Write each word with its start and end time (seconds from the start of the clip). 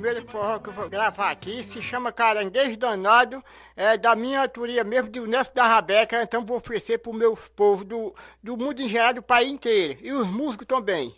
Primeiro 0.00 0.26
forró 0.30 0.58
que 0.58 0.70
eu 0.70 0.72
vou 0.72 0.88
gravar 0.88 1.30
aqui 1.30 1.62
se 1.62 1.82
chama 1.82 2.10
Caranguejo 2.10 2.74
Danado, 2.78 3.44
é 3.76 3.98
da 3.98 4.16
minha 4.16 4.40
autoria 4.40 4.82
mesmo, 4.82 5.10
do 5.10 5.26
Nelson 5.26 5.52
da 5.52 5.66
Rabeca, 5.66 6.22
então 6.22 6.42
vou 6.42 6.56
oferecer 6.56 6.98
pro 7.00 7.12
meu 7.12 7.36
povo 7.54 7.84
do, 7.84 8.14
do 8.42 8.56
mundo 8.56 8.80
em 8.80 8.88
geral, 8.88 9.12
do 9.12 9.22
país 9.22 9.50
inteiro, 9.50 9.98
e 10.02 10.10
os 10.10 10.26
músicos 10.26 10.66
também, 10.66 11.14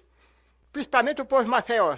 principalmente 0.72 1.22
o 1.22 1.24
povo 1.24 1.44
de 1.44 1.50
Maceió. 1.50 1.96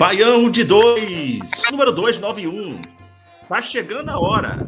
Baião 0.00 0.50
de 0.50 0.64
2, 0.64 1.50
número 1.70 1.92
291. 1.92 2.80
Tá 3.46 3.60
chegando 3.60 4.08
a 4.08 4.18
hora. 4.18 4.66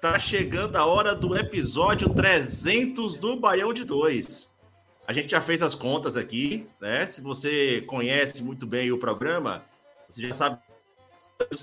Tá 0.00 0.18
chegando 0.18 0.74
a 0.74 0.86
hora 0.86 1.14
do 1.14 1.36
episódio 1.36 2.08
300 2.08 3.18
do 3.18 3.36
Baião 3.36 3.74
de 3.74 3.84
2. 3.84 4.54
A 5.06 5.12
gente 5.12 5.32
já 5.32 5.40
fez 5.42 5.60
as 5.60 5.74
contas 5.74 6.16
aqui, 6.16 6.66
né? 6.80 7.04
Se 7.04 7.20
você 7.20 7.82
conhece 7.82 8.42
muito 8.42 8.66
bem 8.66 8.90
o 8.90 8.96
programa, 8.96 9.62
você 10.08 10.22
já 10.22 10.32
sabe 10.32 10.58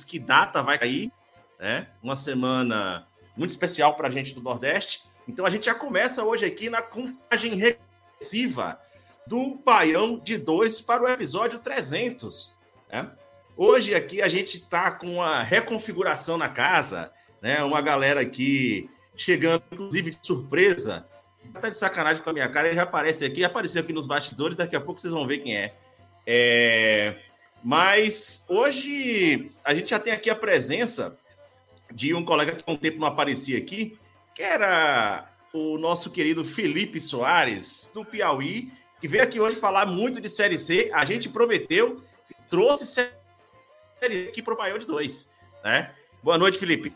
que 0.06 0.20
data 0.20 0.62
vai 0.62 0.78
cair, 0.78 1.12
né? 1.60 1.88
Uma 2.04 2.16
semana 2.16 3.08
muito 3.36 3.50
especial 3.50 3.96
para 3.96 4.10
a 4.10 4.12
gente 4.12 4.36
do 4.36 4.44
Nordeste. 4.44 5.02
Então 5.28 5.44
a 5.44 5.50
gente 5.50 5.66
já 5.66 5.74
começa 5.74 6.24
hoje 6.24 6.46
aqui 6.46 6.70
na 6.70 6.84
contagem 6.84 7.56
regressiva 7.56 8.80
do 9.26 9.56
Baião 9.56 10.20
de 10.20 10.38
2 10.38 10.84
para 10.84 11.02
o 11.02 11.08
episódio 11.08 11.58
300. 11.58 12.56
Né? 12.92 13.10
Hoje 13.56 13.96
aqui 13.96 14.22
a 14.22 14.28
gente 14.28 14.58
está 14.58 14.92
com 14.92 15.16
uma 15.16 15.42
reconfiguração 15.42 16.38
na 16.38 16.48
casa, 16.48 17.12
né? 17.42 17.64
Uma 17.64 17.82
galera 17.82 18.22
aqui 18.22 18.90
chegando, 19.16 19.64
inclusive 19.72 20.12
de 20.12 20.20
surpresa. 20.22 21.06
Tá 21.54 21.70
de 21.70 21.78
sacanagem 21.78 22.22
com 22.22 22.30
a 22.30 22.34
minha 22.34 22.48
cara, 22.50 22.68
ele 22.68 22.76
já 22.76 22.84
aparece 22.84 23.26
aqui, 23.26 23.44
apareceu 23.44 23.82
aqui 23.82 23.94
nos 23.94 24.06
bastidores, 24.06 24.56
daqui 24.56 24.76
a 24.76 24.82
pouco 24.82 25.00
vocês 25.00 25.14
vão 25.14 25.26
ver 25.26 25.40
quem 25.40 25.58
é. 25.58 25.74
é... 26.26 27.16
Mas 27.64 28.46
hoje 28.48 29.50
a 29.64 29.74
gente 29.74 29.90
já 29.90 30.00
tem 30.00 30.14
aqui 30.14 30.30
a 30.30 30.36
presença 30.36 31.18
de 31.92 32.14
um 32.14 32.24
colega 32.24 32.54
que 32.54 32.64
há 32.68 32.72
um 32.72 32.76
tempo 32.76 33.00
não 33.00 33.08
aparecia 33.08 33.58
aqui, 33.58 33.98
que 34.36 34.44
era 34.44 35.28
o 35.54 35.78
nosso 35.78 36.12
querido 36.12 36.46
Felipe 36.46 37.02
Soares, 37.02 37.90
do 37.94 38.06
Piauí, 38.06 38.72
que 39.02 39.08
veio 39.08 39.24
aqui 39.24 39.40
hoje 39.40 39.56
falar 39.56 39.86
muito 39.86 40.22
de 40.22 40.30
Série 40.30 40.58
C. 40.58 40.92
A 40.94 41.06
gente 41.06 41.30
prometeu 41.30 42.02
trouxe 42.50 42.86
série 42.86 44.28
aqui 44.28 44.42
pro 44.42 44.58
Baião 44.58 44.78
de 44.78 44.86
2, 44.86 45.30
né? 45.64 45.94
Boa 46.24 46.38
noite, 46.38 46.58
Felipe. 46.58 46.94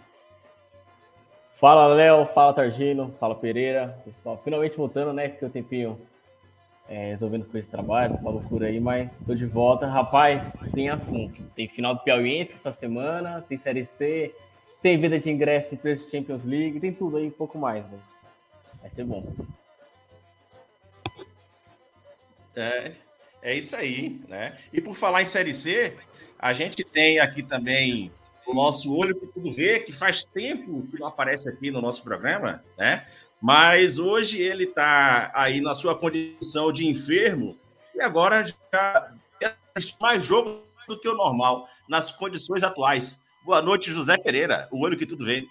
Fala, 1.59 1.87
Léo. 1.93 2.25
Fala, 2.33 2.53
Targino. 2.53 3.15
Fala, 3.19 3.35
Pereira. 3.35 3.99
Pessoal, 4.03 4.39
finalmente 4.43 4.75
voltando, 4.75 5.13
né? 5.13 5.29
Fiquei 5.29 5.47
um 5.47 5.51
tempinho 5.51 6.01
é, 6.89 7.11
resolvendo 7.11 7.45
coisas 7.45 7.65
de 7.65 7.71
trabalho, 7.71 8.15
essa 8.15 8.29
loucura 8.29 8.67
aí, 8.67 8.79
mas 8.79 9.11
tô 9.25 9.33
de 9.33 9.45
volta. 9.45 9.87
Rapaz, 9.87 10.41
tem 10.73 10.89
assunto. 10.89 11.41
Tem 11.55 11.67
final 11.67 11.95
do 11.95 12.01
Piauiense 12.01 12.53
essa 12.53 12.71
semana, 12.71 13.45
tem 13.47 13.57
Série 13.57 13.87
C, 13.97 14.35
tem 14.81 14.99
vida 14.99 15.17
de 15.17 15.29
ingresso 15.31 15.77
para 15.77 15.95
Champions 15.95 16.43
League, 16.43 16.79
tem 16.79 16.91
tudo 16.91 17.17
aí, 17.17 17.27
um 17.27 17.31
pouco 17.31 17.57
mais, 17.57 17.85
né? 17.85 17.99
Vai 18.81 18.89
ser 18.89 19.05
bom. 19.05 19.23
É, 22.55 22.91
é 23.41 23.55
isso 23.55 23.75
aí, 23.75 24.21
né? 24.27 24.57
E 24.71 24.79
por 24.81 24.95
falar 24.95 25.21
em 25.21 25.25
Série 25.25 25.53
C, 25.53 25.97
a 26.39 26.53
gente 26.53 26.83
tem 26.83 27.19
aqui 27.19 27.43
também 27.43 28.11
o 28.45 28.53
nosso 28.53 28.93
Olho 28.93 29.15
que 29.15 29.27
Tudo 29.27 29.53
Vê, 29.53 29.79
que 29.79 29.91
faz 29.91 30.23
tempo 30.23 30.87
que 30.87 30.99
não 30.99 31.07
aparece 31.07 31.49
aqui 31.49 31.71
no 31.71 31.81
nosso 31.81 32.03
programa, 32.03 32.63
né? 32.77 33.05
Mas 33.41 33.97
hoje 33.97 34.39
ele 34.39 34.65
está 34.65 35.31
aí 35.33 35.61
na 35.61 35.73
sua 35.73 35.95
condição 35.95 36.71
de 36.71 36.87
enfermo 36.87 37.57
e 37.95 38.01
agora 38.01 38.45
já 38.45 39.11
assiste 39.75 39.95
mais 39.99 40.23
jogo 40.23 40.63
do 40.87 40.99
que 40.99 41.07
o 41.07 41.15
normal, 41.15 41.67
nas 41.89 42.11
condições 42.11 42.61
atuais. 42.63 43.21
Boa 43.43 43.61
noite, 43.61 43.91
José 43.91 44.17
Pereira, 44.17 44.67
o 44.71 44.83
Olho 44.83 44.97
que 44.97 45.05
Tudo 45.05 45.25
Vê. 45.25 45.45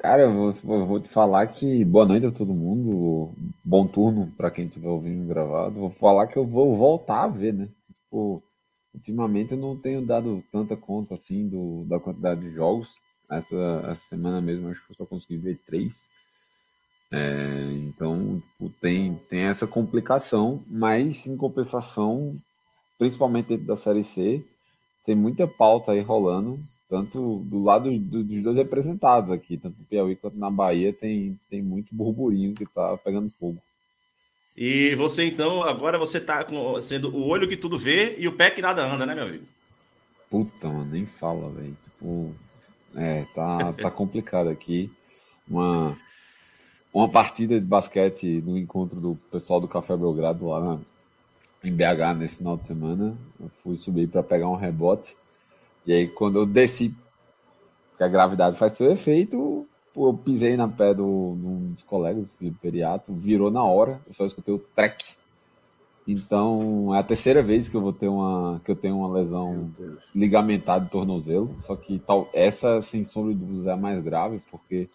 Cara, 0.00 0.22
eu 0.22 0.32
vou, 0.32 0.78
eu 0.78 0.86
vou 0.86 0.98
te 0.98 1.08
falar 1.10 1.46
que 1.48 1.84
boa 1.84 2.06
noite 2.06 2.24
a 2.24 2.32
todo 2.32 2.54
mundo, 2.54 3.34
bom 3.62 3.86
turno 3.86 4.32
para 4.34 4.50
quem 4.50 4.64
estiver 4.64 4.88
ouvindo 4.88 5.28
gravado. 5.28 5.78
Vou 5.78 5.90
falar 5.90 6.26
que 6.26 6.38
eu 6.38 6.46
vou 6.46 6.74
voltar 6.74 7.24
a 7.24 7.28
ver, 7.28 7.52
né? 7.52 7.68
Tipo, 7.86 8.42
ultimamente 8.94 9.52
eu 9.52 9.58
não 9.58 9.76
tenho 9.76 10.00
dado 10.00 10.42
tanta 10.50 10.74
conta 10.74 11.14
assim 11.16 11.46
do, 11.46 11.84
da 11.84 12.00
quantidade 12.00 12.40
de 12.40 12.50
jogos. 12.50 12.88
Essa, 13.30 13.90
essa 13.90 14.08
semana 14.08 14.40
mesmo 14.40 14.70
acho 14.70 14.82
que 14.86 14.92
eu 14.92 14.96
só 14.96 15.04
consegui 15.04 15.36
ver 15.36 15.60
três. 15.66 15.94
É, 17.12 17.72
então 17.86 18.40
tipo, 18.52 18.70
tem, 18.80 19.16
tem 19.28 19.40
essa 19.40 19.66
complicação, 19.66 20.64
mas 20.66 21.26
em 21.26 21.36
compensação, 21.36 22.34
principalmente 22.98 23.48
dentro 23.48 23.66
da 23.66 23.76
Série 23.76 24.04
C, 24.04 24.42
tem 25.04 25.14
muita 25.14 25.46
pauta 25.46 25.92
aí 25.92 26.00
rolando 26.00 26.58
tanto 26.90 27.38
do 27.46 27.62
lado 27.62 27.88
do, 27.96 28.24
dos 28.24 28.42
dois 28.42 28.56
representados 28.56 29.30
aqui, 29.30 29.56
tanto 29.56 29.76
no 29.78 29.84
Piauí 29.84 30.16
quanto 30.16 30.36
na 30.36 30.50
Bahia, 30.50 30.92
tem, 30.92 31.38
tem 31.48 31.62
muito 31.62 31.94
burburinho 31.94 32.52
que 32.52 32.66
tá 32.66 32.96
pegando 32.98 33.30
fogo. 33.30 33.58
E 34.56 34.96
você 34.96 35.24
então, 35.24 35.62
agora 35.62 35.96
você 35.96 36.20
tá 36.20 36.42
com, 36.42 36.78
sendo 36.80 37.16
o 37.16 37.28
olho 37.28 37.48
que 37.48 37.56
tudo 37.56 37.78
vê 37.78 38.16
e 38.18 38.26
o 38.26 38.32
pé 38.32 38.50
que 38.50 38.60
nada 38.60 38.84
anda, 38.84 39.06
né, 39.06 39.14
meu 39.14 39.24
amigo? 39.24 39.44
Puta, 40.28 40.68
mano, 40.68 40.90
nem 40.90 41.06
fala, 41.06 41.48
velho. 41.50 41.76
Tipo, 41.84 42.34
é, 42.96 43.24
tá, 43.34 43.72
tá 43.72 43.90
complicado 43.92 44.48
aqui. 44.48 44.90
Uma, 45.48 45.96
uma 46.92 47.08
partida 47.08 47.58
de 47.58 47.66
basquete 47.66 48.42
no 48.44 48.58
encontro 48.58 49.00
do 49.00 49.16
pessoal 49.30 49.60
do 49.60 49.68
Café 49.68 49.96
Belgrado 49.96 50.48
lá 50.48 50.60
na, 50.60 50.78
em 51.62 51.72
BH 51.72 52.18
nesse 52.18 52.36
final 52.36 52.56
de 52.56 52.66
semana. 52.66 53.16
Eu 53.40 53.48
fui 53.62 53.76
subir 53.76 54.08
para 54.08 54.22
pegar 54.22 54.48
um 54.48 54.56
rebote. 54.56 55.16
E 55.86 55.92
aí, 55.92 56.08
quando 56.08 56.38
eu 56.38 56.46
desci, 56.46 56.94
que 57.96 58.04
a 58.04 58.08
gravidade 58.08 58.56
faz 58.56 58.72
seu 58.74 58.90
efeito, 58.90 59.66
eu 59.96 60.14
pisei 60.14 60.56
na 60.56 60.68
pé 60.68 60.94
do, 60.94 61.04
um 61.04 61.72
dos 61.72 61.82
colegas, 61.82 62.24
do 62.40 62.52
Periato, 62.52 63.12
virou 63.12 63.50
na 63.50 63.62
hora, 63.62 64.00
eu 64.06 64.14
só 64.14 64.24
escutei 64.24 64.54
o 64.54 64.58
trek. 64.58 65.04
Então, 66.06 66.94
é 66.94 66.98
a 66.98 67.02
terceira 67.02 67.42
vez 67.42 67.68
que 67.68 67.76
eu 67.76 67.80
vou 67.80 67.92
ter 67.92 68.08
uma 68.08 68.60
que 68.64 68.70
eu 68.70 68.76
tenho 68.76 68.96
uma 68.96 69.12
lesão 69.12 69.70
ligamentar 70.14 70.80
de 70.80 70.90
tornozelo, 70.90 71.54
só 71.62 71.76
que 71.76 71.98
tal 71.98 72.28
essa 72.32 72.80
sem 72.82 73.04
sombra 73.04 73.34
de 73.34 73.40
dúvidas 73.40 73.66
é 73.66 73.72
a 73.72 73.76
mais 73.76 74.02
grave, 74.02 74.40
porque 74.50 74.88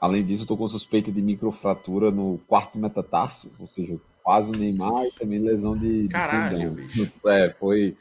além 0.00 0.24
disso 0.24 0.44
eu 0.44 0.48
tô 0.48 0.56
com 0.56 0.66
suspeita 0.66 1.12
de 1.12 1.20
microfratura 1.20 2.10
no 2.10 2.40
quarto 2.48 2.78
metatarso, 2.78 3.50
ou 3.60 3.68
seja, 3.68 3.96
quase 4.22 4.50
o 4.50 4.56
Neymar 4.56 5.04
e 5.04 5.12
também 5.12 5.38
lesão 5.38 5.76
de, 5.76 6.08
Caralho, 6.08 6.74
de 6.74 7.06
tendão. 7.06 7.32
É, 7.32 7.50
foi 7.50 7.96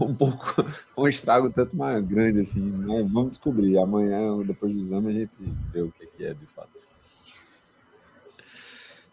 um 0.00 0.14
pouco 0.14 0.64
um 0.96 1.08
estrago 1.08 1.50
tanto 1.50 1.74
mais 1.76 2.04
grande 2.04 2.40
assim. 2.40 2.60
Mas 2.60 3.10
vamos 3.10 3.30
descobrir. 3.30 3.78
Amanhã, 3.78 4.38
depois 4.44 4.72
do 4.72 4.78
exame, 4.80 5.10
a 5.10 5.12
gente 5.20 5.30
vê 5.72 5.80
o 5.82 5.92
que, 5.92 6.24
é 6.24 6.34
de 6.34 6.46
fato. 6.54 6.68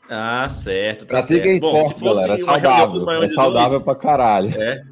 Ah, 0.10 0.50
certo. 0.50 1.02
Tá 1.02 1.06
Pratiquem 1.08 1.60
certo. 1.60 1.62
Bom, 1.62 1.78
esporte, 1.78 1.94
se 1.94 2.00
fosse 2.00 2.22
galera. 2.28 2.34
É 2.34 2.44
uma 2.44 2.46
saudável. 2.60 3.06
reunião 3.06 3.20
do 3.20 3.24
É 3.24 3.30
saudável 3.30 3.70
dois, 3.70 3.84
pra 3.84 3.96
caralho. 3.96 4.62
é. 4.62 4.86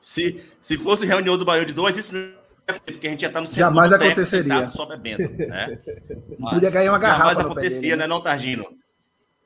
Se, 0.00 0.40
se 0.60 0.78
fosse 0.78 1.04
reunião 1.04 1.36
do 1.36 1.44
Baião 1.44 1.64
de 1.64 1.74
dois, 1.74 1.96
isso 1.96 2.14
não 2.14 2.38
é 2.68 2.72
porque 2.72 3.06
a 3.06 3.10
gente 3.10 3.22
já 3.22 3.30
tá 3.30 3.40
no 3.40 3.46
segundo 3.46 3.64
Jamais 3.74 3.90
tempo, 3.90 4.04
aconteceria. 4.04 4.54
sentado 4.54 4.72
Só 4.72 4.86
bebendo, 4.86 5.28
né? 5.36 5.78
Mas 6.38 6.54
Podia 6.54 6.70
ganhar 6.70 6.92
uma 6.92 6.98
garrafa 6.98 7.34
Jamais 7.34 7.38
acontecia, 7.40 7.80
dele, 7.80 7.96
né, 7.96 8.06
não, 8.06 8.22
Targino? 8.22 8.64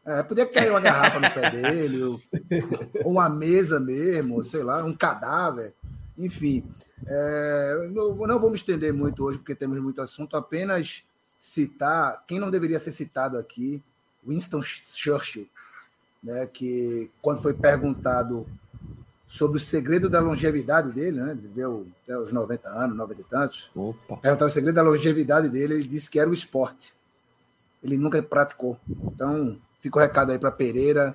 É, 0.04 0.22
podia 0.22 0.46
cair 0.46 0.70
uma 0.70 0.80
garrafa 0.80 1.20
no 1.20 1.30
pé 1.30 1.50
dele, 1.50 2.02
ou, 2.02 2.18
ou 3.04 3.12
uma 3.12 3.28
mesa 3.28 3.78
mesmo, 3.78 4.42
sei 4.42 4.62
lá, 4.62 4.84
um 4.84 4.94
cadáver. 4.94 5.74
Enfim, 6.18 6.64
é, 7.06 7.88
não, 7.90 8.14
não 8.14 8.40
vou 8.40 8.50
me 8.50 8.56
estender 8.56 8.92
muito 8.92 9.24
hoje, 9.24 9.38
porque 9.38 9.54
temos 9.54 9.80
muito 9.80 10.02
assunto, 10.02 10.36
apenas 10.36 11.04
citar 11.38 12.24
quem 12.26 12.38
não 12.38 12.50
deveria 12.50 12.78
ser 12.78 12.92
citado 12.92 13.38
aqui, 13.38 13.82
Winston 14.26 14.62
Churchill. 14.62 15.48
né, 16.22 16.46
que 16.46 17.10
quando 17.20 17.42
foi 17.42 17.52
perguntado 17.52 18.46
sobre 19.26 19.56
o 19.56 19.60
segredo 19.60 20.08
da 20.10 20.20
longevidade 20.20 20.92
dele, 20.92 21.20
né, 21.20 21.34
viveu 21.34 21.86
até 22.02 22.16
os 22.16 22.30
90 22.30 22.68
anos, 22.68 22.96
90 22.96 23.20
e 23.20 23.24
tantos, 23.24 23.70
Opa. 23.74 24.18
perguntaram 24.18 24.50
o 24.50 24.54
segredo 24.54 24.74
da 24.74 24.82
longevidade 24.82 25.48
dele, 25.48 25.74
ele 25.74 25.88
disse 25.88 26.10
que 26.10 26.20
era 26.20 26.28
o 26.28 26.34
esporte. 26.34 26.94
Ele 27.82 27.96
nunca 27.96 28.22
praticou. 28.22 28.78
Então, 28.88 29.58
fica 29.82 29.98
o 29.98 30.00
recado 30.00 30.30
aí 30.32 30.38
para 30.38 30.50
Pereira 30.50 31.12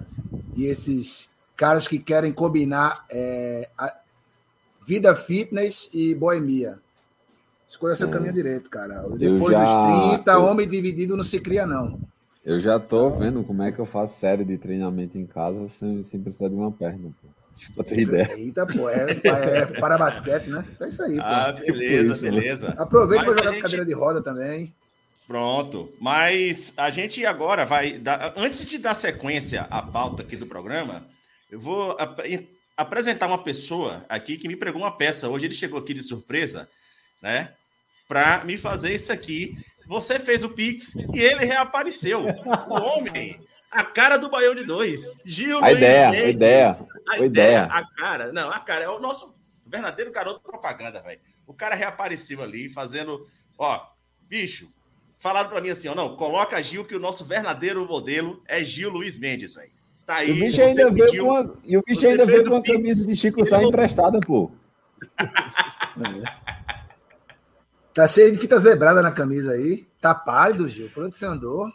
e 0.56 0.66
esses 0.66 1.30
caras 1.56 1.88
que 1.88 1.98
querem 1.98 2.32
combinar 2.32 3.06
é, 3.10 3.68
a 3.78 3.92
vida 4.86 5.16
fitness 5.16 5.90
e 5.94 6.14
boemia. 6.14 6.78
Escolha 7.68 7.96
seu 7.96 8.08
É. 8.08 8.12
caminho 8.12 8.34
direito, 8.34 8.70
cara. 8.70 9.02
Depois 9.18 9.54
já- 9.54 9.64
dos 9.64 10.10
30, 10.12 10.32
eu- 10.34 10.44
homem 10.44 10.68
dividido 10.68 11.18
não 11.18 11.24
se 11.24 11.40
cria, 11.40 11.66
não. 11.66 12.00
Eu 12.46 12.62
já 12.62 12.80
tô 12.80 13.10
vendo 13.10 13.44
como 13.44 13.64
é 13.64 13.72
que 13.72 13.80
eu 13.80 13.86
faço 13.86 14.20
série 14.20 14.46
de 14.46 14.58
treinamento 14.58 15.18
em 15.18 15.26
casa 15.26 15.68
sem, 15.68 16.04
sem 16.06 16.22
precisar 16.22 16.48
de 16.50 16.56
uma 16.56 16.72
perna, 16.72 17.10
pô. 17.22 17.28
Pra 17.76 17.84
ter 17.84 18.00
ideia. 18.02 18.38
Eita, 18.38 18.66
pô, 18.68 18.88
é, 18.88 19.20
é 19.24 19.66
para 19.66 19.98
basquete, 19.98 20.48
né? 20.50 20.64
É 20.80 20.88
isso 20.88 21.02
aí, 21.04 21.16
pô. 21.18 21.24
Ah, 21.24 21.52
beleza, 21.54 22.14
isso, 22.14 22.24
né? 22.24 22.30
beleza. 22.32 22.68
Aproveita 22.78 23.26
Mas 23.26 23.34
para 23.34 23.38
jogar 23.40 23.50
gente- 23.52 23.62
com 23.62 23.64
cadeira 23.64 23.86
de 23.86 23.94
roda 23.94 24.22
também. 24.22 24.74
Pronto. 25.28 25.94
Mas 26.00 26.74
a 26.78 26.90
gente 26.90 27.26
agora 27.26 27.66
vai. 27.66 27.94
Dar, 27.94 28.34
antes 28.38 28.66
de 28.66 28.78
dar 28.80 28.94
sequência 28.94 29.68
à 29.70 29.82
pauta 29.82 30.22
aqui 30.22 30.38
do 30.38 30.46
programa, 30.48 31.06
eu 31.52 31.60
vou 31.60 31.92
ap- 32.00 32.22
apresentar 32.78 33.28
uma 33.28 33.44
pessoa 33.44 34.06
aqui 34.08 34.38
que 34.38 34.48
me 34.48 34.56
pregou 34.56 34.82
uma 34.82 34.92
peça. 34.96 35.28
Hoje 35.28 35.46
ele 35.46 35.54
chegou 35.54 35.80
aqui 35.80 35.94
de 35.94 36.02
surpresa, 36.02 36.68
né? 37.22 37.52
Para 38.08 38.44
me 38.46 38.58
fazer 38.58 38.94
isso 38.96 39.12
aqui. 39.12 39.54
Você 39.86 40.18
fez 40.20 40.44
o 40.44 40.50
Pix 40.50 40.94
e 41.14 41.20
ele 41.20 41.46
reapareceu. 41.46 42.22
O 42.70 42.74
homem, 42.74 43.38
a 43.72 43.84
cara 43.84 44.18
do 44.18 44.30
Baião 44.30 44.56
de 44.56 44.64
Dois. 44.66 45.18
Gil 45.26 45.58
A 45.58 45.68
Luiz 45.68 45.78
ideia, 45.78 46.08
a 46.08 46.12
Mendes. 46.12 46.30
ideia, 46.30 46.68
A 46.70 46.74
a 46.74 47.16
ideia, 47.18 47.26
ideia. 47.26 47.64
a 47.64 47.88
cara. 47.96 48.32
Não, 48.32 48.50
a 48.50 48.60
cara 48.60 48.86
é 48.86 48.90
o 48.90 49.00
nosso 49.00 49.36
verdadeiro 49.66 50.12
garoto 50.12 50.40
propaganda, 50.42 51.02
velho. 51.02 51.20
O 51.46 51.54
cara 51.54 51.76
reapareceu 51.76 52.42
ali 52.42 52.70
fazendo. 52.70 53.26
Ó, 53.58 53.82
bicho, 54.22 54.70
falaram 55.18 55.50
pra 55.50 55.62
mim 55.62 55.70
assim, 55.70 55.88
ó, 55.88 55.96
não, 55.96 56.16
coloca 56.16 56.62
Gil 56.62 56.86
que 56.86 56.96
o 56.96 57.00
nosso 57.00 57.26
verdadeiro 57.26 57.86
modelo 57.86 58.42
é 58.48 58.64
Gil 58.64 58.90
Luiz 58.90 59.18
Mendes, 59.18 59.56
velho. 59.56 59.72
Tá 60.06 60.24
E 60.24 60.32
aí, 60.32 60.38
o 60.38 60.46
bicho 60.46 60.62
ainda 60.62 60.92
veio 60.92 61.24
com 61.24 61.30
uma, 61.30 61.54
e 61.64 61.78
o 61.78 61.84
bicho 61.86 62.08
ainda 62.08 62.26
veio 62.26 62.44
com 62.46 62.52
uma 62.52 62.64
camisa 62.64 63.06
de 63.06 63.16
Chico 63.16 63.46
Sá 63.46 63.62
emprestada, 63.64 64.20
pô. 64.20 64.52
Tá 67.94 68.08
cheio 68.08 68.32
de 68.32 68.38
fita 68.38 68.60
zebrada 68.60 69.02
na 69.02 69.12
camisa 69.12 69.54
aí. 69.54 69.88
Tá 70.00 70.14
pálido, 70.14 70.70
Gil. 70.70 70.88
Por 70.92 71.06
onde 71.06 71.18
você 71.18 71.26
andou? 71.26 71.68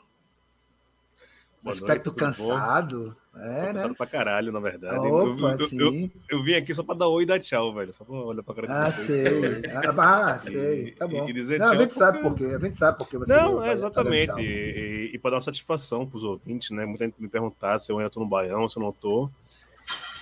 Boa 1.60 1.74
Aspecto 1.74 2.16
noite, 2.16 2.36
tudo 2.36 2.48
bom? 2.48 3.21
Cansado. 3.32 3.50
É, 3.50 3.61
né? 3.67 3.73
Cansado 3.73 3.94
pra 3.94 4.06
caralho, 4.06 4.52
na 4.52 4.61
verdade. 4.61 4.96
Opa, 4.99 5.56
eu, 5.58 5.69
eu, 5.79 5.94
eu, 5.94 6.11
eu 6.31 6.43
vim 6.43 6.55
aqui 6.55 6.75
só 6.75 6.82
pra 6.82 6.94
dar 6.94 7.08
oi 7.08 7.23
e 7.23 7.26
dar 7.26 7.38
tchau, 7.40 7.73
velho. 7.75 7.93
Só 7.94 8.05
pra 8.05 8.14
olhar 8.14 8.43
pra 8.43 8.55
cara 8.55 8.67
de 8.67 8.73
Ah, 8.73 8.90
sei. 8.93 9.26
Ah, 9.75 10.32
ah, 10.34 10.38
sei. 10.44 10.90
Tá 10.93 11.06
E- 11.06 11.08
bom. 11.08 11.29
e 11.29 11.32
dizer 11.32 11.58
Não, 11.58 11.73
a 11.73 11.76
gente 11.76 11.94
sabe 11.94 12.20
por 12.20 12.34
quê. 12.34 12.44
A 12.44 12.58
gente 12.58 12.76
sabe 12.79 12.99
por 12.99 13.08
que 13.08 13.17
você. 13.19 13.34
Não, 13.34 13.64
é 13.64 13.73
exatamente. 13.73 14.26
tchau. 14.29 14.40
E, 14.40 15.11
e, 15.14 15.19
para 15.19 15.32
dar 15.32 15.37
uma 15.38 15.43
satisfação 15.43 16.06
pros 16.06 16.23
ouvintes, 16.25 16.70
né? 16.70 16.84
Muita 16.87 17.05
gente 17.05 17.14
me 17.19 17.29
perguntar 17.29 17.79
se 17.79 17.90
eu 17.90 17.99
ainda 17.99 18.11
tô 18.11 18.20
no 18.20 18.26
Baião, 18.26 18.69
se 18.69 18.76
eu 18.79 18.82
não 18.82 18.93
tô. 18.93 19.31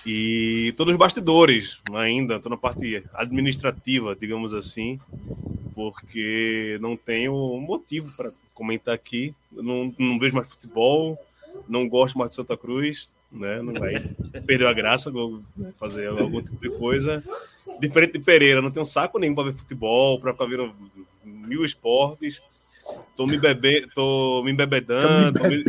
E 0.05 0.73
tô 0.77 0.83
nos 0.83 0.95
bastidores 0.95 1.79
ainda, 1.93 2.39
tô 2.39 2.49
na 2.49 2.57
parte 2.57 3.03
administrativa, 3.13 4.15
digamos 4.15 4.51
assim, 4.51 4.99
porque 5.75 6.77
não 6.81 6.97
tenho 6.97 7.33
motivo 7.59 8.11
para 8.17 8.31
comentar 8.53 8.95
aqui. 8.95 9.33
Eu 9.55 9.61
Não, 9.61 9.93
não 9.99 10.17
vejo 10.17 10.33
mais 10.35 10.47
futebol, 10.47 11.17
não 11.67 11.87
gosto 11.87 12.17
mais 12.17 12.29
de 12.31 12.35
Santa 12.35 12.55
Cruz, 12.57 13.09
né? 13.31 13.61
Não 13.61 13.73
vai 13.73 13.93
perdeu 14.45 14.67
a 14.67 14.73
graça 14.73 15.09
vou 15.11 15.39
fazer 15.79 16.07
algum 16.07 16.41
tipo 16.41 16.57
de 16.61 16.69
coisa. 16.77 17.23
Diferente 17.79 18.13
de 18.13 18.19
Pereira, 18.19 18.61
não 18.61 18.71
tenho 18.71 18.85
saco 18.85 19.17
nenhum 19.19 19.35
para 19.35 19.51
ver 19.51 19.57
futebol, 19.57 20.19
para 20.19 20.33
ficar 20.33 20.45
vendo 20.45 20.73
mil 21.23 21.63
esportes. 21.63 22.41
Tô 23.15 23.25
me 23.27 23.37
bebendo, 23.37 23.87
tô 23.93 24.41
me 24.43 24.51
embebedando, 24.51 25.39
tô 25.39 25.47
me- 25.47 25.63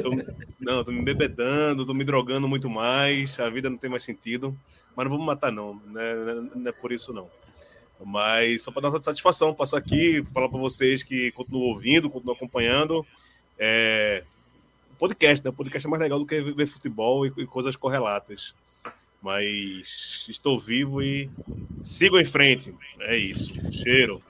tô- 0.00 0.32
não, 0.60 0.84
tô 0.84 0.92
me 0.92 1.00
embebedando, 1.00 1.84
tô 1.84 1.92
me 1.92 2.04
drogando 2.04 2.48
muito 2.48 2.70
mais, 2.70 3.38
a 3.40 3.50
vida 3.50 3.68
não 3.68 3.76
tem 3.76 3.90
mais 3.90 4.02
sentido. 4.04 4.56
Mas 4.96 5.04
não 5.04 5.10
vou 5.10 5.18
me 5.20 5.26
matar, 5.26 5.52
não, 5.52 5.74
né? 5.86 6.14
Não 6.54 6.68
é 6.68 6.72
por 6.72 6.92
isso, 6.92 7.12
não. 7.12 7.28
Mas 8.04 8.62
só 8.62 8.70
para 8.70 8.82
dar 8.82 8.88
uma 8.90 9.02
satisfação, 9.02 9.52
passar 9.54 9.78
aqui, 9.78 10.22
falar 10.32 10.48
para 10.48 10.58
vocês 10.58 11.02
que 11.02 11.30
continuam 11.32 11.66
ouvindo, 11.68 12.08
continuam 12.08 12.36
acompanhando. 12.36 13.04
É... 13.58 14.22
Podcast, 15.00 15.42
né? 15.42 15.48
O 15.48 15.54
podcast 15.54 15.86
é 15.86 15.90
mais 15.90 16.02
legal 16.02 16.18
do 16.18 16.26
que 16.26 16.40
ver 16.42 16.66
futebol 16.66 17.26
e, 17.26 17.32
e 17.38 17.46
coisas 17.46 17.74
correlatas. 17.74 18.54
Mas 19.22 20.26
estou 20.28 20.60
vivo 20.60 21.02
e 21.02 21.30
sigo 21.82 22.20
em 22.20 22.24
frente. 22.26 22.74
É 23.00 23.16
isso. 23.16 23.50
Cheiro. 23.72 24.22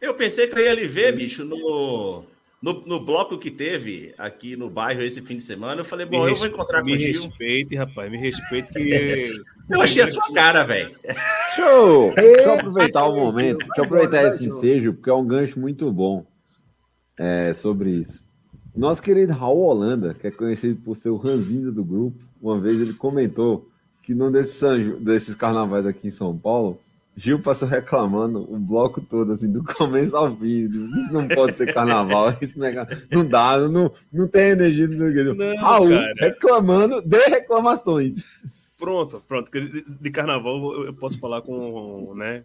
Eu 0.00 0.14
pensei 0.14 0.46
que 0.46 0.58
eu 0.58 0.64
ia 0.64 0.74
lhe 0.74 0.86
ver, 0.86 1.12
bicho, 1.12 1.44
no, 1.44 2.24
no, 2.62 2.72
no 2.86 3.00
bloco 3.04 3.38
que 3.38 3.50
teve 3.50 4.14
aqui 4.16 4.56
no 4.56 4.70
bairro 4.70 5.02
esse 5.02 5.20
fim 5.20 5.36
de 5.36 5.42
semana. 5.42 5.82
Eu 5.82 5.84
falei, 5.84 6.06
bom, 6.06 6.26
eu 6.26 6.34
vou 6.34 6.46
encontrar 6.46 6.80
com 6.80 6.86
me 6.86 6.94
o 6.94 6.98
Gil. 6.98 7.12
respeite, 7.12 7.76
rapaz. 7.76 8.10
Me 8.10 8.16
respeite 8.16 8.72
que. 8.72 9.30
Eu 9.70 9.80
achei 9.80 10.02
a 10.02 10.08
sua 10.08 10.22
cara, 10.34 10.64
velho. 10.64 10.90
Eu, 11.56 12.12
deixa 12.16 12.42
eu 12.42 12.54
aproveitar 12.54 13.06
o 13.06 13.14
momento, 13.14 13.58
deixa 13.58 13.72
eu 13.78 13.84
aproveitar 13.84 14.24
esse 14.24 14.44
ensejo, 14.44 14.94
porque 14.94 15.08
é 15.08 15.14
um 15.14 15.24
gancho 15.24 15.60
muito 15.60 15.92
bom 15.92 16.26
é, 17.16 17.52
sobre 17.52 17.90
isso. 17.90 18.20
Nosso 18.74 19.02
querido 19.02 19.32
Raul 19.32 19.60
Holanda, 19.62 20.14
que 20.14 20.26
é 20.26 20.30
conhecido 20.30 20.80
por 20.82 20.96
ser 20.96 21.10
o 21.10 21.16
ranzinza 21.16 21.70
do 21.72 21.84
grupo, 21.84 22.16
uma 22.40 22.58
vez 22.60 22.80
ele 22.80 22.92
comentou 22.94 23.68
que 24.02 24.14
num 24.14 24.30
desses, 24.30 24.60
desses 25.00 25.34
carnavais 25.34 25.86
aqui 25.86 26.08
em 26.08 26.12
São 26.12 26.36
Paulo, 26.36 26.78
Gil 27.16 27.40
passou 27.40 27.68
reclamando 27.68 28.40
o 28.50 28.56
bloco 28.58 29.00
todo, 29.00 29.32
assim, 29.32 29.50
do 29.50 29.62
começo 29.74 30.16
ao 30.16 30.34
fim. 30.36 30.68
Isso 31.02 31.12
não 31.12 31.28
pode 31.28 31.56
ser 31.58 31.72
carnaval, 31.74 32.34
isso 32.40 32.58
não 32.58 32.66
é. 32.66 32.88
Não 33.10 33.26
dá, 33.28 33.58
não, 33.68 33.92
não 34.12 34.26
tem 34.28 34.50
energia. 34.50 34.86
Não, 34.88 35.56
Raul 35.56 35.88
cara. 35.90 36.14
reclamando 36.18 37.02
de 37.02 37.18
reclamações. 37.28 38.24
Pronto, 38.78 39.22
pronto. 39.28 39.50
De, 39.50 39.84
de 39.84 40.10
carnaval 40.10 40.86
eu 40.86 40.94
posso 40.94 41.18
falar 41.18 41.42
com, 41.42 42.14
né, 42.16 42.44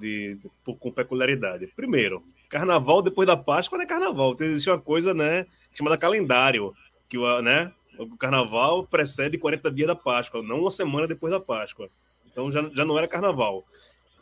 de, 0.00 0.36
com 0.80 0.90
peculiaridade. 0.90 1.68
Primeiro, 1.76 2.20
carnaval 2.48 3.02
depois 3.02 3.26
da 3.28 3.36
Páscoa 3.36 3.78
não 3.78 3.84
é 3.84 3.86
carnaval. 3.86 4.34
Tem- 4.34 4.48
Existe 4.48 4.68
uma 4.70 4.80
coisa, 4.80 5.14
né, 5.14 5.46
chamada 5.76 5.98
calendário, 5.98 6.72
que 7.08 7.18
o, 7.18 7.42
né, 7.42 7.72
o 7.98 8.16
carnaval 8.16 8.86
precede 8.86 9.38
40 9.38 9.70
dias 9.70 9.88
da 9.88 9.94
Páscoa, 9.94 10.42
não 10.42 10.60
uma 10.60 10.70
semana 10.70 11.06
depois 11.06 11.32
da 11.32 11.40
Páscoa. 11.40 11.88
Então 12.30 12.50
já, 12.52 12.68
já 12.74 12.84
não 12.84 12.98
era 12.98 13.08
carnaval. 13.08 13.64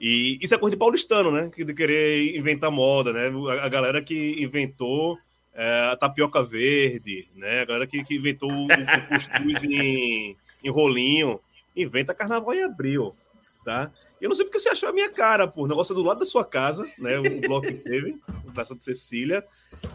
E 0.01 0.39
isso 0.41 0.55
é 0.55 0.59
coisa 0.59 0.77
de 0.77 0.79
paulistano, 0.79 1.31
né? 1.31 1.51
Que 1.53 1.65
de 1.65 1.73
querer 1.73 2.37
inventar 2.37 2.71
moda, 2.71 3.13
né? 3.13 3.33
A, 3.51 3.67
a 3.67 3.69
galera 3.69 4.03
que 4.03 4.37
inventou 4.43 5.19
é, 5.55 5.89
a 5.93 5.97
tapioca 5.97 6.43
verde, 6.43 7.29
né? 7.35 7.63
A 7.63 7.65
galera 7.65 7.87
que, 7.87 8.03
que 8.05 8.17
inventou 8.17 8.51
o, 8.51 8.67
o 8.67 9.09
cuscuz 9.09 9.65
em, 9.65 10.37
em 10.63 10.71
rolinho, 10.71 11.41
inventa 11.77 12.15
carnaval 12.15 12.55
em 12.55 12.65
abril, 12.65 13.15
tá? 13.65 13.91
Eu 14.21 14.29
não 14.29 14.37
sei 14.37 14.45
porque 14.45 14.59
você 14.59 14.69
achou 14.69 14.89
a 14.89 14.93
minha 14.93 15.11
cara, 15.11 15.47
pô. 15.49 15.63
O 15.63 15.67
negócio 15.67 15.93
é 15.93 15.97
do 15.97 16.03
lado 16.03 16.21
da 16.21 16.27
sua 16.27 16.45
casa, 16.45 16.87
né? 16.99 17.19
O 17.19 17.41
bloco 17.41 17.67
que 17.67 17.75
teve, 17.75 18.21
Taça 18.55 18.75
de 18.75 18.85
Cecília, 18.85 19.43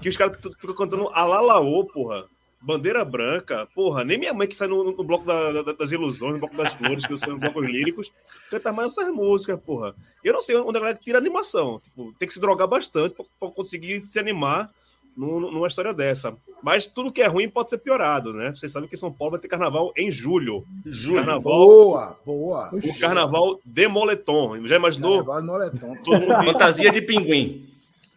que 0.01 0.09
os 0.09 0.17
caras 0.17 0.37
ficam 0.59 0.75
cantando 0.75 1.07
alalaô, 1.09 1.85
porra. 1.85 2.25
Bandeira 2.61 3.05
branca, 3.05 3.65
porra, 3.73 4.03
nem 4.03 4.17
minha 4.17 4.33
mãe 4.33 4.45
que 4.45 4.53
sai 4.53 4.67
no, 4.67 4.83
no 4.83 5.01
bloco 5.05 5.25
da- 5.25 5.61
da- 5.61 5.71
das 5.71 5.91
ilusões, 5.93 6.33
no 6.33 6.39
bloco 6.39 6.57
das 6.57 6.73
flores, 6.73 7.05
que 7.07 7.13
eu 7.13 7.17
sou 7.17 7.29
no 7.31 7.39
bloco 7.39 7.61
líricos, 7.61 8.11
canta 8.51 8.73
mais 8.73 8.91
essas 8.91 9.07
músicas, 9.13 9.57
porra. 9.61 9.95
Eu 10.21 10.33
não 10.33 10.41
sei 10.41 10.57
onde 10.57 10.77
a 10.77 10.81
galera 10.81 10.97
tira 10.97 11.17
animação. 11.17 11.79
Tipo, 11.81 12.11
tem 12.19 12.27
que 12.27 12.33
se 12.33 12.39
drogar 12.41 12.67
bastante 12.67 13.15
pra, 13.15 13.23
pra 13.39 13.49
conseguir 13.51 14.01
se 14.01 14.19
animar 14.19 14.69
numa 15.17 15.67
história 15.67 15.93
dessa. 15.93 16.33
Mas 16.63 16.85
tudo 16.85 17.11
que 17.11 17.21
é 17.21 17.27
ruim 17.27 17.49
pode 17.49 17.69
ser 17.69 17.77
piorado, 17.77 18.33
né? 18.33 18.51
Vocês 18.53 18.71
sabem 18.71 18.87
que 18.89 18.97
São 18.97 19.11
Paulo 19.11 19.31
vai 19.31 19.39
ter 19.39 19.47
carnaval 19.47 19.91
em 19.97 20.09
julho. 20.11 20.65
Julho. 20.85 21.17
Carnaval, 21.17 21.41
Boa, 21.65 22.19
boa. 22.25 22.69
o 22.73 22.99
carnaval 22.99 23.59
de 23.65 23.87
moletom. 23.87 24.65
Já 24.67 24.75
imaginou? 24.75 25.23
Carnaval 25.23 25.41
de 25.41 25.47
moletom. 25.47 25.95
Todo 26.03 26.19
mundo 26.21 26.39
de, 26.39 26.45
Fantasia 26.51 26.91
de 26.91 27.01
pinguim. 27.01 27.65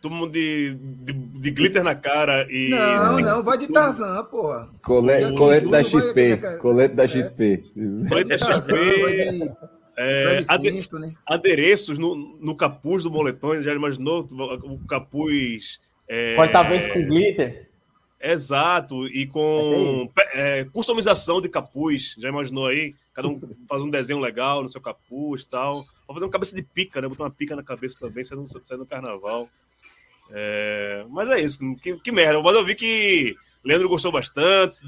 todo 0.00 0.12
mundo 0.12 0.32
de, 0.32 0.74
de, 0.74 1.12
de 1.12 1.50
glitter 1.52 1.84
na 1.84 1.94
cara 1.94 2.46
e. 2.50 2.70
Não, 2.70 3.18
não, 3.20 3.42
vai 3.44 3.56
de 3.58 3.68
Tarzan, 3.68 4.24
porra. 4.24 4.68
Colete, 4.82 5.26
Dia 5.26 5.36
colete 5.36 5.66
15 5.66 5.70
da 5.70 5.82
vai 5.82 5.84
XP. 5.84 6.58
Colete 6.58 6.94
da 6.94 7.04
É. 7.04 7.08
XP. 7.08 7.64
Ter 8.26 8.38
Tarzan, 8.38 8.72
vai 8.74 9.18
XP, 9.18 9.38
de 9.38 9.52
é, 9.96 10.24
Fred 10.26 10.44
ade- 10.48 10.70
Flintstone. 10.70 11.16
adereços 11.26 11.98
no, 11.98 12.16
no 12.40 12.56
capuz 12.56 13.02
do 13.04 13.10
moletom. 13.10 13.62
Já 13.62 13.72
imaginou 13.74 14.26
o 14.64 14.78
capuz. 14.88 15.78
É, 16.08 16.36
Pode 16.36 16.48
estar 16.48 16.62
vendo 16.62 16.92
com 16.92 17.06
glitter. 17.06 17.68
Exato, 18.20 19.06
e 19.08 19.26
com 19.26 20.08
é, 20.34 20.64
customização 20.66 21.40
de 21.40 21.48
capuz. 21.48 22.14
Já 22.18 22.28
imaginou 22.28 22.68
aí? 22.68 22.94
Cada 23.12 23.26
um 23.28 23.36
faz 23.68 23.82
um 23.82 23.90
desenho 23.90 24.20
legal 24.20 24.62
no 24.62 24.68
seu 24.68 24.80
capuz 24.80 25.42
e 25.42 25.48
tal. 25.48 25.84
Pode 26.06 26.14
fazer 26.14 26.24
uma 26.24 26.30
cabeça 26.30 26.54
de 26.54 26.62
pica, 26.62 27.00
né? 27.00 27.08
Botar 27.08 27.24
uma 27.24 27.30
pica 27.30 27.56
na 27.56 27.62
cabeça 27.64 27.98
também, 27.98 28.24
saindo, 28.24 28.46
saindo 28.46 28.80
no 28.80 28.86
carnaval. 28.86 29.48
É, 30.30 31.04
mas 31.10 31.28
é 31.30 31.40
isso, 31.40 31.58
que, 31.76 31.96
que 31.98 32.12
merda. 32.12 32.40
Mas 32.40 32.54
eu 32.54 32.64
vi 32.64 32.74
que 32.74 33.34
Leandro 33.64 33.88
gostou 33.88 34.10
bastante, 34.10 34.78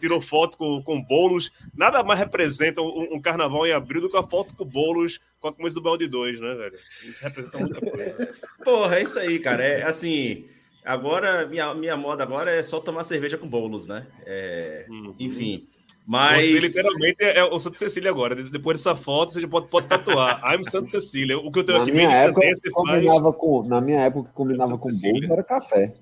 tirou 0.00 0.20
foto 0.20 0.56
com, 0.56 0.82
com 0.82 1.02
bolos. 1.02 1.52
Nada 1.76 2.02
mais 2.02 2.18
representa 2.18 2.80
um, 2.80 3.14
um, 3.14 3.20
carnaval 3.20 3.66
em 3.66 3.72
abril 3.72 4.00
do 4.00 4.10
que 4.10 4.16
a 4.16 4.22
foto 4.22 4.56
com 4.56 4.64
bolos 4.64 5.20
com 5.40 5.48
a 5.48 5.54
camisa 5.54 5.74
do 5.74 5.82
balde 5.82 6.08
2, 6.08 6.40
né, 6.40 6.54
velho? 6.54 6.74
Isso 6.74 7.22
representa 7.22 7.58
muita 7.58 7.80
coisa. 7.80 8.32
Porra, 8.64 8.96
é 8.96 9.02
isso 9.02 9.18
aí, 9.18 9.38
cara. 9.38 9.62
É 9.62 9.82
assim. 9.82 10.46
Agora, 10.84 11.46
minha, 11.46 11.74
minha 11.74 11.96
moda 11.96 12.22
agora 12.22 12.50
é 12.50 12.62
só 12.62 12.80
tomar 12.80 13.04
cerveja 13.04 13.36
com 13.36 13.48
bolos, 13.48 13.86
né? 13.86 14.06
É, 14.24 14.86
uhum. 14.88 15.14
Enfim. 15.18 15.64
Mas. 16.06 16.50
Você 16.50 16.60
literalmente 16.60 17.16
é 17.20 17.44
o 17.44 17.58
Santa 17.58 17.76
Cecília 17.76 18.10
agora. 18.10 18.34
Depois 18.34 18.78
dessa 18.78 18.96
foto, 18.96 19.34
você 19.34 19.42
já 19.42 19.48
pode, 19.48 19.68
pode 19.68 19.86
tatuar. 19.86 20.40
I'm 20.50 20.64
Santa 20.64 20.88
Cecília. 20.88 21.38
O 21.38 21.52
que 21.52 21.58
eu 21.58 21.64
tenho 21.64 21.76
na 21.76 21.84
aqui 21.84 21.92
minha 21.92 22.10
época, 22.10 22.40
combinava 22.72 23.24
faz... 23.24 23.36
com 23.36 23.62
Na 23.64 23.80
minha 23.82 24.00
época, 24.00 24.30
combinava 24.32 24.78
com 24.78 24.88
bolo 24.88 25.32
era 25.32 25.42
café. 25.42 25.92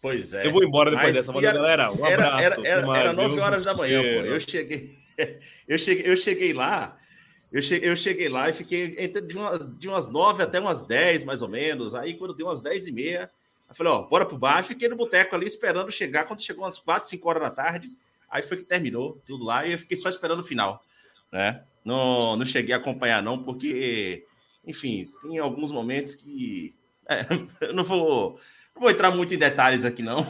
Pois 0.00 0.32
é. 0.32 0.46
Eu 0.46 0.52
vou 0.52 0.64
embora 0.64 0.90
depois 0.90 1.14
dessa, 1.14 1.32
era, 1.32 1.52
galera. 1.52 1.92
Um 1.92 2.04
abraço. 2.04 2.42
Era, 2.42 2.54
era, 2.66 2.68
era, 2.68 2.98
era 2.98 3.12
9 3.12 3.40
horas 3.40 3.64
da 3.64 3.74
manhã, 3.74 4.00
pô. 4.00 4.06
Eu 4.06 4.40
cheguei, 4.40 4.98
eu 5.68 5.78
cheguei, 5.78 6.12
eu 6.12 6.16
cheguei 6.16 6.52
lá. 6.52 6.96
Eu 7.52 7.60
cheguei, 7.60 7.90
eu 7.90 7.96
cheguei 7.96 8.28
lá 8.28 8.48
e 8.48 8.52
fiquei 8.52 8.94
entre 8.98 9.20
de 9.22 9.36
umas, 9.36 9.78
de 9.78 9.88
umas 9.88 10.08
9 10.08 10.42
até 10.42 10.60
umas 10.60 10.84
10, 10.84 11.24
mais 11.24 11.42
ou 11.42 11.48
menos. 11.48 11.94
Aí, 11.94 12.14
quando 12.14 12.34
deu 12.34 12.46
umas 12.46 12.60
10 12.60 12.86
e 12.86 12.92
meia, 12.92 13.30
eu 13.68 13.74
falei, 13.74 13.92
ó, 13.92 14.02
bora 14.02 14.24
pro 14.24 14.38
bar. 14.38 14.62
Fiquei 14.62 14.88
no 14.88 14.96
boteco 14.96 15.34
ali 15.34 15.46
esperando 15.46 15.90
chegar. 15.90 16.24
Quando 16.24 16.42
chegou 16.42 16.64
umas 16.64 16.78
4, 16.78 17.08
5 17.08 17.28
horas 17.28 17.42
da 17.42 17.50
tarde, 17.50 17.88
Aí 18.30 18.42
foi 18.42 18.58
que 18.58 18.64
terminou 18.64 19.20
tudo 19.26 19.44
lá 19.44 19.66
e 19.66 19.72
eu 19.72 19.78
fiquei 19.78 19.96
só 19.96 20.08
esperando 20.08 20.40
o 20.40 20.44
final, 20.44 20.84
né? 21.32 21.64
Não, 21.84 22.36
não 22.36 22.46
cheguei 22.46 22.72
a 22.72 22.78
acompanhar 22.78 23.22
não, 23.22 23.42
porque, 23.42 24.24
enfim, 24.64 25.10
tem 25.22 25.38
alguns 25.38 25.72
momentos 25.72 26.14
que 26.14 26.74
é, 27.10 27.26
eu 27.68 27.74
não 27.74 27.84
vou, 27.84 28.38
não 28.74 28.82
vou 28.82 28.90
entrar 28.90 29.10
muito 29.10 29.34
em 29.34 29.38
detalhes 29.38 29.84
aqui 29.84 30.02
não. 30.02 30.24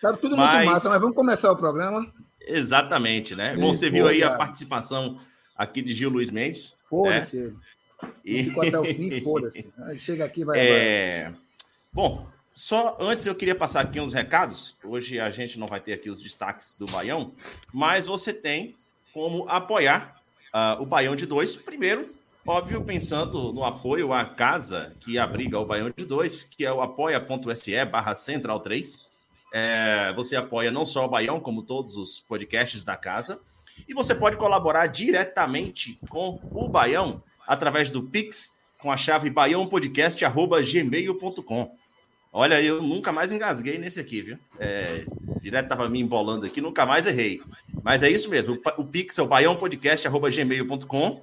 Tá 0.00 0.14
tudo 0.14 0.36
mas... 0.36 0.54
muito 0.54 0.70
massa, 0.72 0.88
mas 0.88 1.00
vamos 1.00 1.14
começar 1.14 1.52
o 1.52 1.56
programa. 1.56 2.10
Exatamente, 2.40 3.36
né? 3.36 3.54
Bom, 3.54 3.72
você 3.72 3.90
viu 3.90 4.08
aí 4.08 4.22
a 4.22 4.30
participação 4.30 5.20
aqui 5.54 5.82
de 5.82 5.92
Gil 5.92 6.08
Luiz 6.08 6.30
Mendes. 6.30 6.78
Foda-se. 6.88 7.36
Né? 7.36 7.56
E... 8.24 8.44
Ficou 8.44 8.66
até 8.66 8.78
o 8.78 8.84
fim, 8.84 9.20
foda-se. 9.20 9.72
Chega 9.98 10.24
aqui, 10.24 10.42
vai. 10.42 10.58
É... 10.58 11.32
Bom, 11.92 12.26
só 12.50 12.96
antes 12.98 13.26
eu 13.26 13.34
queria 13.34 13.54
passar 13.54 13.82
aqui 13.82 14.00
uns 14.00 14.14
recados. 14.14 14.76
Hoje 14.82 15.20
a 15.20 15.28
gente 15.28 15.58
não 15.58 15.66
vai 15.66 15.80
ter 15.80 15.92
aqui 15.92 16.08
os 16.08 16.20
destaques 16.20 16.74
do 16.78 16.86
Baião, 16.86 17.32
mas 17.72 18.06
você 18.06 18.32
tem 18.32 18.74
como 19.12 19.46
apoiar 19.48 20.20
uh, 20.54 20.82
o 20.82 20.86
Baião 20.86 21.14
de 21.14 21.26
Dois. 21.26 21.54
Primeiro, 21.54 22.06
óbvio, 22.46 22.82
pensando 22.82 23.52
no 23.52 23.64
apoio 23.64 24.12
à 24.12 24.24
casa 24.24 24.94
que 25.00 25.18
abriga 25.18 25.58
o 25.58 25.66
Baião 25.66 25.92
de 25.94 26.04
Dois, 26.04 26.44
que 26.44 26.64
é 26.64 26.72
o 26.72 26.80
apoia.se 26.80 27.84
barra 27.84 28.14
central 28.14 28.60
3. 28.60 29.10
É, 29.52 30.12
você 30.14 30.36
apoia 30.36 30.70
não 30.70 30.86
só 30.86 31.04
o 31.04 31.08
Baião, 31.08 31.40
como 31.40 31.62
todos 31.62 31.96
os 31.96 32.20
podcasts 32.20 32.84
da 32.84 32.96
casa. 32.96 33.40
E 33.88 33.94
você 33.94 34.14
pode 34.14 34.36
colaborar 34.36 34.86
diretamente 34.86 35.98
com 36.08 36.40
o 36.52 36.68
Baião 36.68 37.20
através 37.46 37.90
do 37.90 38.02
Pix 38.02 38.58
com 38.78 38.92
a 38.92 38.96
chave 38.96 39.30
baiãopodcast.gmail.com. 39.30 41.74
Olha, 42.32 42.62
eu 42.62 42.80
nunca 42.80 43.10
mais 43.10 43.32
engasguei 43.32 43.76
nesse 43.76 43.98
aqui, 43.98 44.22
viu? 44.22 44.38
É, 44.58 45.04
direto 45.40 45.68
tava 45.68 45.88
me 45.88 46.00
embolando 46.00 46.46
aqui, 46.46 46.60
nunca 46.60 46.86
mais 46.86 47.04
errei. 47.06 47.42
Mas 47.82 48.04
é 48.04 48.10
isso 48.10 48.30
mesmo, 48.30 48.54
o, 48.54 48.58
o 48.82 48.86
pixel 48.86 49.26
baiãopodcast.gmail.com 49.26 51.20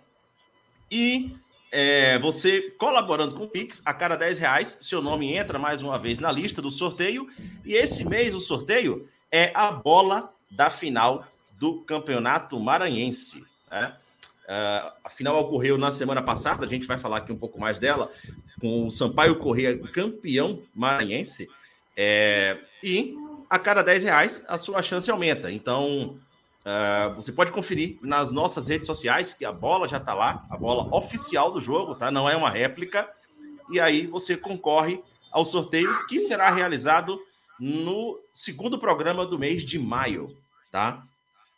e 0.89 1.35
é, 1.71 2.17
você 2.19 2.71
colaborando 2.77 3.35
com 3.35 3.43
o 3.43 3.49
Pix, 3.49 3.81
a 3.85 3.93
cada 3.93 4.15
10 4.15 4.39
reais, 4.39 4.77
seu 4.81 5.01
nome 5.01 5.33
entra 5.35 5.59
mais 5.59 5.81
uma 5.81 5.99
vez 5.99 6.19
na 6.19 6.31
lista 6.31 6.61
do 6.61 6.71
sorteio. 6.71 7.27
E 7.65 7.73
esse 7.73 8.05
mês 8.05 8.33
o 8.33 8.39
sorteio 8.39 9.07
é 9.31 9.51
a 9.53 9.71
bola 9.71 10.33
da 10.49 10.69
final 10.69 11.25
do 11.59 11.81
Campeonato 11.81 12.59
Maranhense. 12.59 13.43
Né? 13.69 13.95
Uh, 14.45 14.91
a 15.03 15.09
final 15.09 15.37
ocorreu 15.41 15.77
na 15.77 15.91
semana 15.91 16.21
passada, 16.21 16.65
a 16.65 16.69
gente 16.69 16.87
vai 16.87 16.97
falar 16.97 17.17
aqui 17.17 17.33
um 17.33 17.37
pouco 17.37 17.59
mais 17.59 17.77
dela, 17.77 18.09
com 18.61 18.87
o 18.87 18.91
Sampaio 18.91 19.37
Correia 19.37 19.77
campeão 19.89 20.61
maranhense. 20.73 21.49
É, 21.97 22.57
e 22.81 23.13
a 23.49 23.59
cada 23.59 23.81
10 23.81 24.03
reais 24.05 24.45
a 24.47 24.57
sua 24.57 24.81
chance 24.81 25.11
aumenta. 25.11 25.51
Então, 25.51 26.15
uh, 26.67 27.15
você 27.15 27.31
pode 27.31 27.51
conferir 27.51 27.97
nas 28.01 28.31
nossas 28.31 28.67
redes 28.67 28.87
sociais, 28.87 29.33
que 29.33 29.45
a 29.45 29.51
bola 29.51 29.87
já 29.87 29.97
está 29.97 30.13
lá, 30.13 30.45
a 30.49 30.57
bola 30.57 30.93
oficial 30.95 31.49
do 31.49 31.61
jogo, 31.61 31.95
tá? 31.95 32.11
Não 32.11 32.29
é 32.29 32.35
uma 32.35 32.49
réplica. 32.49 33.09
E 33.71 33.79
aí 33.79 34.05
você 34.07 34.35
concorre 34.35 35.01
ao 35.31 35.45
sorteio 35.45 36.05
que 36.07 36.19
será 36.19 36.49
realizado 36.49 37.19
no 37.59 38.19
segundo 38.33 38.77
programa 38.77 39.25
do 39.25 39.39
mês 39.39 39.63
de 39.63 39.79
maio, 39.79 40.37
tá? 40.71 41.01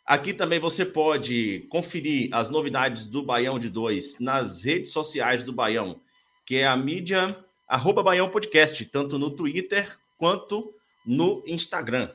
Aqui 0.06 0.32
também 0.32 0.58
você 0.58 0.84
pode 0.84 1.66
conferir 1.68 2.28
as 2.32 2.50
novidades 2.50 3.06
do 3.06 3.22
Baião 3.22 3.58
de 3.58 3.70
Dois 3.70 4.18
nas 4.18 4.64
redes 4.64 4.92
sociais 4.92 5.44
do 5.44 5.52
Baião, 5.52 6.00
que 6.44 6.56
é 6.56 6.66
a 6.66 6.76
mídia 6.76 7.36
arroba 7.68 8.02
Baião 8.02 8.28
Podcast, 8.28 8.84
tanto 8.86 9.18
no 9.18 9.30
Twitter 9.30 9.96
quanto 10.18 10.72
no 11.06 11.42
Instagram. 11.46 12.10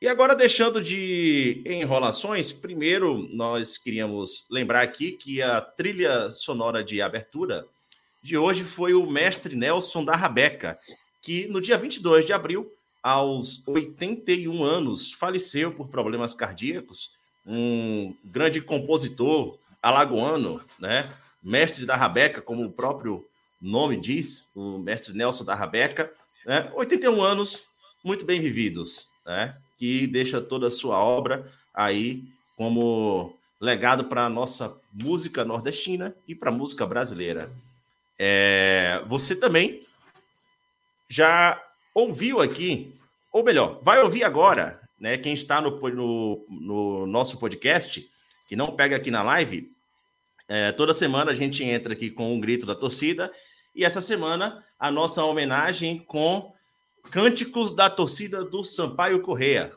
E 0.00 0.06
agora, 0.08 0.36
deixando 0.36 0.82
de 0.82 1.62
enrolações, 1.64 2.52
primeiro 2.52 3.26
nós 3.32 3.78
queríamos 3.78 4.46
lembrar 4.50 4.82
aqui 4.82 5.12
que 5.12 5.40
a 5.40 5.62
trilha 5.62 6.30
sonora 6.32 6.84
de 6.84 7.00
abertura 7.00 7.66
de 8.22 8.36
hoje 8.36 8.62
foi 8.62 8.92
o 8.92 9.06
mestre 9.06 9.56
Nelson 9.56 10.04
da 10.04 10.14
Rabeca, 10.14 10.78
que 11.22 11.48
no 11.48 11.62
dia 11.62 11.78
22 11.78 12.26
de 12.26 12.34
abril, 12.34 12.70
aos 13.02 13.66
81 13.66 14.62
anos, 14.62 15.12
faleceu 15.12 15.72
por 15.72 15.88
problemas 15.88 16.34
cardíacos 16.34 17.12
um 17.46 18.14
grande 18.22 18.60
compositor 18.60 19.56
alagoano, 19.80 20.62
né? 20.78 21.10
Mestre 21.42 21.86
da 21.86 21.96
Rabeca, 21.96 22.42
como 22.42 22.66
o 22.66 22.72
próprio 22.72 23.24
nome 23.62 23.98
diz, 23.98 24.50
o 24.54 24.76
mestre 24.78 25.14
Nelson 25.14 25.44
da 25.44 25.54
Rabeca, 25.54 26.12
né? 26.44 26.70
81 26.74 27.22
anos 27.22 27.64
muito 28.04 28.26
bem 28.26 28.40
vividos, 28.40 29.08
né? 29.24 29.56
Que 29.76 30.06
deixa 30.06 30.40
toda 30.40 30.68
a 30.68 30.70
sua 30.70 30.98
obra 30.98 31.50
aí 31.74 32.24
como 32.56 33.36
legado 33.60 34.04
para 34.04 34.26
a 34.26 34.30
nossa 34.30 34.74
música 34.92 35.44
nordestina 35.44 36.14
e 36.26 36.34
para 36.34 36.50
a 36.50 36.54
música 36.54 36.86
brasileira. 36.86 37.50
É, 38.18 39.02
você 39.06 39.36
também 39.36 39.78
já 41.08 41.62
ouviu 41.94 42.40
aqui, 42.40 42.94
ou 43.32 43.44
melhor, 43.44 43.80
vai 43.82 44.02
ouvir 44.02 44.24
agora 44.24 44.80
né? 44.98 45.16
Quem 45.18 45.34
está 45.34 45.60
no, 45.60 45.78
no, 45.90 46.46
no 46.48 47.06
nosso 47.06 47.38
podcast, 47.38 48.08
que 48.48 48.56
não 48.56 48.74
pega 48.74 48.96
aqui 48.96 49.10
na 49.10 49.22
live, 49.22 49.70
é, 50.48 50.72
toda 50.72 50.92
semana 50.94 51.30
a 51.30 51.34
gente 51.34 51.62
entra 51.62 51.92
aqui 51.92 52.10
com 52.10 52.32
um 52.32 52.40
grito 52.40 52.64
da 52.64 52.74
torcida 52.74 53.30
e 53.74 53.84
essa 53.84 54.00
semana 54.00 54.62
a 54.78 54.90
nossa 54.90 55.22
homenagem 55.24 55.98
com 55.98 56.52
cânticos 57.10 57.74
da 57.74 57.88
torcida 57.88 58.44
do 58.44 58.62
Sampaio 58.62 59.20
Correia. 59.20 59.72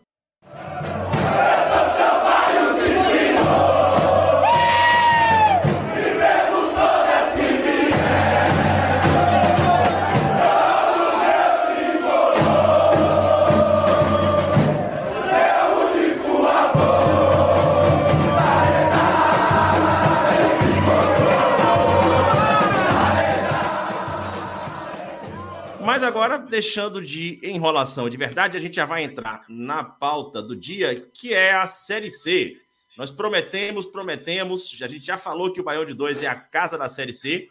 Agora, 26.20 26.38
deixando 26.38 27.02
de 27.02 27.40
enrolação 27.42 28.10
de 28.10 28.18
verdade, 28.18 28.58
a 28.58 28.60
gente 28.60 28.76
já 28.76 28.84
vai 28.84 29.04
entrar 29.04 29.46
na 29.48 29.86
pauta 29.86 30.44
do 30.44 30.54
dia, 30.54 31.00
que 31.14 31.34
é 31.34 31.54
a 31.54 31.66
Série 31.66 32.12
C. 32.12 32.60
Nós 32.98 33.10
prometemos, 33.10 33.86
prometemos, 33.86 34.78
a 34.82 34.88
gente 34.90 35.06
já 35.06 35.18
falou 35.18 35.54
que 35.54 35.62
o 35.62 35.64
Baião 35.64 35.86
de 35.86 35.94
Dois 35.94 36.22
é 36.22 36.28
a 36.28 36.36
casa 36.36 36.78
da 36.78 36.90
Série 36.90 37.14
C, 37.14 37.48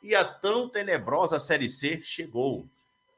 e 0.00 0.14
a 0.14 0.24
tão 0.24 0.68
tenebrosa 0.68 1.40
Série 1.40 1.68
C 1.68 2.00
chegou. 2.00 2.68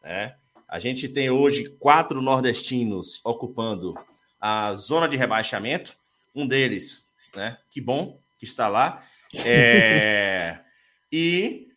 Né? 0.03 0.35
A 0.67 0.79
gente 0.79 1.11
tem 1.11 1.29
hoje 1.29 1.69
quatro 1.79 2.23
nordestinos 2.23 3.21
ocupando 3.23 3.95
a 4.41 4.73
zona 4.73 5.07
de 5.07 5.19
rebaixamento, 5.19 5.95
um 6.35 6.47
deles, 6.47 7.11
né? 7.35 7.59
Que 7.71 7.83
bom 7.83 8.19
que 8.39 8.47
está 8.47 8.67
lá. 8.67 9.03
É... 9.45 10.59
e 11.13 11.69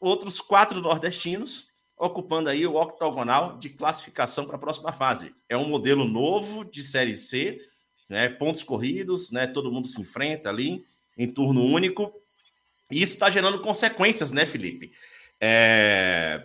outros 0.00 0.40
quatro 0.40 0.80
nordestinos 0.80 1.70
ocupando 2.02 2.48
aí 2.48 2.66
o 2.66 2.74
octogonal 2.74 3.56
de 3.58 3.68
classificação 3.68 4.44
para 4.44 4.56
a 4.56 4.58
próxima 4.58 4.90
fase. 4.90 5.32
É 5.48 5.56
um 5.56 5.68
modelo 5.68 6.04
novo 6.04 6.64
de 6.64 6.82
Série 6.82 7.14
C, 7.14 7.60
né? 8.08 8.28
pontos 8.28 8.64
corridos, 8.64 9.30
né? 9.30 9.46
todo 9.46 9.70
mundo 9.70 9.86
se 9.86 10.00
enfrenta 10.00 10.48
ali 10.48 10.84
em 11.16 11.30
turno 11.30 11.64
único. 11.64 12.12
E 12.90 13.00
isso 13.00 13.14
está 13.14 13.30
gerando 13.30 13.60
consequências, 13.60 14.32
né, 14.32 14.44
Felipe? 14.44 14.90
É... 15.40 16.42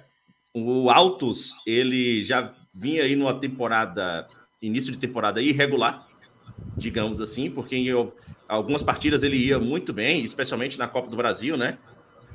O 0.54 0.92
Altos, 0.92 1.56
ele 1.66 2.24
já 2.24 2.54
vinha 2.72 3.04
aí 3.04 3.16
numa 3.16 3.34
temporada 3.34 4.28
início 4.62 4.92
de 4.92 5.00
temporada 5.00 5.42
irregular, 5.42 6.08
digamos 6.76 7.20
assim, 7.20 7.50
porque 7.50 7.76
em 7.76 7.88
algumas 8.48 8.84
partidas 8.84 9.24
ele 9.24 9.38
ia 9.38 9.60
muito 9.60 9.92
bem, 9.92 10.24
especialmente 10.24 10.78
na 10.78 10.88
Copa 10.88 11.10
do 11.10 11.18
Brasil, 11.18 11.58
né? 11.58 11.80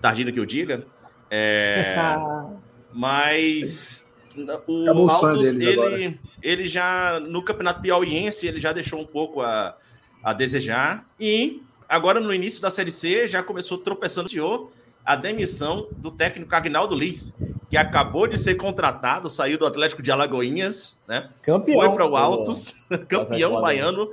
Tardino 0.00 0.32
que 0.32 0.40
eu 0.40 0.46
diga. 0.46 0.84
É, 1.30 1.96
mas 2.92 4.08
o 4.37 4.82
Acabou 4.82 5.11
Altos, 5.11 5.49
agora. 5.49 5.92
ele, 5.92 6.20
ele 6.42 6.66
já, 6.66 7.20
no 7.20 7.42
Campeonato 7.42 7.80
Piauiense, 7.82 8.46
ele 8.46 8.61
já 8.61 8.72
deixou 8.72 9.00
um 9.00 9.06
pouco 9.06 9.40
a, 9.42 9.76
a 10.22 10.32
desejar. 10.32 11.06
E 11.18 11.62
agora, 11.88 12.20
no 12.20 12.32
início 12.32 12.61
da 12.61 12.70
Série 12.70 12.90
C, 12.90 13.28
já 13.28 13.42
começou 13.42 13.78
tropeçando 13.78 14.30
senhor 14.30 14.70
a 15.04 15.16
demissão 15.16 15.88
do 15.96 16.11
técnico 16.11 16.54
Agnaldo 16.54 16.94
Liz, 16.94 17.34
que 17.68 17.76
acabou 17.76 18.26
de 18.26 18.38
ser 18.38 18.54
contratado, 18.54 19.28
saiu 19.28 19.58
do 19.58 19.66
Atlético 19.66 20.02
de 20.02 20.12
Alagoinhas, 20.12 21.02
né? 21.08 21.28
Campeão. 21.42 21.80
Foi 21.80 21.90
para 21.92 22.06
o 22.06 22.16
Altos, 22.16 22.76
campeão 23.08 23.56
Atlético 23.56 23.61
baiano 23.61 24.11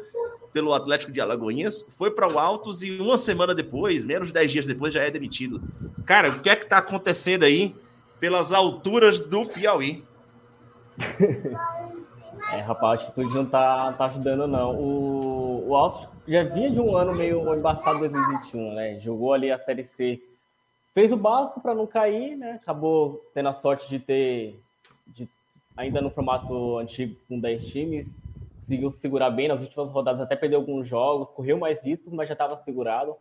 pelo 0.52 0.74
Atlético 0.74 1.12
de 1.12 1.22
Alagoinhas, 1.22 1.88
foi 1.96 2.10
para 2.10 2.28
o 2.28 2.40
Altos 2.40 2.82
e 2.82 2.92
uma 2.98 3.18
semana 3.18 3.54
depois, 3.54 4.04
menos 4.04 4.30
de 4.30 4.34
10 4.34 4.52
dias 4.52 4.66
depois, 4.66 4.92
já 4.92 5.04
é 5.04 5.12
demitido. 5.12 5.62
Cara, 6.06 6.30
o 6.30 6.40
que 6.40 6.50
é 6.50 6.56
que 6.56 6.66
tá 6.66 6.80
acontecendo 6.80 7.44
aí 7.44 7.76
pelas 8.20 8.52
alturas 8.52 9.20
do 9.20 9.42
Piauí? 9.42 10.04
É, 12.52 12.62
rapaz, 12.62 13.02
a 13.02 13.04
atitude 13.04 13.36
não 13.36 13.46
tá, 13.46 13.94
tá 13.94 14.06
ajudando, 14.06 14.48
não. 14.48 14.76
O, 14.76 15.68
o 15.68 15.76
Altos 15.76 16.08
já 16.28 16.44
vinha 16.44 16.72
de 16.72 16.80
um 16.80 16.96
ano 16.96 17.14
meio 17.14 17.54
embaçado 17.54 17.98
em 17.98 18.10
2021, 18.10 18.74
né? 18.74 19.00
Jogou 19.00 19.34
ali 19.34 19.52
a 19.52 19.60
Série 19.60 19.84
C. 19.84 20.20
Fez 20.94 21.12
o 21.12 21.18
básico 21.18 21.62
para 21.62 21.76
não 21.76 21.86
cair, 21.86 22.36
né? 22.36 22.58
Acabou 22.62 23.24
tendo 23.36 23.50
a 23.50 23.54
sorte 23.54 23.88
de 23.88 24.00
ter, 24.00 24.60
de, 25.08 25.30
ainda 25.78 26.02
no 26.02 26.10
formato 26.10 26.80
antigo, 26.80 27.16
com 27.28 27.40
10 27.40 27.68
times. 27.68 28.16
Conseguiu 28.56 28.90
se 28.90 28.98
segurar 28.98 29.30
bem 29.30 29.48
nas 29.48 29.60
últimas 29.60 29.92
rodadas, 29.92 30.22
até 30.22 30.36
perdeu 30.36 30.60
alguns 30.60 30.88
jogos, 30.88 31.30
correu 31.30 31.58
mais 31.58 31.84
riscos, 31.84 32.12
mas 32.12 32.28
já 32.28 32.34
estava 32.34 32.58
segurado. 32.58 33.16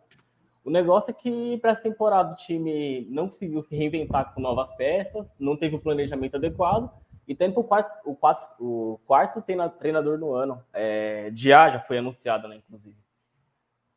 O 0.63 0.69
negócio 0.69 1.09
é 1.09 1.13
que 1.13 1.57
para 1.57 1.71
essa 1.71 1.81
temporada 1.81 2.33
o 2.33 2.35
time 2.35 3.07
não 3.09 3.27
conseguiu 3.27 3.61
se 3.61 3.75
reinventar 3.75 4.33
com 4.33 4.41
novas 4.41 4.69
peças, 4.75 5.33
não 5.39 5.55
teve 5.55 5.75
o 5.75 5.79
planejamento 5.79 6.35
adequado 6.35 6.91
e 7.27 7.33
tem 7.33 7.49
o 7.55 7.63
quarto, 7.63 8.09
o, 8.09 8.15
quatro, 8.15 8.47
o 8.59 8.99
quarto 9.05 9.41
treina- 9.41 9.69
treinador 9.69 10.17
no 10.17 10.33
ano. 10.33 10.61
É, 10.73 11.29
Diá 11.31 11.69
já 11.69 11.79
foi 11.79 11.99
anunciado, 11.99 12.47
né, 12.47 12.57
inclusive. 12.57 12.95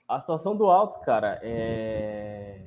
A 0.07 0.21
situação 0.21 0.55
do 0.55 0.71
Altos, 0.71 0.99
cara, 0.99 1.41
é... 1.43 2.67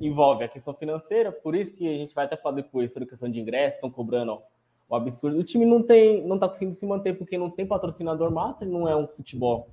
envolve 0.00 0.44
a 0.44 0.48
questão 0.48 0.74
financeira, 0.74 1.30
por 1.30 1.54
isso 1.54 1.74
que 1.74 1.86
a 1.86 1.96
gente 1.96 2.14
vai 2.14 2.24
até 2.24 2.36
falar 2.36 2.56
depois 2.56 2.92
sobre 2.92 3.06
a 3.06 3.10
questão 3.10 3.30
de 3.30 3.40
ingresso, 3.40 3.76
estão 3.76 3.90
cobrando 3.90 4.40
o 4.88 4.96
absurdo. 4.96 5.38
O 5.38 5.44
time 5.44 5.64
não 5.64 5.82
tem, 5.82 6.26
não 6.26 6.38
tá 6.38 6.48
conseguindo 6.48 6.74
se 6.74 6.86
manter 6.86 7.16
porque 7.16 7.38
não 7.38 7.50
tem 7.50 7.66
patrocinador 7.66 8.30
master, 8.30 8.66
não 8.66 8.88
é 8.88 8.96
um 8.96 9.06
futebol 9.06 9.68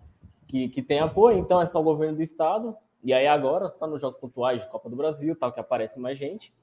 que, 0.48 0.70
que 0.70 0.82
tem 0.82 1.00
apoio, 1.00 1.38
então 1.38 1.62
é 1.62 1.66
só 1.66 1.80
o 1.80 1.84
governo 1.84 2.18
do 2.18 2.24
estado. 2.24 2.76
E 3.04 3.14
aí 3.14 3.28
agora, 3.28 3.70
só 3.72 3.86
nos 3.86 4.02
jogos 4.02 4.20
pontuais 4.20 4.62
de 4.62 4.70
Copa 4.70 4.90
do 4.90 4.96
Brasil, 4.96 5.36
tal, 5.36 5.52
que 5.52 5.60
aparece 5.60 6.00
mais 6.00 6.18
gente. 6.18 6.54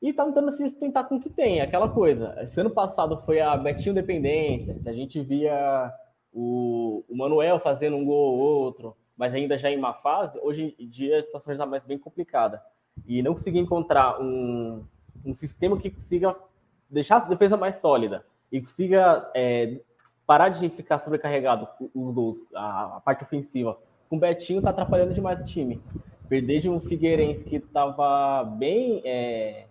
E 0.00 0.12
tá 0.12 0.24
tentando 0.24 0.50
se 0.52 0.66
sustentar 0.66 1.06
com 1.06 1.16
o 1.16 1.20
que 1.20 1.28
tem, 1.28 1.60
aquela 1.60 1.88
coisa. 1.88 2.34
Esse 2.40 2.58
ano 2.60 2.70
passado 2.70 3.20
foi 3.26 3.40
a 3.40 3.56
Betinho 3.56 3.94
Dependência, 3.94 4.78
se 4.78 4.88
a 4.88 4.92
gente 4.92 5.20
via 5.20 5.92
o, 6.32 7.04
o 7.08 7.16
Manuel 7.16 7.60
fazendo 7.60 7.96
um 7.96 8.04
gol 8.04 8.38
ou 8.38 8.38
outro, 8.38 8.96
mas 9.16 9.34
ainda 9.34 9.58
já 9.58 9.70
em 9.70 9.76
má 9.76 9.92
fase, 9.92 10.38
hoje 10.42 10.74
em 10.78 10.88
dia 10.88 11.18
a 11.18 11.22
situação 11.22 11.52
já 11.52 11.58
está 11.58 11.66
mais 11.66 11.84
bem 11.84 11.98
complicada. 11.98 12.62
E 13.06 13.22
não 13.22 13.34
conseguir 13.34 13.58
encontrar 13.58 14.20
um, 14.20 14.84
um 15.24 15.34
sistema 15.34 15.76
que 15.76 15.90
consiga 15.90 16.34
deixar 16.88 17.18
a 17.18 17.28
defesa 17.28 17.56
mais 17.56 17.76
sólida 17.76 18.24
e 18.50 18.60
consiga 18.60 19.30
é, 19.34 19.80
parar 20.30 20.48
de 20.48 20.68
ficar 20.68 21.00
sobrecarregado 21.00 21.66
os 21.92 22.14
gols, 22.14 22.38
a, 22.54 22.98
a 22.98 23.00
parte 23.00 23.24
ofensiva. 23.24 23.76
Com 24.08 24.14
o 24.14 24.20
Betinho 24.20 24.62
tá 24.62 24.70
atrapalhando 24.70 25.12
demais 25.12 25.40
o 25.40 25.44
time. 25.44 25.82
Perder 26.28 26.60
de 26.60 26.70
um 26.70 26.78
Figueirense 26.78 27.44
que 27.44 27.58
tava 27.58 28.44
bem. 28.44 29.02
É, 29.04 29.64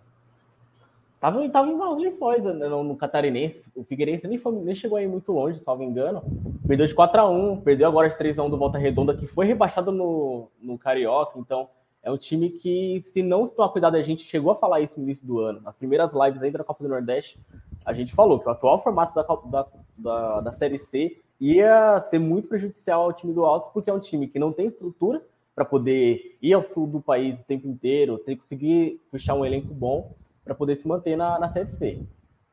tava, 1.18 1.48
tava 1.48 1.70
em 1.70 1.74
maus 1.74 1.98
lençóis 1.98 2.44
né, 2.44 2.68
no, 2.68 2.84
no 2.84 2.94
Catarinense. 2.94 3.64
O 3.74 3.84
Figueirense 3.84 4.28
nem, 4.28 4.36
foi- 4.36 4.52
nem 4.52 4.74
chegou 4.74 4.98
aí 4.98 5.08
muito 5.08 5.32
longe, 5.32 5.58
salvo 5.60 5.82
engano. 5.82 6.22
Perdeu 6.68 6.86
de 6.86 6.94
4 6.94 7.22
a 7.22 7.26
1 7.26 7.62
perdeu 7.62 7.88
agora 7.88 8.10
de 8.10 8.18
3 8.18 8.38
a 8.38 8.42
1 8.42 8.50
do 8.50 8.58
Volta 8.58 8.76
Redonda, 8.76 9.16
que 9.16 9.26
foi 9.26 9.46
rebaixado 9.46 9.90
no, 9.90 10.48
no 10.60 10.76
Carioca. 10.76 11.38
Então, 11.38 11.70
é 12.02 12.10
um 12.10 12.18
time 12.18 12.50
que, 12.50 13.00
se 13.00 13.22
não 13.22 13.46
se 13.46 13.54
tomar 13.54 13.70
cuidado, 13.70 13.96
a 13.96 14.02
gente 14.02 14.24
chegou 14.24 14.52
a 14.52 14.56
falar 14.56 14.82
isso 14.82 14.98
no 14.98 15.04
início 15.06 15.26
do 15.26 15.38
ano. 15.40 15.62
Nas 15.62 15.74
primeiras 15.74 16.12
lives 16.12 16.42
ainda 16.42 16.58
da 16.58 16.64
Copa 16.64 16.84
do 16.84 16.90
Nordeste, 16.90 17.40
a 17.82 17.94
gente 17.94 18.12
falou 18.12 18.38
que 18.38 18.46
o 18.46 18.50
atual 18.50 18.82
formato 18.82 19.14
da, 19.14 19.22
da, 19.22 19.66
da, 20.00 20.40
da 20.40 20.52
Série 20.52 20.78
C 20.78 21.18
ia 21.40 22.00
ser 22.10 22.18
muito 22.18 22.48
prejudicial 22.48 23.02
ao 23.02 23.12
time 23.12 23.32
do 23.32 23.44
Altos, 23.44 23.68
porque 23.72 23.88
é 23.88 23.92
um 23.92 24.00
time 24.00 24.28
que 24.28 24.38
não 24.38 24.52
tem 24.52 24.66
estrutura 24.66 25.22
para 25.54 25.64
poder 25.64 26.36
ir 26.40 26.52
ao 26.52 26.62
sul 26.62 26.86
do 26.86 27.00
país 27.00 27.40
o 27.40 27.44
tempo 27.44 27.66
inteiro, 27.68 28.18
tem 28.18 28.36
que 28.36 28.42
conseguir 28.42 29.00
puxar 29.10 29.34
um 29.34 29.44
elenco 29.44 29.72
bom 29.72 30.14
para 30.44 30.54
poder 30.54 30.76
se 30.76 30.86
manter 30.86 31.16
na, 31.16 31.38
na 31.38 31.50
Série 31.50 31.68
C. 31.70 32.02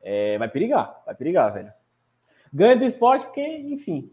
É, 0.02 0.38
vai 0.38 0.48
perigar, 0.48 1.02
vai 1.04 1.14
perigar, 1.14 1.52
velho. 1.52 1.72
Ganha 2.52 2.76
do 2.76 2.84
esporte 2.84 3.26
porque, 3.26 3.42
enfim, 3.42 4.10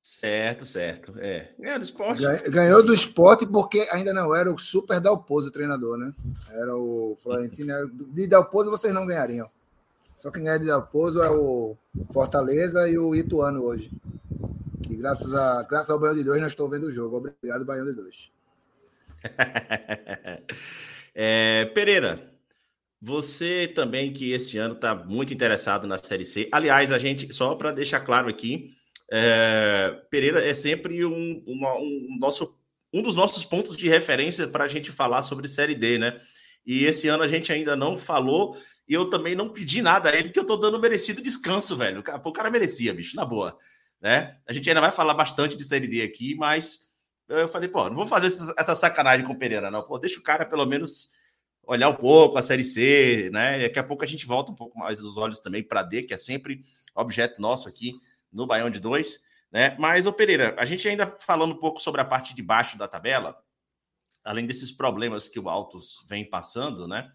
Certo, 0.00 0.64
certo. 0.64 1.14
É. 1.18 1.50
É, 1.60 1.76
do 1.76 1.82
esporte. 1.82 2.22
Ganhou 2.50 2.82
do 2.82 2.94
esporte 2.94 3.44
porque 3.44 3.86
ainda 3.92 4.12
não 4.14 4.34
era 4.34 4.50
o 4.50 4.56
super 4.56 5.00
Dalpozo 5.00 5.48
o 5.48 5.52
treinador, 5.52 5.98
né? 5.98 6.14
Era 6.50 6.74
o 6.76 7.18
Florentino. 7.22 7.72
era- 7.72 7.86
De 7.86 8.26
Dalpozo 8.26 8.70
vocês 8.70 8.94
não 8.94 9.04
ganhariam. 9.04 9.50
Só 10.18 10.30
quem 10.30 10.44
ganha 10.44 10.58
de 10.58 10.66
Dalpozo 10.66 11.22
é 11.22 11.30
o 11.30 11.76
Fortaleza 12.12 12.88
e 12.88 12.98
o 12.98 13.14
Ituano 13.14 13.62
hoje. 13.62 13.90
Que 14.82 14.96
graças, 14.96 15.32
a, 15.32 15.62
graças 15.62 15.90
ao 15.90 15.98
Baião 15.98 16.14
de 16.16 16.24
Dois 16.24 16.42
nós 16.42 16.52
estou 16.52 16.68
vendo 16.68 16.88
o 16.88 16.92
jogo. 16.92 17.16
Obrigado, 17.18 17.64
Baião 17.64 17.86
de 17.86 17.94
Dois. 17.94 18.30
É, 21.20 21.64
Pereira, 21.74 22.32
você 23.02 23.66
também 23.66 24.12
que 24.12 24.30
esse 24.30 24.56
ano 24.56 24.74
está 24.74 24.94
muito 24.94 25.34
interessado 25.34 25.84
na 25.84 25.98
Série 26.00 26.24
C. 26.24 26.48
Aliás, 26.52 26.92
a 26.92 26.98
gente, 26.98 27.34
só 27.34 27.56
para 27.56 27.72
deixar 27.72 27.98
claro 28.00 28.28
aqui, 28.28 28.70
é, 29.10 30.00
Pereira 30.10 30.44
é 30.46 30.54
sempre 30.54 31.04
um, 31.04 31.42
uma- 31.44 31.74
um 31.76 32.16
nosso, 32.20 32.54
um 32.94 33.02
dos 33.02 33.16
nossos 33.16 33.44
pontos 33.44 33.76
de 33.76 33.88
referência 33.88 34.46
para 34.46 34.62
a 34.62 34.68
gente 34.68 34.92
falar 34.92 35.22
sobre 35.22 35.48
Série 35.48 35.74
D, 35.74 35.98
né? 35.98 36.20
E 36.64 36.84
esse 36.84 37.08
ano 37.08 37.24
a 37.24 37.28
gente 37.28 37.52
ainda 37.52 37.74
não 37.74 37.98
falou, 37.98 38.56
e 38.88 38.94
eu 38.94 39.10
também 39.10 39.34
não 39.34 39.50
pedi 39.50 39.82
nada 39.82 40.08
a 40.08 40.16
ele, 40.16 40.28
porque 40.28 40.40
eu 40.40 40.46
tô 40.46 40.56
dando 40.56 40.78
merecido 40.78 41.20
descanso, 41.20 41.76
velho. 41.76 42.02
O 42.24 42.32
cara, 42.32 42.50
merecia, 42.50 42.94
bicho, 42.94 43.16
na 43.16 43.24
boa. 43.24 43.56
Né? 44.00 44.34
A 44.46 44.52
gente 44.52 44.68
ainda 44.68 44.80
vai 44.80 44.90
falar 44.90 45.12
bastante 45.12 45.56
de 45.56 45.64
Série 45.64 45.86
D 45.86 46.02
aqui, 46.02 46.34
mas 46.36 46.88
eu 47.28 47.46
falei, 47.48 47.68
pô, 47.68 47.88
não 47.90 47.96
vou 47.96 48.06
fazer 48.06 48.28
essa, 48.56 48.74
sacanagem 48.74 49.26
com 49.26 49.34
o 49.34 49.38
Pereira, 49.38 49.70
não. 49.70 49.82
Pô, 49.82 49.98
deixa 49.98 50.18
o 50.18 50.22
cara 50.22 50.46
pelo 50.46 50.64
menos 50.64 51.10
olhar 51.64 51.90
um 51.90 51.94
pouco 51.94 52.38
a 52.38 52.42
Série 52.42 52.64
C, 52.64 53.28
né? 53.30 53.60
Daqui 53.60 53.78
a 53.78 53.84
pouco 53.84 54.02
a 54.02 54.06
gente 54.06 54.24
volta 54.24 54.50
um 54.50 54.56
pouco 54.56 54.78
mais 54.78 55.02
os 55.02 55.18
olhos 55.18 55.38
também 55.38 55.62
para 55.62 55.82
D, 55.82 56.04
que 56.04 56.14
é 56.14 56.16
sempre 56.16 56.62
objeto 56.94 57.40
nosso 57.42 57.68
aqui 57.68 57.92
no 58.32 58.46
Baião 58.46 58.70
de 58.70 58.80
Dois, 58.80 59.24
né? 59.52 59.76
Mas, 59.78 60.06
ô 60.06 60.12
Pereira, 60.12 60.54
a 60.58 60.64
gente 60.64 60.88
ainda 60.88 61.14
falando 61.20 61.52
um 61.52 61.58
pouco 61.58 61.80
sobre 61.80 62.00
a 62.00 62.06
parte 62.06 62.34
de 62.34 62.42
baixo 62.42 62.78
da 62.78 62.88
tabela, 62.88 63.36
além 64.24 64.46
desses 64.46 64.72
problemas 64.72 65.28
que 65.28 65.38
o 65.38 65.50
Altos 65.50 66.04
vem 66.08 66.28
passando, 66.28 66.88
né? 66.88 67.10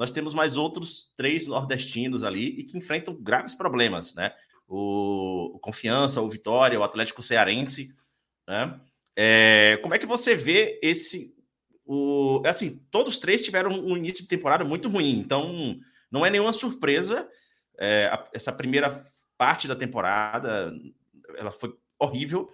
Nós 0.00 0.10
temos 0.10 0.32
mais 0.32 0.56
outros 0.56 1.12
três 1.14 1.46
nordestinos 1.46 2.24
ali 2.24 2.46
e 2.58 2.64
que 2.64 2.78
enfrentam 2.78 3.14
graves 3.20 3.54
problemas, 3.54 4.14
né? 4.14 4.32
O, 4.66 5.56
o 5.56 5.58
Confiança, 5.58 6.22
o 6.22 6.30
Vitória, 6.30 6.80
o 6.80 6.82
Atlético 6.82 7.22
Cearense, 7.22 7.92
né? 8.48 8.80
É, 9.14 9.78
como 9.82 9.92
é 9.94 9.98
que 9.98 10.06
você 10.06 10.34
vê 10.34 10.80
esse 10.82 11.34
o, 11.84 12.40
assim, 12.46 12.80
todos 12.90 13.18
três 13.18 13.42
tiveram 13.42 13.70
um 13.70 13.94
início 13.94 14.22
de 14.22 14.28
temporada 14.28 14.64
muito 14.64 14.88
ruim, 14.88 15.18
então 15.18 15.76
não 16.10 16.24
é 16.24 16.30
nenhuma 16.30 16.52
surpresa. 16.52 17.28
é, 17.78 18.06
a- 18.12 18.24
essa 18.32 18.52
primeira 18.52 19.04
parte 19.36 19.68
da 19.68 19.74
temporada 19.74 20.72
ela 21.36 21.50
foi 21.50 21.74
horrível 21.98 22.48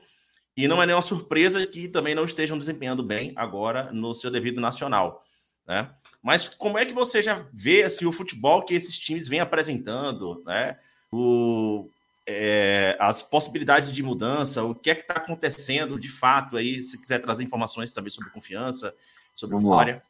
e 0.57 0.67
não 0.67 0.83
é 0.83 0.87
nenhuma 0.87 1.03
surpresa 1.03 1.65
que 1.67 1.87
também 1.87 2.15
não 2.15 2.25
estejam 2.25 2.59
desempenhando 2.59 3.03
bem 3.05 3.33
agora 3.37 3.93
no 3.93 4.13
seu 4.15 4.31
devido 4.33 4.61
nacional, 4.61 5.23
né? 5.67 5.91
Mas 6.23 6.49
como 6.49 6.79
é 6.79 6.85
que 6.85 6.93
você 6.93 7.23
já 7.23 7.47
vê 7.53 7.85
assim, 7.85 8.05
o 8.07 8.13
futebol 8.13 8.65
que 8.65 8.75
esses 8.75 8.99
times 8.99 9.29
vêm 9.29 9.41
apresentando, 9.41 10.43
né? 10.45 10.77
O, 11.13 11.89
é, 12.27 12.97
as 12.99 13.23
possibilidades 13.23 13.93
de 13.93 14.03
mudança, 14.03 14.65
o 14.65 14.75
que 14.75 14.91
é 14.91 14.95
que 14.95 15.03
está 15.03 15.15
acontecendo 15.15 15.99
de 15.99 16.09
fato 16.09 16.57
aí, 16.57 16.83
se 16.83 17.01
quiser 17.01 17.21
trazer 17.21 17.45
informações 17.45 17.93
também 17.93 18.11
sobre 18.11 18.31
confiança, 18.31 18.93
sobre 19.35 19.57
Vamos 19.57 19.71
lá. 19.71 19.79
vitória. 19.79 20.03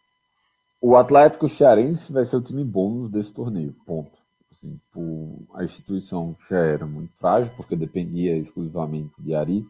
O 0.81 0.97
Atlético 0.97 1.49
Cearense 1.49 2.12
vai 2.12 2.25
ser 2.25 2.37
o 2.37 2.42
time 2.42 2.64
bônus 2.64 3.11
desse 3.11 3.33
torneio, 3.33 3.75
ponto. 3.85 4.16
Assim, 4.53 4.81
por- 4.90 5.42
a 5.55 5.64
instituição 5.64 6.35
já 6.49 6.59
era 6.59 6.87
muito 6.87 7.12
frágil, 7.19 7.53
porque 7.57 7.77
dependia 7.77 8.37
exclusivamente 8.37 9.12
de 9.19 9.35
Ari. 9.35 9.66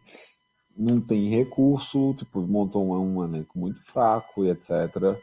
Não 0.77 1.01
tem 1.01 1.29
recurso, 1.29 2.13
tipo, 2.13 2.39
montou 2.41 2.85
um 2.87 3.23
elenco 3.23 3.57
muito 3.57 3.81
fraco 3.83 4.45
e 4.45 4.49
etc. 4.49 5.17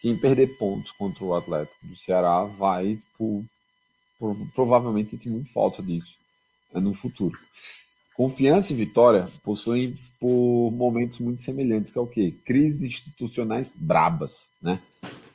Quem 0.00 0.16
perder 0.16 0.56
pontos 0.56 0.90
contra 0.92 1.24
o 1.24 1.34
Atlético 1.34 1.86
do 1.86 1.96
Ceará 1.96 2.44
vai, 2.44 2.96
tipo, 2.96 3.44
provavelmente 4.54 5.10
sente 5.10 5.28
muito 5.28 5.52
falta 5.52 5.82
disso 5.82 6.14
né, 6.72 6.80
no 6.80 6.94
futuro. 6.94 7.38
Confiança 8.14 8.72
e 8.72 8.76
Vitória 8.76 9.28
possuem 9.44 9.96
por 10.18 10.70
momentos 10.72 11.20
muito 11.20 11.42
semelhantes, 11.42 11.92
que 11.92 11.98
é 11.98 12.00
o 12.00 12.06
quê? 12.06 12.34
Crises 12.44 12.82
institucionais 12.82 13.72
brabas, 13.74 14.46
né? 14.60 14.80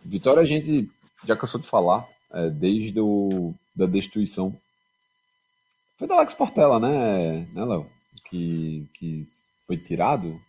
Vitória 0.03 0.41
a 0.41 0.45
gente 0.45 0.89
já 1.25 1.35
cansou 1.35 1.61
de 1.61 1.67
falar, 1.67 2.05
é, 2.31 2.49
desde 2.49 2.99
o, 2.99 3.53
da 3.73 3.85
destituição. 3.85 4.53
Foi 5.97 6.07
da 6.07 6.15
Alex 6.15 6.33
Portela, 6.33 6.79
né, 6.79 7.47
né 7.53 7.63
Léo? 7.63 7.87
Que, 8.25 8.85
que 8.93 9.25
foi 9.65 9.77
tirado? 9.77 10.39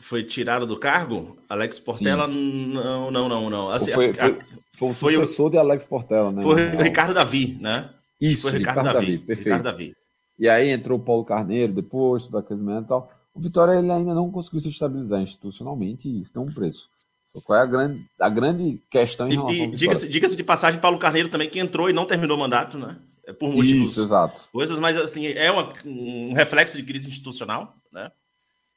Foi 0.00 0.22
tirado 0.22 0.66
do 0.66 0.78
cargo? 0.78 1.38
Alex 1.48 1.80
Portela? 1.80 2.30
Sim. 2.30 2.72
Não, 2.72 3.10
não, 3.10 3.28
não, 3.28 3.50
não. 3.50 3.70
Assim, 3.70 3.92
foi, 3.92 4.10
assim, 4.10 4.56
foi, 4.76 4.92
foi, 4.92 5.16
o 5.16 5.20
sucessor 5.22 5.50
de 5.50 5.58
Alex 5.58 5.84
Portela, 5.84 6.30
né? 6.30 6.42
Foi 6.42 6.76
o 6.76 6.82
Ricardo 6.82 7.14
Davi, 7.14 7.58
né? 7.60 7.88
Isso, 8.20 8.42
foi 8.42 8.58
Ricardo, 8.58 8.78
Ricardo 8.78 8.94
Davi. 8.94 9.06
Davi. 9.12 9.18
Perfeito. 9.18 9.44
Ricardo 9.46 9.64
Davi. 9.64 9.96
E 10.38 10.48
aí 10.48 10.70
entrou 10.70 10.98
o 10.98 11.02
Paulo 11.02 11.24
Carneiro 11.24 11.72
depois, 11.72 12.28
daquele 12.28 12.60
momento 12.60 12.84
e 12.84 12.88
tal. 12.88 13.12
O 13.34 13.40
Vitória 13.40 13.78
ele 13.78 13.90
ainda 13.90 14.14
não 14.14 14.30
conseguiu 14.30 14.60
se 14.60 14.68
estabilizar 14.68 15.20
institucionalmente 15.20 16.08
e 16.08 16.22
isso 16.22 16.32
tem 16.32 16.42
um 16.42 16.52
preço. 16.52 16.88
Qual 17.44 17.58
é 17.58 17.62
a 17.62 17.66
grande, 17.66 18.04
a 18.20 18.28
grande 18.28 18.80
questão 18.90 19.28
em 19.28 19.32
relação 19.32 19.52
E, 19.52 19.62
e 19.62 19.74
diga-se 19.74 20.08
diga 20.08 20.28
de 20.28 20.44
passagem, 20.44 20.80
Paulo 20.80 20.98
Carneiro 20.98 21.28
também, 21.28 21.48
que 21.48 21.60
entrou 21.60 21.88
e 21.88 21.92
não 21.92 22.04
terminou 22.04 22.36
o 22.36 22.40
mandato, 22.40 22.78
né? 22.78 22.96
É 23.26 23.32
por 23.32 23.52
motivos. 23.52 23.90
Isso, 23.90 24.04
exato. 24.04 24.48
Coisas, 24.50 24.78
mas 24.78 24.98
assim, 24.98 25.26
é 25.26 25.50
uma, 25.50 25.72
um 25.84 26.32
reflexo 26.32 26.76
de 26.76 26.82
crise 26.82 27.08
institucional, 27.08 27.76
né? 27.92 28.10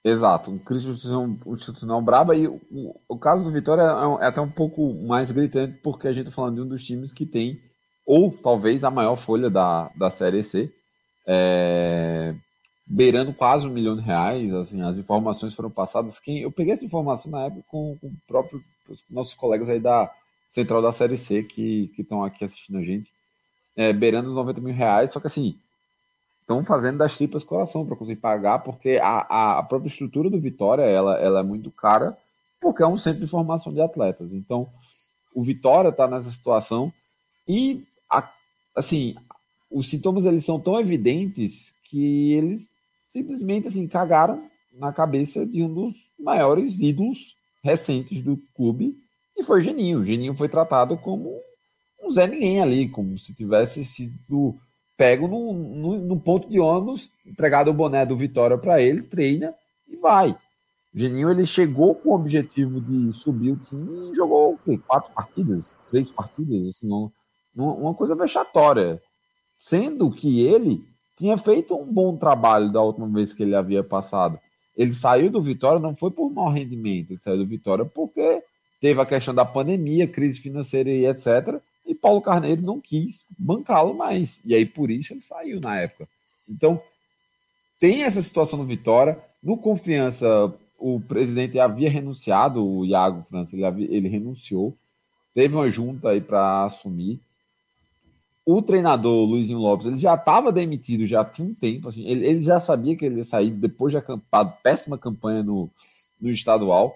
Exato, 0.03 0.49
um 0.49 0.57
crise 0.57 0.89
institucional 0.89 2.01
braba 2.01 2.35
e 2.35 2.47
o, 2.47 2.59
o 3.07 3.19
caso 3.19 3.43
do 3.43 3.51
Vitória 3.51 3.83
é, 3.83 4.23
é, 4.23 4.27
até 4.27 4.41
um 4.41 4.49
pouco 4.49 4.93
mais 4.95 5.29
gritante 5.31 5.77
porque 5.83 6.07
a 6.07 6.11
gente 6.11 6.27
está 6.27 6.35
falando 6.35 6.55
de 6.55 6.61
um 6.61 6.67
dos 6.67 6.83
times 6.83 7.11
que 7.13 7.23
tem, 7.23 7.59
ou 8.03 8.31
talvez 8.31 8.83
a 8.83 8.89
maior 8.89 9.15
folha 9.15 9.47
da, 9.47 9.91
da 9.95 10.09
Série 10.09 10.43
C, 10.43 10.73
é, 11.27 12.33
beirando 12.87 13.31
quase 13.31 13.67
um 13.67 13.71
milhão 13.71 13.95
de 13.95 14.01
reais. 14.01 14.51
Assim, 14.53 14.81
as 14.81 14.97
informações 14.97 15.53
foram 15.53 15.69
passadas. 15.69 16.19
Quem, 16.19 16.39
eu 16.39 16.51
peguei 16.51 16.73
essa 16.73 16.85
informação 16.85 17.31
na 17.31 17.45
época 17.45 17.63
com, 17.67 17.95
com 18.01 18.07
o 18.07 18.17
próprio 18.27 18.61
os 18.89 19.03
nossos 19.09 19.33
colegas 19.33 19.69
aí 19.69 19.79
da 19.79 20.11
Central 20.49 20.81
da 20.81 20.91
Série 20.91 21.17
C 21.17 21.43
que 21.43 21.91
estão 21.97 22.23
aqui 22.23 22.43
assistindo 22.43 22.79
a 22.79 22.83
gente, 22.83 23.09
é, 23.75 23.93
beirando 23.93 24.29
os 24.29 24.35
90 24.35 24.59
mil 24.59 24.73
reais. 24.73 25.11
Só 25.11 25.19
que 25.19 25.27
assim, 25.27 25.55
estão 26.59 26.65
fazendo 26.65 26.97
das 26.97 27.17
tripas 27.17 27.43
coração 27.43 27.85
para 27.85 27.95
conseguir 27.95 28.19
pagar, 28.19 28.59
porque 28.59 28.99
a, 29.01 29.59
a 29.59 29.63
própria 29.63 29.89
estrutura 29.89 30.29
do 30.29 30.39
Vitória 30.39 30.83
ela, 30.83 31.17
ela 31.19 31.39
é 31.39 31.43
muito 31.43 31.71
cara, 31.71 32.17
porque 32.59 32.83
é 32.83 32.87
um 32.87 32.97
centro 32.97 33.21
de 33.21 33.27
formação 33.27 33.73
de 33.73 33.81
atletas. 33.81 34.33
Então, 34.33 34.67
o 35.33 35.43
Vitória 35.43 35.89
está 35.89 36.07
nessa 36.07 36.29
situação 36.29 36.91
e, 37.47 37.83
a, 38.09 38.29
assim, 38.75 39.15
os 39.69 39.89
sintomas 39.89 40.25
eles 40.25 40.45
são 40.45 40.59
tão 40.59 40.79
evidentes 40.79 41.73
que 41.85 42.33
eles 42.33 42.67
simplesmente 43.09 43.67
assim 43.67 43.87
cagaram 43.87 44.43
na 44.73 44.93
cabeça 44.93 45.45
de 45.45 45.63
um 45.63 45.73
dos 45.73 45.93
maiores 46.19 46.79
ídolos 46.79 47.35
recentes 47.63 48.23
do 48.23 48.37
clube, 48.55 48.95
e 49.37 49.43
foi 49.43 49.61
Geninho. 49.61 49.99
O 49.99 50.05
Geninho 50.05 50.33
foi 50.33 50.49
tratado 50.49 50.97
como 50.97 51.31
um 52.01 52.11
Zé 52.11 52.27
Ninguém 52.27 52.61
ali, 52.61 52.89
como 52.89 53.17
se 53.17 53.33
tivesse 53.33 53.83
sido 53.85 54.55
pego 55.01 55.27
no, 55.27 55.97
no, 55.97 56.19
ponto 56.19 56.47
de 56.47 56.59
ônibus, 56.59 57.09
entregado 57.25 57.71
o 57.71 57.73
boné 57.73 58.05
do 58.05 58.15
Vitória 58.15 58.55
para 58.55 58.79
ele, 58.79 59.01
treina 59.01 59.51
e 59.87 59.95
vai. 59.95 60.29
O 60.93 60.99
Geninho 60.99 61.31
ele 61.31 61.47
chegou 61.47 61.95
com 61.95 62.09
o 62.09 62.13
objetivo 62.13 62.79
de 62.79 63.11
subir 63.11 63.53
o 63.53 63.55
time 63.55 64.11
e 64.11 64.15
jogou 64.15 64.59
quatro 64.85 65.11
partidas, 65.11 65.73
três 65.89 66.11
partidas, 66.11 66.67
assim, 66.67 66.87
uma, 66.87 67.73
uma 67.73 67.95
coisa 67.95 68.13
vexatória 68.13 69.01
sendo 69.57 70.11
que 70.11 70.45
ele 70.45 70.83
tinha 71.17 71.35
feito 71.35 71.75
um 71.75 71.91
bom 71.91 72.15
trabalho 72.15 72.71
da 72.71 72.83
última 72.83 73.07
vez 73.07 73.33
que 73.33 73.41
ele 73.41 73.55
havia 73.55 73.83
passado. 73.83 74.39
Ele 74.77 74.93
saiu 74.93 75.31
do 75.31 75.41
Vitória 75.41 75.79
não 75.79 75.95
foi 75.95 76.11
por 76.11 76.29
mau 76.29 76.51
rendimento, 76.51 77.09
ele 77.09 77.19
saiu 77.19 77.37
do 77.37 77.47
Vitória 77.47 77.85
porque 77.85 78.43
teve 78.79 79.01
a 79.01 79.05
questão 79.05 79.33
da 79.33 79.45
pandemia, 79.45 80.07
crise 80.07 80.37
financeira 80.39 80.91
e 80.91 81.07
etc. 81.07 81.59
E 81.91 81.95
Paulo 81.95 82.21
Carneiro 82.21 82.61
não 82.61 82.79
quis 82.79 83.25
bancá-lo 83.37 83.93
mais. 83.93 84.39
E 84.45 84.55
aí 84.55 84.65
por 84.65 84.89
isso 84.89 85.11
ele 85.11 85.19
saiu 85.19 85.59
na 85.59 85.77
época. 85.77 86.07
Então, 86.47 86.81
tem 87.81 88.03
essa 88.03 88.21
situação 88.21 88.57
no 88.57 88.65
Vitória. 88.65 89.19
No 89.43 89.57
Confiança, 89.57 90.53
o 90.79 91.01
presidente 91.01 91.59
havia 91.59 91.89
renunciado, 91.89 92.65
o 92.65 92.85
Iago 92.85 93.25
França, 93.29 93.57
ele, 93.57 93.65
havia, 93.65 93.93
ele 93.93 94.07
renunciou. 94.07 94.73
Teve 95.33 95.53
uma 95.53 95.69
junta 95.69 96.11
aí 96.11 96.21
para 96.21 96.63
assumir 96.63 97.19
o 98.45 98.61
treinador 98.61 99.27
Luizinho 99.27 99.59
Lopes 99.59 99.85
ele 99.85 99.99
já 99.99 100.15
estava 100.15 100.51
demitido 100.51 101.05
já 101.05 101.23
tinha 101.23 101.47
um 101.47 101.53
tempo 101.53 101.89
assim, 101.89 102.03
ele, 102.07 102.25
ele, 102.25 102.41
já 102.41 102.59
sabia 102.59 102.95
que 102.95 103.05
ele 103.05 103.17
ia 103.17 103.23
sair 103.23 103.51
depois 103.51 103.91
de 103.91 103.97
acampado, 103.97 104.51
péssima 104.63 104.97
campanha 104.97 105.43
no, 105.43 105.69
no 106.19 106.31
estadual 106.31 106.95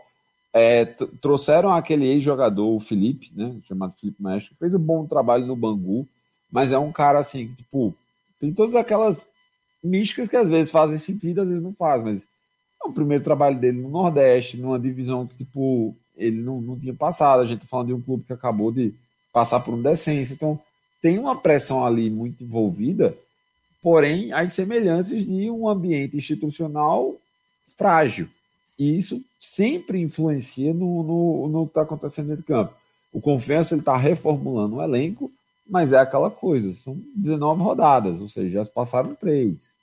é, 0.55 0.85
trouxeram 1.21 1.69
aquele 1.73 2.07
ex-jogador 2.07 2.75
o 2.75 2.79
Felipe 2.79 3.29
né 3.35 3.55
chamado 3.67 3.93
Felipe 3.99 4.23
Mestre 4.23 4.51
que 4.51 4.59
fez 4.59 4.73
um 4.73 4.79
bom 4.79 5.05
trabalho 5.05 5.45
no 5.45 5.55
Bangu 5.55 6.07
mas 6.51 6.71
é 6.71 6.79
um 6.79 6.91
cara 6.91 7.19
assim 7.19 7.47
tipo 7.57 7.93
tem 8.39 8.53
todas 8.53 8.75
aquelas 8.75 9.21
místicas 9.83 10.29
que 10.29 10.37
às 10.37 10.47
vezes 10.47 10.71
fazem 10.71 10.97
sentido 10.97 11.41
às 11.41 11.47
vezes 11.47 11.63
não 11.63 11.73
faz 11.73 12.03
mas 12.03 12.21
é 12.21 12.87
o 12.87 12.93
primeiro 12.93 13.23
trabalho 13.23 13.59
dele 13.59 13.81
no 13.81 13.89
Nordeste 13.89 14.57
numa 14.57 14.79
divisão 14.79 15.27
que 15.27 15.35
tipo 15.35 15.95
ele 16.15 16.41
não, 16.41 16.61
não 16.61 16.79
tinha 16.79 16.93
passado 16.93 17.41
a 17.41 17.45
gente 17.45 17.61
tá 17.61 17.67
falando 17.67 17.87
de 17.87 17.93
um 17.93 18.01
clube 18.01 18.23
que 18.23 18.33
acabou 18.33 18.71
de 18.71 18.93
passar 19.33 19.59
por 19.59 19.73
um 19.73 19.81
descenso 19.81 20.33
então 20.33 20.59
tem 21.05 21.19
uma 21.19 21.35
pressão 21.35 21.85
ali 21.85 22.09
muito 22.09 22.43
envolvida, 22.43 23.15
porém 23.79 24.33
as 24.33 24.53
semelhanças 24.53 25.23
de 25.23 25.51
um 25.51 25.69
ambiente 25.69 26.17
institucional 26.17 27.13
frágil. 27.77 28.27
E 28.77 28.97
isso 28.97 29.23
sempre 29.39 30.01
influencia 30.01 30.73
no, 30.73 31.03
no, 31.03 31.47
no 31.47 31.65
que 31.65 31.71
está 31.71 31.81
acontecendo 31.81 32.27
dentro 32.27 32.43
do 32.43 32.47
campo. 32.47 32.73
O 33.11 33.21
Confiança 33.21 33.75
está 33.75 33.95
reformulando 33.95 34.75
o 34.75 34.83
elenco, 34.83 35.31
mas 35.67 35.93
é 35.93 35.97
aquela 35.97 36.29
coisa, 36.29 36.73
são 36.73 36.99
19 37.15 37.61
rodadas, 37.61 38.19
ou 38.19 38.27
seja, 38.27 38.63
já 38.63 38.65
passaram 38.65 39.15
três. 39.15 39.73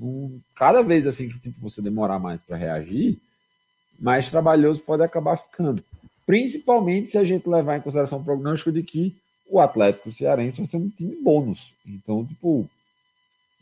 Um, 0.00 0.40
cada 0.54 0.82
vez 0.82 1.06
assim 1.06 1.28
que 1.28 1.38
tipo, 1.38 1.60
você 1.60 1.82
demorar 1.82 2.18
mais 2.18 2.40
para 2.40 2.56
reagir, 2.56 3.18
mais 3.98 4.30
trabalhoso 4.30 4.80
pode 4.80 5.02
acabar 5.02 5.36
ficando. 5.36 5.84
Principalmente 6.24 7.10
se 7.10 7.18
a 7.18 7.24
gente 7.24 7.48
levar 7.48 7.76
em 7.76 7.80
consideração 7.82 8.18
o 8.18 8.24
prognóstico 8.24 8.72
de 8.72 8.82
que 8.82 9.14
o 9.48 9.60
Atlético 9.60 10.12
Cearense 10.12 10.58
vai 10.58 10.66
ser 10.66 10.76
um 10.76 10.88
time 10.88 11.16
bônus. 11.22 11.72
Então, 11.86 12.24
tipo, 12.24 12.68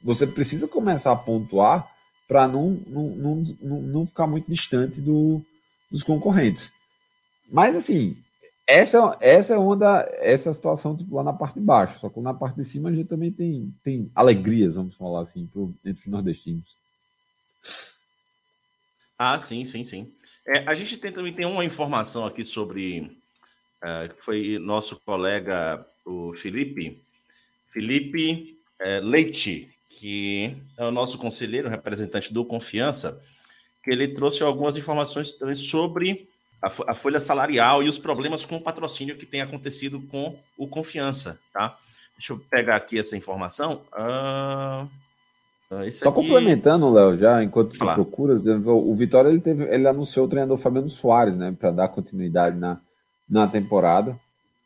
você 0.02 0.26
precisa 0.26 0.68
começar 0.68 1.12
a 1.12 1.16
pontuar 1.16 1.90
para 2.28 2.46
não, 2.46 2.72
não, 2.86 3.44
não, 3.60 3.82
não, 3.82 4.06
ficar 4.06 4.26
muito 4.26 4.50
distante 4.50 5.00
do, 5.00 5.40
dos 5.90 6.02
concorrentes. 6.02 6.70
Mas, 7.50 7.74
assim, 7.74 8.14
essa, 8.66 9.16
essa 9.18 9.54
é 9.54 9.58
uma 9.58 10.06
essa 10.18 10.52
situação 10.52 10.94
tipo, 10.94 11.16
lá 11.16 11.24
na 11.24 11.32
parte 11.32 11.54
de 11.54 11.64
baixo. 11.64 11.98
Só 11.98 12.10
que 12.10 12.20
na 12.20 12.34
parte 12.34 12.56
de 12.56 12.66
cima 12.66 12.90
a 12.90 12.92
gente 12.92 13.08
também 13.08 13.32
tem, 13.32 13.74
tem 13.82 14.12
alegrias, 14.14 14.74
vamos 14.74 14.94
falar 14.94 15.22
assim, 15.22 15.46
pro, 15.46 15.74
entre 15.82 16.02
os 16.02 16.06
nordestinos. 16.06 16.76
Ah, 19.18 19.40
sim, 19.40 19.64
sim, 19.64 19.82
sim. 19.82 20.12
É, 20.46 20.58
a 20.66 20.74
gente 20.74 20.98
tem, 20.98 21.10
também 21.10 21.32
tem 21.32 21.46
uma 21.46 21.64
informação 21.64 22.26
aqui 22.26 22.44
sobre 22.44 23.10
uh, 23.82 24.14
foi 24.20 24.58
nosso 24.58 25.00
colega, 25.00 25.84
o 26.04 26.34
Felipe, 26.36 27.02
Felipe 27.66 28.58
uh, 28.80 29.04
Leite, 29.04 29.70
que 29.88 30.57
é 30.77 30.85
o 30.85 30.90
nosso 30.90 31.18
conselheiro, 31.18 31.68
representante 31.68 32.33
do 32.33 32.44
Confiança, 32.44 33.18
que 33.83 33.90
ele 33.90 34.09
trouxe 34.09 34.42
algumas 34.42 34.77
informações 34.77 35.33
também 35.33 35.55
sobre 35.55 36.29
a, 36.61 36.94
folha 36.94 37.20
salarial 37.20 37.83
e 37.83 37.88
os 37.88 37.98
problemas 37.98 38.44
com 38.44 38.57
o 38.57 38.61
patrocínio 38.61 39.16
que 39.16 39.24
tem 39.24 39.40
acontecido 39.40 40.01
com 40.11 40.37
o 40.57 40.66
Confiança, 40.66 41.38
tá? 41.53 41.77
Deixa 42.16 42.33
eu 42.33 42.38
pegar 42.51 42.77
aqui 42.77 42.98
essa 42.98 43.16
informação. 43.16 43.83
Uh, 43.92 44.88
Só 45.92 46.09
aqui... 46.09 46.16
complementando, 46.16 46.90
Léo, 46.90 47.16
já 47.16 47.42
enquanto 47.44 47.77
você 47.77 47.85
procura, 47.94 48.35
o 48.35 48.94
Vitória 48.96 49.29
ele, 49.29 49.40
teve, 49.40 49.64
ele 49.72 49.87
anunciou 49.87 50.27
o 50.27 50.29
treinador 50.29 50.59
Fabiano 50.59 50.90
Soares, 50.90 51.37
né, 51.37 51.55
para 51.59 51.70
dar 51.70 51.88
continuidade 51.88 52.59
na, 52.59 52.81
na 53.29 53.46
temporada. 53.46 54.18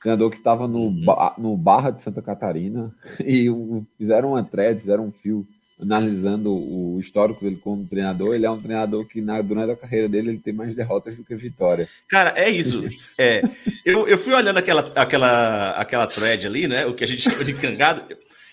Treinador 0.03 0.31
que 0.31 0.37
estava 0.37 0.67
no, 0.67 0.87
uhum. 0.87 1.05
no 1.39 1.57
Barra 1.57 1.91
de 1.91 2.03
Santa 2.03 2.21
Catarina 2.21 2.93
e 3.25 3.49
fizeram 3.97 4.31
uma 4.31 4.43
thread, 4.43 4.81
fizeram 4.81 5.07
um 5.07 5.13
fio 5.13 5.47
analisando 5.81 6.53
o 6.53 6.99
histórico 7.01 7.43
dele 7.45 7.59
como 7.63 7.87
treinador. 7.87 8.35
Ele 8.35 8.47
é 8.47 8.51
um 8.51 8.61
treinador 8.61 9.05
que 9.07 9.21
na, 9.21 9.41
durante 9.43 9.73
a 9.73 9.77
carreira 9.77 10.09
dele 10.09 10.31
ele 10.31 10.39
tem 10.39 10.53
mais 10.53 10.75
derrotas 10.75 11.17
do 11.17 11.25
que 11.25 11.35
vitórias. 11.35 11.89
Cara, 12.09 12.33
é 12.37 12.49
isso. 12.49 12.85
É, 13.19 13.43
eu, 13.85 14.07
eu 14.07 14.19
fui 14.19 14.33
olhando 14.33 14.59
aquela, 14.59 14.93
aquela, 14.95 15.71
aquela 15.71 16.07
thread 16.07 16.47
ali, 16.47 16.69
né? 16.69 16.87
O 16.87 16.95
que 16.95 17.05
a 17.05 17.07
gente 17.07 17.23
chama 17.23 17.45
de 17.45 17.55
cangado. 17.55 18.03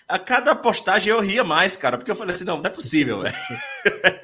A 0.08 0.18
cada 0.18 0.56
postagem 0.56 1.14
eu 1.14 1.22
ria 1.22 1.44
mais, 1.44 1.76
cara, 1.76 1.98
porque 1.98 2.10
eu 2.10 2.16
falei 2.16 2.36
assim, 2.36 2.46
não, 2.46 2.58
não 2.58 2.66
é 2.66 2.70
possível, 2.70 3.22
velho. 3.22 3.36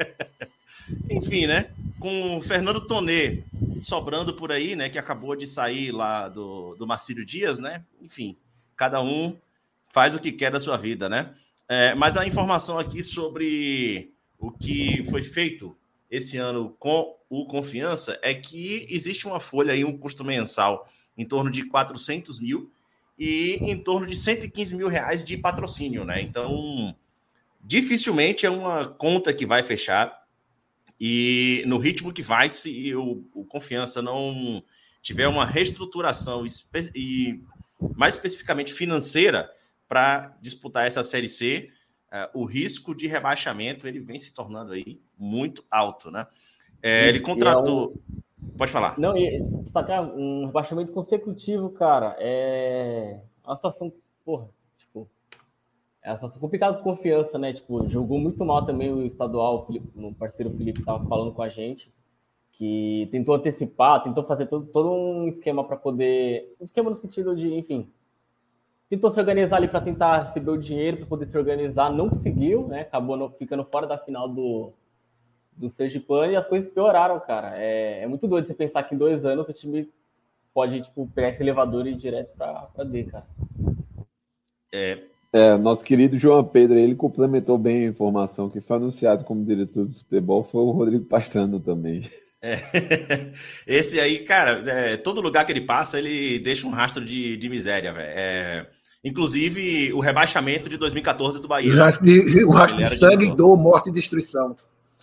Enfim, 1.12 1.46
né? 1.46 1.68
Com 2.06 2.38
o 2.38 2.40
Fernando 2.42 2.86
Tonê 2.86 3.44
sobrando 3.82 4.36
por 4.36 4.52
aí, 4.52 4.76
né? 4.76 4.90
Que 4.90 5.00
acabou 5.00 5.36
de 5.36 5.48
sair 5.48 5.92
lá 5.92 6.30
do, 6.30 6.76
do 6.76 6.86
Marcílio 6.86 7.26
Dias, 7.26 7.58
né? 7.58 7.84
Enfim, 8.00 8.38
cada 8.78 9.02
um 9.02 9.36
faz 9.92 10.14
o 10.14 10.20
que 10.20 10.32
quer 10.32 10.52
da 10.52 10.60
sua 10.60 10.78
vida, 10.78 11.10
né? 11.10 11.34
É, 11.68 11.96
mas 11.96 12.16
a 12.16 12.28
informação 12.28 12.78
aqui 12.78 13.02
sobre 13.02 14.14
o 14.38 14.52
que 14.52 15.04
foi 15.10 15.24
feito 15.24 15.76
esse 16.08 16.38
ano 16.38 16.76
com 16.78 17.18
o 17.28 17.48
Confiança 17.48 18.20
é 18.22 18.36
que 18.36 18.86
existe 18.88 19.26
uma 19.26 19.40
folha 19.40 19.74
aí, 19.74 19.84
um 19.84 19.98
custo 19.98 20.24
mensal 20.24 20.88
em 21.18 21.26
torno 21.26 21.50
de 21.50 21.66
400 21.66 22.40
mil 22.40 22.72
e 23.18 23.58
em 23.60 23.82
torno 23.82 24.06
de 24.06 24.16
115 24.16 24.76
mil 24.76 24.90
reais 24.90 25.24
de 25.24 25.38
patrocínio, 25.38 26.06
né? 26.06 26.22
Então, 26.22 26.96
dificilmente 27.64 28.46
é 28.46 28.50
uma 28.52 28.86
conta 28.88 29.34
que 29.34 29.48
vai 29.48 29.64
fechar 29.64 30.24
e 31.00 31.64
no 31.66 31.78
ritmo 31.78 32.14
que 32.14 32.22
vai, 32.22 32.50
se 32.50 32.96
o, 32.96 33.26
o 33.34 33.46
Confiança 33.46 34.02
não 34.02 34.64
tiver 35.02 35.28
uma 35.28 35.46
reestruturação 35.46 36.46
e 36.96 37.42
mais 37.96 38.16
especificamente 38.16 38.74
financeira 38.74 39.50
para 39.88 40.36
disputar 40.42 40.88
essa 40.88 41.04
Série 41.04 41.30
C, 41.30 41.70
uh, 42.12 42.42
o 42.42 42.46
risco 42.46 42.96
de 42.96 43.08
rebaixamento 43.08 43.88
ele 43.88 44.00
vem 44.00 44.18
se 44.18 44.34
tornando 44.34 44.72
aí 44.74 45.00
muito 45.18 45.64
alto, 45.70 46.10
né? 46.10 46.26
É, 46.82 47.10
ele 47.10 47.20
contratou... 47.20 47.94
É 47.96 48.12
um... 48.12 48.26
Pode 48.58 48.72
falar. 48.72 48.98
Não, 48.98 49.18
e 49.18 49.42
destacar 49.64 50.02
um 50.02 50.46
rebaixamento 50.46 50.92
consecutivo, 50.94 51.70
cara, 51.72 52.16
é 52.20 53.20
uma 53.44 53.56
situação, 53.56 53.92
porra, 54.24 54.50
uma 56.10 56.18
situação 56.18 56.40
complicada 56.40 56.78
com 56.78 56.84
confiança, 56.84 57.38
né? 57.38 57.54
Tipo, 57.54 57.90
jogou 57.90 58.20
muito 58.20 58.44
mal 58.46 58.66
também 58.66 58.92
o 58.92 59.06
estadual, 59.06 59.62
o, 59.62 59.66
Felipe, 59.66 59.90
o 59.96 60.14
parceiro 60.14 60.52
Felipe 60.56 60.80
estava 60.80 61.04
falando 61.08 61.34
com 61.34 61.42
a 61.42 61.50
gente, 61.50 61.92
que 62.52 63.08
tentou 63.12 63.36
antecipar, 63.36 64.04
tentou 64.04 64.24
fazer 64.24 64.46
todo, 64.46 64.68
todo 64.68 64.92
um 64.92 65.28
esquema 65.28 65.64
para 65.64 65.76
poder. 65.76 66.56
Um 66.60 66.66
esquema 66.66 66.90
no 66.90 66.96
sentido 66.96 67.36
de, 67.36 67.54
enfim. 67.54 67.92
Tentou 68.88 69.10
se 69.10 69.20
organizar 69.20 69.58
ali 69.58 69.68
para 69.68 69.82
tentar 69.82 70.24
receber 70.24 70.52
o 70.52 70.58
dinheiro, 70.58 70.98
para 70.98 71.08
poder 71.08 71.28
se 71.28 71.38
organizar, 71.38 71.92
não 71.92 72.10
conseguiu, 72.10 72.68
né? 72.68 72.82
Acabou 72.82 73.18
no, 73.18 73.30
ficando 73.32 73.66
fora 73.66 73.88
da 73.88 73.98
final 73.98 74.30
do, 74.30 74.74
do 75.58 75.70
Sergipano 75.70 76.32
e 76.32 76.36
as 76.36 76.46
coisas 76.46 76.72
pioraram, 76.72 77.20
cara. 77.20 77.58
É, 77.58 78.04
é 78.04 78.08
muito 78.08 78.28
doido 78.28 78.46
você 78.46 78.54
pensar 78.54 78.84
que 78.84 78.94
em 78.94 78.98
dois 78.98 79.26
anos 79.26 79.50
o 79.50 79.54
time 79.54 79.92
pode, 80.54 80.82
tipo, 80.82 81.10
pegar 81.16 81.30
esse 81.30 81.42
elevador 81.42 81.88
e 81.88 81.92
ir 81.92 81.96
direto 81.96 82.36
para 82.38 82.84
D, 82.84 83.06
cara. 83.06 83.26
É. 84.72 85.15
é. 85.38 85.58
nosso 85.58 85.84
querido 85.84 86.18
João 86.18 86.44
Pedro, 86.44 86.78
ele 86.78 86.96
complementou 86.96 87.58
bem 87.58 87.86
a 87.86 87.90
informação 87.90 88.50
que 88.50 88.62
foi 88.62 88.78
anunciado 88.78 89.24
como 89.24 89.46
diretor 89.46 89.88
de 89.88 89.98
futebol, 90.00 90.44
foi 90.44 90.62
o 90.62 90.72
Rodrigo 90.72 91.06
Pastrano 91.06 91.60
também. 91.60 92.10
É. 92.42 92.60
Esse 93.66 94.00
aí, 94.00 94.20
cara, 94.20 94.64
é, 94.70 94.98
todo 94.98 95.22
lugar 95.22 95.46
que 95.46 95.52
ele 95.52 95.62
passa, 95.62 95.98
ele 95.98 96.40
deixa 96.40 96.68
um 96.68 96.72
rastro 96.72 97.04
de, 97.04 97.36
de 97.38 97.50
miséria, 97.50 97.92
velho. 97.92 98.10
É, 98.10 98.68
inclusive 99.04 99.92
o 99.94 100.00
rebaixamento 100.00 100.70
de 100.70 100.78
2014 100.78 101.42
do 101.42 101.48
Bahia. 101.48 101.74
O 101.74 101.78
rastro 101.78 102.06
de, 102.06 102.44
o 102.46 102.52
rastro 102.52 102.78
de 102.78 102.96
sangue, 102.96 103.30
de 103.30 103.36
dor, 103.36 103.58
morte 103.58 103.90
e 103.90 103.94
destruição. 103.94 104.56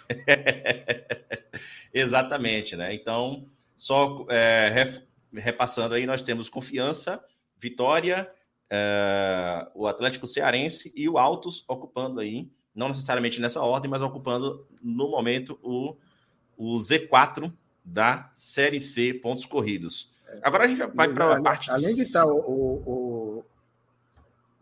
Exatamente, 1.92 2.76
né? 2.76 2.94
Então, 2.94 3.42
só 3.76 4.24
é, 4.30 4.86
repassando 5.34 5.94
aí, 5.94 6.06
nós 6.06 6.22
temos 6.22 6.48
Confiança, 6.48 7.20
Vitória, 7.58 8.28
é, 8.74 9.68
o 9.74 9.86
Atlético 9.86 10.26
Cearense 10.26 10.90
e 10.96 11.06
o 11.06 11.18
Altos 11.18 11.62
ocupando 11.68 12.20
aí, 12.20 12.50
não 12.74 12.88
necessariamente 12.88 13.38
nessa 13.38 13.60
ordem, 13.60 13.90
mas 13.90 14.00
ocupando 14.00 14.66
no 14.82 15.10
momento 15.10 15.58
o, 15.62 15.94
o 16.56 16.76
Z4 16.76 17.52
da 17.84 18.30
Série 18.32 18.80
C, 18.80 19.12
pontos 19.12 19.44
corridos. 19.44 20.08
Agora 20.40 20.64
a 20.64 20.68
gente 20.68 20.82
vai 20.94 21.12
para 21.12 21.36
a 21.36 21.42
parte. 21.42 21.70
Além 21.70 21.94
de 21.94 22.00
estar 22.00 22.24
o, 22.24 22.38
o, 22.38 23.44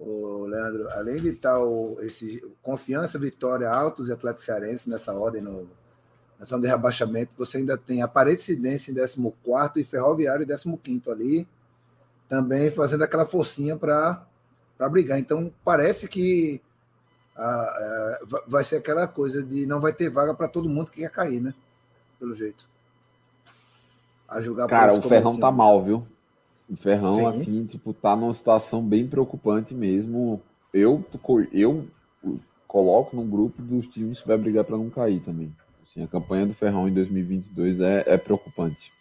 o, 0.01 0.45
Leandro, 0.47 0.91
além 0.91 1.21
de 1.21 1.29
estar 1.29 1.61
o, 1.61 1.99
esse 2.03 2.43
Confiança, 2.61 3.17
Vitória, 3.17 3.71
Altos 3.71 4.09
e 4.09 4.13
Atlético 4.13 4.45
Cearense 4.45 4.91
nessa 4.91 5.15
ordem 5.15 5.41
no, 5.41 5.71
na 6.37 6.47
zona 6.47 6.63
de 6.63 6.67
rebaixamento, 6.67 7.33
você 7.39 7.59
ainda 7.59 7.79
tem 7.79 8.03
a 8.03 8.07
Aparecidense 8.07 8.91
em 8.91 8.95
14 8.97 9.31
e 9.77 9.85
Ferroviário 9.85 10.45
em 10.45 10.77
15 10.77 11.11
ali, 11.13 11.49
também 12.31 12.71
fazendo 12.71 13.03
aquela 13.03 13.27
forcinha 13.27 13.77
para 13.77 14.25
brigar. 14.89 15.19
Então, 15.19 15.53
parece 15.65 16.09
que 16.09 16.63
a, 17.37 17.45
a, 17.45 18.21
vai 18.47 18.63
ser 18.63 18.77
aquela 18.77 19.09
coisa 19.09 19.43
de 19.43 19.67
não 19.67 19.81
vai 19.81 19.93
ter 19.93 20.09
vaga 20.09 20.33
para 20.33 20.47
todo 20.47 20.69
mundo 20.69 20.93
que 20.93 21.01
quer 21.01 21.11
cair, 21.11 21.41
né? 21.41 21.53
Pelo 22.21 22.35
jeito. 22.37 22.69
A 24.29 24.41
julgar 24.41 24.69
Cara, 24.69 24.95
o 24.95 25.03
Ferrão 25.03 25.37
tá 25.41 25.51
mal, 25.51 25.83
viu? 25.83 26.07
O 26.69 26.77
Ferrão, 26.77 27.11
Sim. 27.11 27.27
assim, 27.27 27.67
tipo, 27.67 27.93
tá 27.93 28.15
numa 28.15 28.33
situação 28.33 28.81
bem 28.81 29.09
preocupante 29.09 29.75
mesmo. 29.75 30.41
Eu, 30.73 31.05
eu 31.53 31.89
coloco 32.69 33.17
no 33.17 33.25
grupo 33.25 33.61
dos 33.61 33.89
times 33.89 34.21
que 34.21 34.29
vai 34.29 34.39
brigar 34.39 34.65
para 34.65 34.77
não 34.77 34.89
cair 34.89 35.19
também. 35.19 35.53
Assim, 35.85 36.05
a 36.05 36.07
campanha 36.07 36.47
do 36.47 36.55
Ferrão 36.55 36.89
em 36.89 36.95
2022 36.95 37.81
é, 37.81 38.05
é 38.07 38.17
preocupante. 38.17 38.93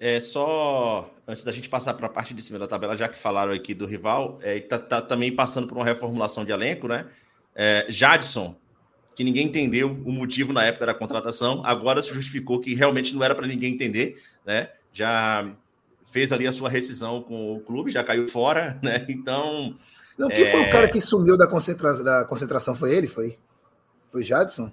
É 0.00 0.18
só 0.20 1.10
antes 1.26 1.44
da 1.44 1.52
gente 1.52 1.68
passar 1.68 1.94
para 1.94 2.06
a 2.06 2.10
parte 2.10 2.34
de 2.34 2.42
cima 2.42 2.58
da 2.58 2.66
tabela, 2.66 2.96
já 2.96 3.08
que 3.08 3.18
falaram 3.18 3.52
aqui 3.52 3.74
do 3.74 3.86
rival, 3.86 4.38
é, 4.42 4.60
tá, 4.60 4.78
tá 4.78 5.00
também 5.00 5.34
passando 5.34 5.66
por 5.66 5.76
uma 5.76 5.84
reformulação 5.84 6.44
de 6.44 6.52
elenco, 6.52 6.86
né? 6.86 7.06
É, 7.54 7.86
Jadson, 7.88 8.54
que 9.14 9.24
ninguém 9.24 9.46
entendeu 9.46 9.90
o 10.04 10.12
motivo 10.12 10.52
na 10.52 10.64
época 10.64 10.86
da 10.86 10.94
contratação, 10.94 11.64
agora 11.64 12.02
se 12.02 12.12
justificou 12.12 12.60
que 12.60 12.74
realmente 12.74 13.14
não 13.14 13.22
era 13.22 13.34
para 13.34 13.46
ninguém 13.46 13.72
entender, 13.72 14.20
né? 14.44 14.70
Já 14.92 15.54
fez 16.06 16.32
ali 16.32 16.46
a 16.46 16.52
sua 16.52 16.68
rescisão 16.68 17.22
com 17.22 17.56
o 17.56 17.60
clube, 17.60 17.90
já 17.90 18.04
caiu 18.04 18.28
fora, 18.28 18.78
né? 18.82 19.06
Então. 19.08 19.74
Não, 20.18 20.28
quem 20.28 20.44
é... 20.44 20.50
foi 20.50 20.60
o 20.62 20.70
cara 20.70 20.88
que 20.88 21.00
sumiu 21.00 21.36
da, 21.36 21.46
concentra... 21.46 22.02
da 22.02 22.24
concentração? 22.24 22.74
Foi 22.74 22.94
ele? 22.94 23.06
Foi? 23.06 23.38
Foi 24.10 24.22
Jadson? 24.22 24.70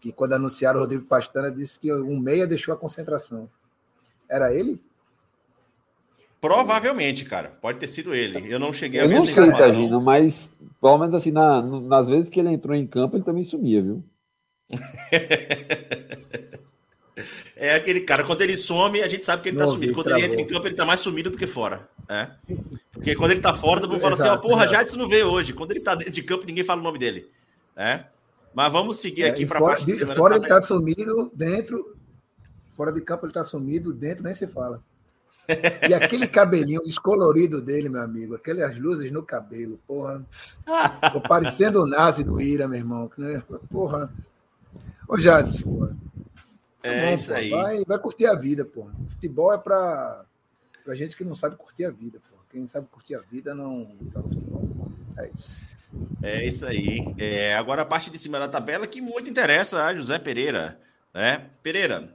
Que 0.00 0.10
quando 0.12 0.32
anunciaram 0.32 0.78
o 0.78 0.82
Rodrigo 0.82 1.04
Pastana 1.04 1.50
disse 1.50 1.78
que 1.78 1.92
um 1.92 2.18
meia 2.18 2.46
deixou 2.46 2.74
a 2.74 2.76
concentração. 2.76 3.48
Era 4.32 4.54
ele? 4.54 4.80
Provavelmente, 6.40 7.26
cara. 7.26 7.52
Pode 7.60 7.78
ter 7.78 7.86
sido 7.86 8.14
ele. 8.14 8.52
Eu 8.52 8.58
não 8.58 8.72
cheguei 8.72 9.00
a 9.00 9.06
ver 9.06 9.18
essa 9.18 9.30
informação. 9.30 9.90
Tá, 9.90 10.00
mas 10.00 10.50
pelo 10.80 10.98
menos 10.98 11.14
assim, 11.14 11.30
na, 11.30 11.62
nas 11.62 12.08
vezes 12.08 12.30
que 12.30 12.40
ele 12.40 12.48
entrou 12.48 12.74
em 12.74 12.86
campo, 12.86 13.16
ele 13.16 13.24
também 13.24 13.44
sumia, 13.44 13.82
viu? 13.82 14.02
É 17.56 17.74
aquele 17.74 18.00
cara, 18.00 18.24
quando 18.24 18.40
ele 18.40 18.56
some, 18.56 19.02
a 19.02 19.06
gente 19.06 19.22
sabe 19.22 19.42
que 19.42 19.50
ele 19.50 19.58
tá 19.58 19.66
sumido. 19.66 19.92
Quando 19.92 20.10
ele 20.10 20.24
entra 20.24 20.40
em 20.40 20.46
campo, 20.46 20.66
ele 20.66 20.74
tá 20.74 20.84
mais 20.84 20.98
sumido 20.98 21.30
do 21.30 21.38
que 21.38 21.46
fora. 21.46 21.86
Né? 22.08 22.34
Porque 22.90 23.14
quando 23.14 23.32
ele 23.32 23.40
tá 23.40 23.54
fora, 23.54 23.80
todo 23.80 23.90
mundo 23.90 24.00
fala 24.00 24.14
assim: 24.14 24.28
ó, 24.28 24.36
porra, 24.38 24.66
Jadson 24.66 24.96
não 24.96 25.08
veio 25.08 25.28
hoje. 25.28 25.52
Quando 25.52 25.72
ele 25.72 25.80
tá 25.80 25.94
dentro 25.94 26.12
de 26.12 26.22
campo, 26.22 26.46
ninguém 26.46 26.64
fala 26.64 26.80
o 26.80 26.84
nome 26.84 26.98
dele. 26.98 27.28
Né? 27.76 28.06
Mas 28.54 28.72
vamos 28.72 28.96
seguir 28.96 29.24
é, 29.24 29.28
aqui 29.28 29.46
para 29.46 29.58
a 29.58 29.62
parte 29.62 29.84
de 29.84 29.92
cima. 29.92 30.14
Fora 30.14 30.36
ele 30.36 30.46
tá 30.46 30.60
sumido, 30.62 31.30
dentro. 31.34 31.91
Fora 32.76 32.92
de 32.92 33.00
campo 33.00 33.26
ele 33.26 33.32
tá 33.32 33.44
sumido, 33.44 33.92
dentro 33.92 34.24
nem 34.24 34.34
se 34.34 34.46
fala. 34.46 34.82
E 35.88 35.92
aquele 35.92 36.26
cabelinho 36.26 36.82
descolorido 36.82 37.60
dele, 37.60 37.88
meu 37.88 38.02
amigo, 38.02 38.34
aquelas 38.34 38.78
luzes 38.78 39.10
no 39.10 39.22
cabelo, 39.22 39.78
porra. 39.86 40.24
Tô 41.12 41.20
parecendo 41.20 41.82
o 41.82 41.86
nazi 41.86 42.22
do 42.22 42.40
Ira, 42.40 42.68
meu 42.68 42.78
irmão. 42.78 43.10
Né? 43.18 43.42
Porra. 43.70 44.10
Ô, 45.08 45.18
Jadson, 45.18 45.62
porra. 45.62 45.96
Tá 46.80 46.88
é 46.88 47.06
bom, 47.06 47.14
isso 47.14 47.32
pô. 47.32 47.38
aí. 47.38 47.50
Vai, 47.50 47.84
vai 47.84 47.98
curtir 47.98 48.26
a 48.26 48.34
vida, 48.34 48.64
pô. 48.64 48.88
Futebol 49.10 49.52
é 49.52 49.58
pra, 49.58 50.24
pra 50.84 50.94
gente 50.94 51.16
que 51.16 51.24
não 51.24 51.34
sabe 51.34 51.56
curtir 51.56 51.84
a 51.84 51.90
vida, 51.90 52.18
pô. 52.30 52.36
Quem 52.50 52.66
sabe 52.66 52.86
curtir 52.90 53.14
a 53.14 53.20
vida 53.20 53.54
não 53.54 53.90
joga 54.12 54.28
futebol. 54.28 54.68
É 55.18 55.30
isso. 55.34 55.56
É 56.22 56.46
isso 56.46 56.66
aí. 56.66 57.14
É, 57.18 57.54
agora 57.56 57.82
a 57.82 57.86
parte 57.86 58.10
de 58.10 58.18
cima 58.18 58.38
da 58.38 58.48
tabela 58.48 58.86
que 58.86 59.00
muito 59.00 59.28
interessa 59.28 59.84
a 59.84 59.94
José 59.94 60.18
Pereira. 60.18 60.80
Né? 61.12 61.50
Pereira, 61.62 62.14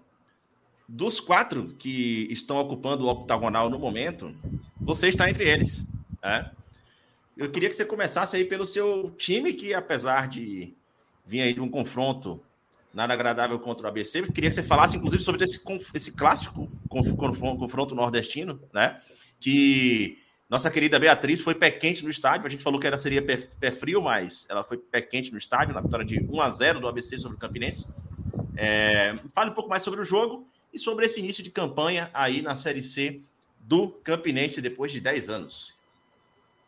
dos 0.87 1.19
quatro 1.19 1.63
que 1.75 2.27
estão 2.31 2.57
ocupando 2.57 3.05
o 3.05 3.09
octagonal 3.09 3.69
no 3.69 3.77
momento, 3.77 4.33
você 4.79 5.09
está 5.09 5.29
entre 5.29 5.43
eles. 5.43 5.85
Né? 6.23 6.49
Eu 7.35 7.51
queria 7.51 7.69
que 7.69 7.75
você 7.75 7.85
começasse 7.85 8.35
aí 8.35 8.45
pelo 8.45 8.65
seu 8.65 9.11
time, 9.17 9.53
que 9.53 9.73
apesar 9.73 10.27
de 10.27 10.73
vir 11.25 11.41
aí 11.41 11.53
de 11.53 11.59
um 11.59 11.69
confronto 11.69 12.41
nada 12.93 13.13
agradável 13.13 13.59
contra 13.59 13.85
o 13.85 13.89
ABC. 13.89 14.21
Eu 14.21 14.31
queria 14.31 14.49
que 14.49 14.55
você 14.55 14.63
falasse, 14.63 14.97
inclusive, 14.97 15.21
sobre 15.21 15.43
esse, 15.43 15.61
esse 15.93 16.13
clássico 16.13 16.67
confronto 16.89 17.93
nordestino, 17.93 18.59
né? 18.73 18.99
Que 19.39 20.17
nossa 20.49 20.71
querida 20.71 20.97
Beatriz 20.97 21.41
foi 21.41 21.53
pé 21.53 21.69
quente 21.69 22.03
no 22.03 22.09
estádio. 22.09 22.47
A 22.47 22.49
gente 22.49 22.63
falou 22.63 22.79
que 22.79 22.87
ela 22.87 22.97
seria 22.97 23.21
pé, 23.21 23.37
pé 23.59 23.71
frio, 23.71 24.01
mas 24.01 24.47
ela 24.49 24.63
foi 24.63 24.77
pé 24.77 25.01
quente 25.01 25.31
no 25.31 25.37
estádio, 25.37 25.75
na 25.75 25.81
vitória 25.81 26.05
de 26.05 26.19
1 26.19 26.41
a 26.41 26.49
0 26.49 26.79
do 26.79 26.87
ABC 26.87 27.19
sobre 27.19 27.37
o 27.37 27.39
Campinense. 27.39 27.93
É, 28.55 29.15
fale 29.35 29.51
um 29.51 29.53
pouco 29.53 29.69
mais 29.69 29.83
sobre 29.83 30.01
o 30.01 30.05
jogo 30.05 30.47
e 30.73 30.79
sobre 30.79 31.05
esse 31.05 31.19
início 31.19 31.43
de 31.43 31.49
campanha 31.49 32.09
aí 32.13 32.41
na 32.41 32.55
Série 32.55 32.81
C 32.81 33.21
do 33.59 33.89
Campinense 33.89 34.61
depois 34.61 34.91
de 34.91 35.01
10 35.01 35.29
anos. 35.29 35.77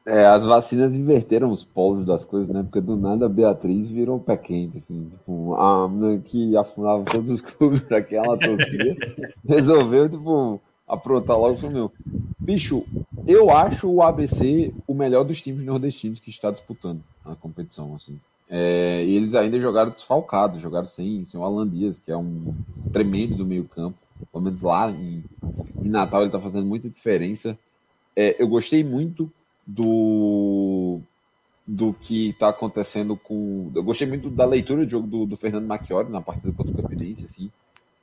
É, 0.05 0.25
as 0.25 0.43
vacinas 0.43 0.95
inverteram 0.95 1.51
os 1.51 1.63
polos 1.63 2.05
das 2.05 2.25
coisas, 2.25 2.47
né? 2.49 2.63
Porque 2.63 2.81
do 2.81 2.95
nada 2.95 3.25
a 3.25 3.29
Beatriz 3.29 3.87
virou 3.89 4.19
pé 4.19 4.37
quente, 4.37 4.77
assim, 4.79 5.09
tipo, 5.09 5.53
a 5.55 5.87
menina 5.87 6.19
que 6.21 6.57
afundava 6.57 7.03
todos 7.03 7.29
os 7.29 7.41
clubes 7.41 7.81
para 7.81 8.01
que 8.01 8.15
ela 8.15 8.37
torcia, 8.37 8.97
resolveu, 9.47 10.09
tipo, 10.09 10.59
aprontar 10.87 11.37
logo 11.37 11.59
pro 11.59 11.71
meu. 11.71 11.91
Bicho, 12.39 12.83
eu 13.27 13.51
acho 13.51 13.87
o 13.87 14.01
ABC 14.01 14.73
o 14.87 14.93
melhor 14.95 15.23
dos 15.23 15.41
times 15.41 15.65
nordestinos 15.65 16.19
que 16.19 16.31
está 16.31 16.49
disputando 16.49 17.01
a 17.23 17.35
competição, 17.35 17.93
assim. 17.95 18.19
É, 18.49 19.03
e 19.05 19.15
eles 19.15 19.35
ainda 19.35 19.59
jogaram 19.59 19.91
desfalcados, 19.91 20.61
jogaram 20.61 20.87
sem, 20.87 21.23
sem 21.23 21.39
o 21.39 21.43
Alan 21.43 21.67
Dias, 21.67 21.99
que 21.99 22.11
é 22.11 22.17
um 22.17 22.53
tremendo 22.91 23.35
do 23.35 23.45
meio 23.45 23.65
campo. 23.65 23.97
Pelo 24.31 24.43
menos 24.43 24.61
lá 24.61 24.89
em, 24.91 25.23
em 25.81 25.87
Natal 25.87 26.21
ele 26.21 26.29
está 26.29 26.39
fazendo 26.39 26.65
muita 26.65 26.89
diferença. 26.89 27.57
É, 28.15 28.35
eu 28.41 28.47
gostei 28.47 28.83
muito 28.83 29.31
do, 29.65 30.99
do 31.65 31.93
que 31.93 32.29
está 32.29 32.49
acontecendo 32.49 33.15
com. 33.15 33.71
Eu 33.75 33.83
gostei 33.83 34.07
muito 34.07 34.29
da 34.29 34.45
leitura 34.45 34.85
de 34.85 34.91
jogo 34.91 35.07
do, 35.07 35.25
do 35.25 35.37
Fernando 35.37 35.67
Macchiori 35.67 36.09
na 36.09 36.19
partida 36.19 36.51
contra 36.51 36.73
o 36.73 36.75
Campinense, 36.81 37.25
assim. 37.25 37.51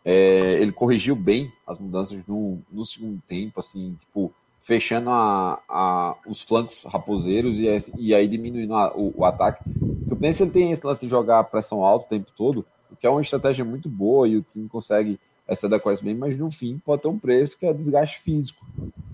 É, 0.05 0.53
ele 0.63 0.71
corrigiu 0.71 1.17
bem 1.17 1.51
as 1.67 1.79
mudanças 1.81 2.25
no, 2.29 2.59
no 2.71 2.85
segundo 2.85 3.21
tempo, 3.27 3.59
assim, 3.59 3.97
tipo, 3.99 4.33
fechando 4.67 5.11
a, 5.11 5.61
a, 5.69 6.17
os 6.27 6.43
flancos 6.43 6.83
raposeiros 6.83 7.57
e, 7.61 7.69
e 7.97 8.13
aí 8.13 8.27
diminuindo 8.27 8.75
a, 8.75 8.93
o, 8.97 9.15
o, 9.17 9.25
ataque. 9.25 9.63
O 10.11 10.17
penso 10.17 10.43
ele 10.43 10.51
tem 10.51 10.73
esse 10.73 10.85
lance 10.85 11.03
de 11.03 11.09
jogar 11.09 11.39
a 11.39 11.45
pressão 11.45 11.85
alta 11.85 12.07
o 12.07 12.09
tempo 12.09 12.33
todo, 12.37 12.67
o 12.91 12.97
que 12.97 13.07
é 13.07 13.11
uma 13.11 13.23
estratégia 13.23 13.65
muito 13.65 13.89
boa 13.89 14.27
e 14.27 14.37
o 14.37 14.43
time 14.43 14.69
consegue 14.69 15.21
essa 15.47 15.69
adequar 15.69 15.97
bem, 16.03 16.17
mas 16.17 16.37
no 16.37 16.51
fim 16.51 16.83
pode 16.85 17.03
ter 17.03 17.07
um 17.07 17.17
preço 17.17 17.57
que 17.57 17.65
é 17.65 17.73
desgaste 17.73 18.21
físico. 18.23 18.67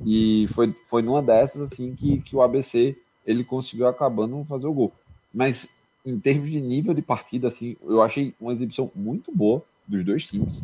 E 0.06 0.48
foi, 0.54 0.74
foi 0.88 1.02
numa 1.02 1.20
dessas 1.20 1.70
assim 1.70 1.94
que, 1.94 2.22
que 2.22 2.34
o 2.34 2.40
ABC 2.40 2.96
ele 3.26 3.44
conseguiu 3.44 3.86
acabando 3.86 4.46
fazer 4.48 4.66
o 4.66 4.72
gol. 4.72 4.90
Mas 5.34 5.68
em 6.04 6.18
termos 6.18 6.50
de 6.50 6.62
nível 6.62 6.94
de 6.94 7.02
partida, 7.02 7.48
assim, 7.48 7.76
eu 7.82 8.00
achei 8.00 8.34
uma 8.40 8.54
exibição 8.54 8.90
muito 8.94 9.30
boa 9.30 9.62
dos 9.86 10.02
dois 10.02 10.24
times. 10.24 10.62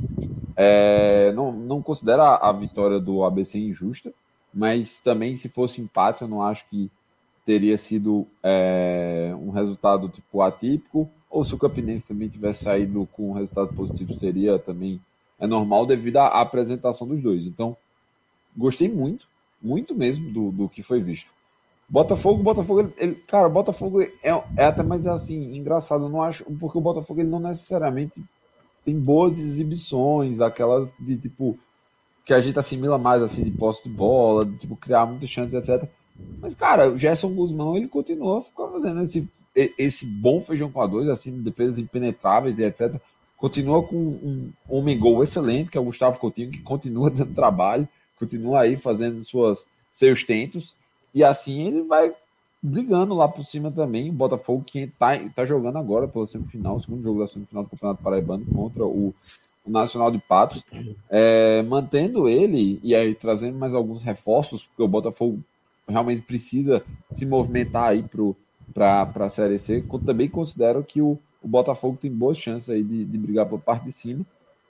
É, 0.56 1.30
não, 1.32 1.52
não 1.52 1.82
considero 1.82 2.22
a, 2.22 2.50
vitória 2.52 2.98
do 2.98 3.22
ABC 3.22 3.58
injusta, 3.58 4.14
mas 4.52 5.00
também 5.00 5.36
se 5.36 5.48
fosse 5.48 5.80
empate, 5.80 6.22
eu 6.22 6.28
não 6.28 6.42
acho 6.42 6.64
que 6.68 6.90
teria 7.44 7.78
sido 7.78 8.26
é, 8.42 9.34
um 9.40 9.50
resultado 9.50 10.08
tipo 10.08 10.42
atípico, 10.42 11.08
ou 11.30 11.44
se 11.44 11.54
o 11.54 11.58
Campinense 11.58 12.08
também 12.08 12.28
tivesse 12.28 12.64
saído 12.64 13.08
com 13.12 13.30
um 13.30 13.34
resultado 13.34 13.74
positivo, 13.74 14.18
seria 14.18 14.58
também 14.58 15.00
é 15.38 15.46
normal 15.46 15.86
devido 15.86 16.16
à, 16.16 16.40
apresentação 16.40 17.06
dos 17.06 17.22
dois. 17.22 17.46
Então, 17.46 17.76
gostei 18.56 18.88
muito, 18.88 19.26
muito 19.62 19.94
mesmo 19.94 20.30
do, 20.30 20.50
do 20.50 20.68
que 20.68 20.82
foi 20.82 21.00
visto. 21.00 21.30
Botafogo, 21.88 22.42
Botafogo, 22.42 22.80
ele, 22.80 22.92
ele, 22.98 23.14
cara, 23.14 23.48
Botafogo 23.48 24.02
é, 24.02 24.10
é 24.56 24.64
até 24.64 24.82
mais 24.82 25.06
assim, 25.06 25.56
engraçado, 25.56 26.04
eu 26.04 26.08
não 26.08 26.22
acho, 26.22 26.44
porque 26.44 26.76
o 26.76 26.82
Botafogo 26.82 27.20
ele 27.20 27.30
não 27.30 27.40
necessariamente 27.40 28.22
tem 28.84 28.98
boas 28.98 29.38
exibições, 29.38 30.40
aquelas 30.40 30.94
de 30.98 31.16
tipo 31.16 31.58
que 32.28 32.34
a 32.34 32.42
gente 32.42 32.58
assimila 32.58 32.98
mais 32.98 33.22
assim 33.22 33.42
de 33.42 33.50
posse 33.50 33.88
de 33.88 33.88
bola, 33.88 34.44
de 34.44 34.58
tipo 34.58 34.76
criar 34.76 35.06
muitas 35.06 35.30
chances, 35.30 35.54
etc. 35.54 35.88
Mas 36.42 36.54
cara, 36.54 36.90
o 36.90 36.98
Gerson 36.98 37.30
Guzmão 37.30 37.74
ele 37.74 37.88
continua 37.88 38.44
fazendo 38.54 39.02
esse 39.02 39.26
esse 39.56 40.04
bom 40.04 40.40
feijão 40.42 40.70
com 40.70 40.80
a 40.80 40.86
dois, 40.86 41.08
assim, 41.08 41.32
defesas 41.40 41.78
impenetráveis 41.78 42.58
e 42.58 42.64
etc. 42.64 42.94
Continua 43.38 43.82
com 43.82 43.96
um 43.96 44.52
homem 44.68 44.96
gol 44.98 45.24
excelente, 45.24 45.70
que 45.70 45.78
é 45.78 45.80
o 45.80 45.84
Gustavo 45.84 46.18
Coutinho, 46.18 46.50
que 46.50 46.60
continua 46.60 47.08
dando 47.10 47.34
trabalho, 47.34 47.88
continua 48.18 48.60
aí 48.60 48.76
fazendo 48.76 49.24
suas 49.24 49.66
seus 49.90 50.22
tentos 50.22 50.74
e 51.14 51.24
assim 51.24 51.66
ele 51.66 51.82
vai 51.82 52.12
brigando 52.62 53.14
lá 53.14 53.26
por 53.26 53.42
cima 53.42 53.70
também. 53.70 54.10
O 54.10 54.12
Botafogo 54.12 54.62
que 54.66 54.80
está 54.80 55.18
tá 55.34 55.46
jogando 55.46 55.78
agora 55.78 56.06
pela 56.06 56.26
semifinal, 56.26 56.78
segundo 56.78 57.02
jogo 57.02 57.20
da 57.20 57.26
semifinal 57.26 57.64
do 57.64 57.70
Campeonato 57.70 58.02
Paraibano 58.02 58.44
contra 58.44 58.84
o, 58.84 59.14
o 59.68 59.72
Nacional 59.72 60.10
de 60.10 60.18
Patos, 60.18 60.62
é, 61.10 61.62
mantendo 61.62 62.28
ele 62.28 62.80
e 62.82 62.94
aí 62.94 63.14
trazendo 63.14 63.58
mais 63.58 63.74
alguns 63.74 64.02
reforços, 64.02 64.64
porque 64.64 64.82
o 64.82 64.88
Botafogo 64.88 65.38
realmente 65.86 66.22
precisa 66.22 66.82
se 67.12 67.24
movimentar 67.26 67.90
aí 67.90 68.04
para 68.74 69.10
a 69.14 69.30
Série 69.30 69.58
C. 69.58 69.84
Também 70.04 70.28
considero 70.28 70.82
que 70.82 71.00
o, 71.00 71.18
o 71.42 71.48
Botafogo 71.48 71.98
tem 72.00 72.10
boas 72.10 72.38
chances 72.38 72.70
aí 72.70 72.82
de, 72.82 73.04
de 73.04 73.18
brigar 73.18 73.46
por 73.46 73.60
parte 73.60 73.84
de 73.84 73.92
cima. 73.92 74.24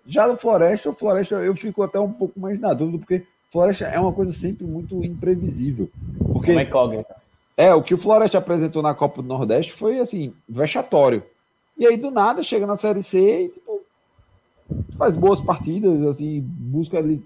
Já 0.06 0.26
no 0.26 0.36
Floresta, 0.36 0.90
o 0.90 0.94
Floresta 0.94 1.36
eu 1.36 1.54
fico 1.54 1.82
até 1.82 2.00
um 2.00 2.12
pouco 2.12 2.40
mais 2.40 2.58
na 2.58 2.72
dúvida, 2.72 2.98
porque 2.98 3.24
Floresta 3.50 3.86
é 3.86 4.00
uma 4.00 4.12
coisa 4.12 4.32
sempre 4.32 4.64
muito 4.64 5.04
imprevisível. 5.04 5.88
Porque, 6.32 6.52
uma 6.52 6.62
incógnita. 6.62 7.14
É, 7.56 7.74
o 7.74 7.82
que 7.82 7.94
o 7.94 7.98
Floresta 7.98 8.38
apresentou 8.38 8.82
na 8.82 8.94
Copa 8.94 9.20
do 9.20 9.28
Nordeste 9.28 9.72
foi, 9.72 9.98
assim, 9.98 10.32
vexatório. 10.48 11.22
E 11.76 11.86
aí, 11.86 11.96
do 11.96 12.10
nada, 12.10 12.42
chega 12.42 12.66
na 12.66 12.76
Série 12.76 13.02
C 13.02 13.44
e 13.44 13.48
tipo, 13.48 13.77
faz 14.96 15.16
boas 15.16 15.40
partidas, 15.40 16.02
assim, 16.06 16.40
busca 16.40 16.98
ali, 16.98 17.22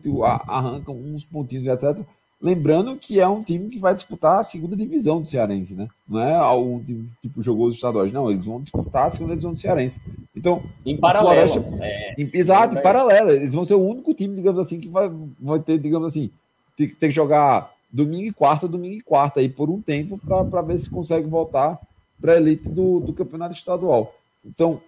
arranca 0.47 0.91
uns 0.93 1.25
pontinhos, 1.25 1.67
etc. 1.67 1.99
Lembrando 2.41 2.97
que 2.97 3.21
é 3.21 3.29
um 3.29 3.43
time 3.43 3.69
que 3.69 3.79
vai 3.79 3.95
disputar 3.95 4.41
a 4.41 4.43
segunda 4.43 4.75
divisão 4.75 5.23
do 5.23 5.29
Cearense, 5.29 5.75
né? 5.75 5.87
Não 6.09 6.21
é 6.21 6.35
algum 6.35 6.83
time, 6.83 7.09
tipo 7.21 7.41
jogou 7.41 7.69
os 7.69 7.77
estaduais, 7.77 8.13
não. 8.13 8.29
Eles 8.31 8.45
vão 8.45 8.61
disputar 8.61 9.07
a 9.07 9.11
segunda 9.11 9.31
divisão 9.31 9.53
do 9.53 9.59
Cearense. 9.59 10.01
Então, 10.35 10.61
em 10.85 10.97
paralelo. 10.97 11.53
Floresta, 11.53 11.85
é, 11.85 12.15
em, 12.19 12.29
exato, 12.35 12.77
em 12.77 12.83
paralelo. 12.83 13.31
Eles 13.31 13.55
vão 13.55 13.65
ser 13.65 13.75
o 13.75 13.87
único 13.87 14.13
time, 14.13 14.35
digamos 14.35 14.59
assim, 14.59 14.81
que 14.81 14.89
vai, 14.89 15.09
vai 15.41 15.61
ter, 15.61 15.79
digamos 15.79 16.09
assim, 16.09 16.31
ter, 16.77 16.89
ter 16.97 17.09
que 17.09 17.15
jogar 17.15 17.71
domingo 17.93 18.27
e 18.27 18.33
quarta, 18.33 18.67
domingo 18.67 18.97
e 18.97 19.03
quarta, 19.03 19.39
aí 19.39 19.49
por 19.49 19.71
um 19.71 19.81
tempo, 19.81 20.19
para 20.19 20.63
ver 20.63 20.81
se 20.81 20.91
consegue 20.91 21.29
voltar 21.29 21.79
para 22.21 22.33
a 22.33 22.37
elite 22.37 22.69
do, 22.69 22.99
do 22.99 23.13
campeonato 23.13 23.55
estadual. 23.55 24.15
Então, 24.45 24.81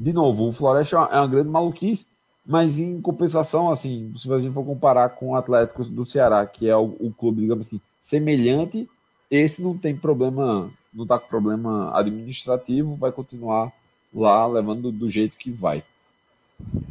de 0.00 0.14
novo, 0.14 0.48
o 0.48 0.52
Floresta 0.52 0.96
é 0.96 1.18
uma 1.18 1.26
grande 1.26 1.50
maluquice, 1.50 2.06
mas 2.46 2.78
em 2.78 3.02
compensação, 3.02 3.70
assim, 3.70 4.14
se 4.16 4.32
a 4.32 4.38
gente 4.38 4.54
for 4.54 4.64
comparar 4.64 5.10
com 5.10 5.32
o 5.32 5.36
Atlético 5.36 5.84
do 5.84 6.06
Ceará, 6.06 6.46
que 6.46 6.70
é 6.70 6.74
o, 6.74 6.96
o 6.98 7.12
clube, 7.12 7.42
digamos 7.42 7.66
assim, 7.66 7.78
semelhante, 8.00 8.88
esse 9.30 9.60
não 9.60 9.76
tem 9.76 9.94
problema, 9.94 10.70
não 10.92 11.02
está 11.02 11.18
com 11.18 11.28
problema 11.28 11.94
administrativo, 11.94 12.96
vai 12.96 13.12
continuar 13.12 13.70
lá 14.12 14.46
levando 14.46 14.90
do 14.90 15.10
jeito 15.10 15.36
que 15.36 15.50
vai. 15.50 15.84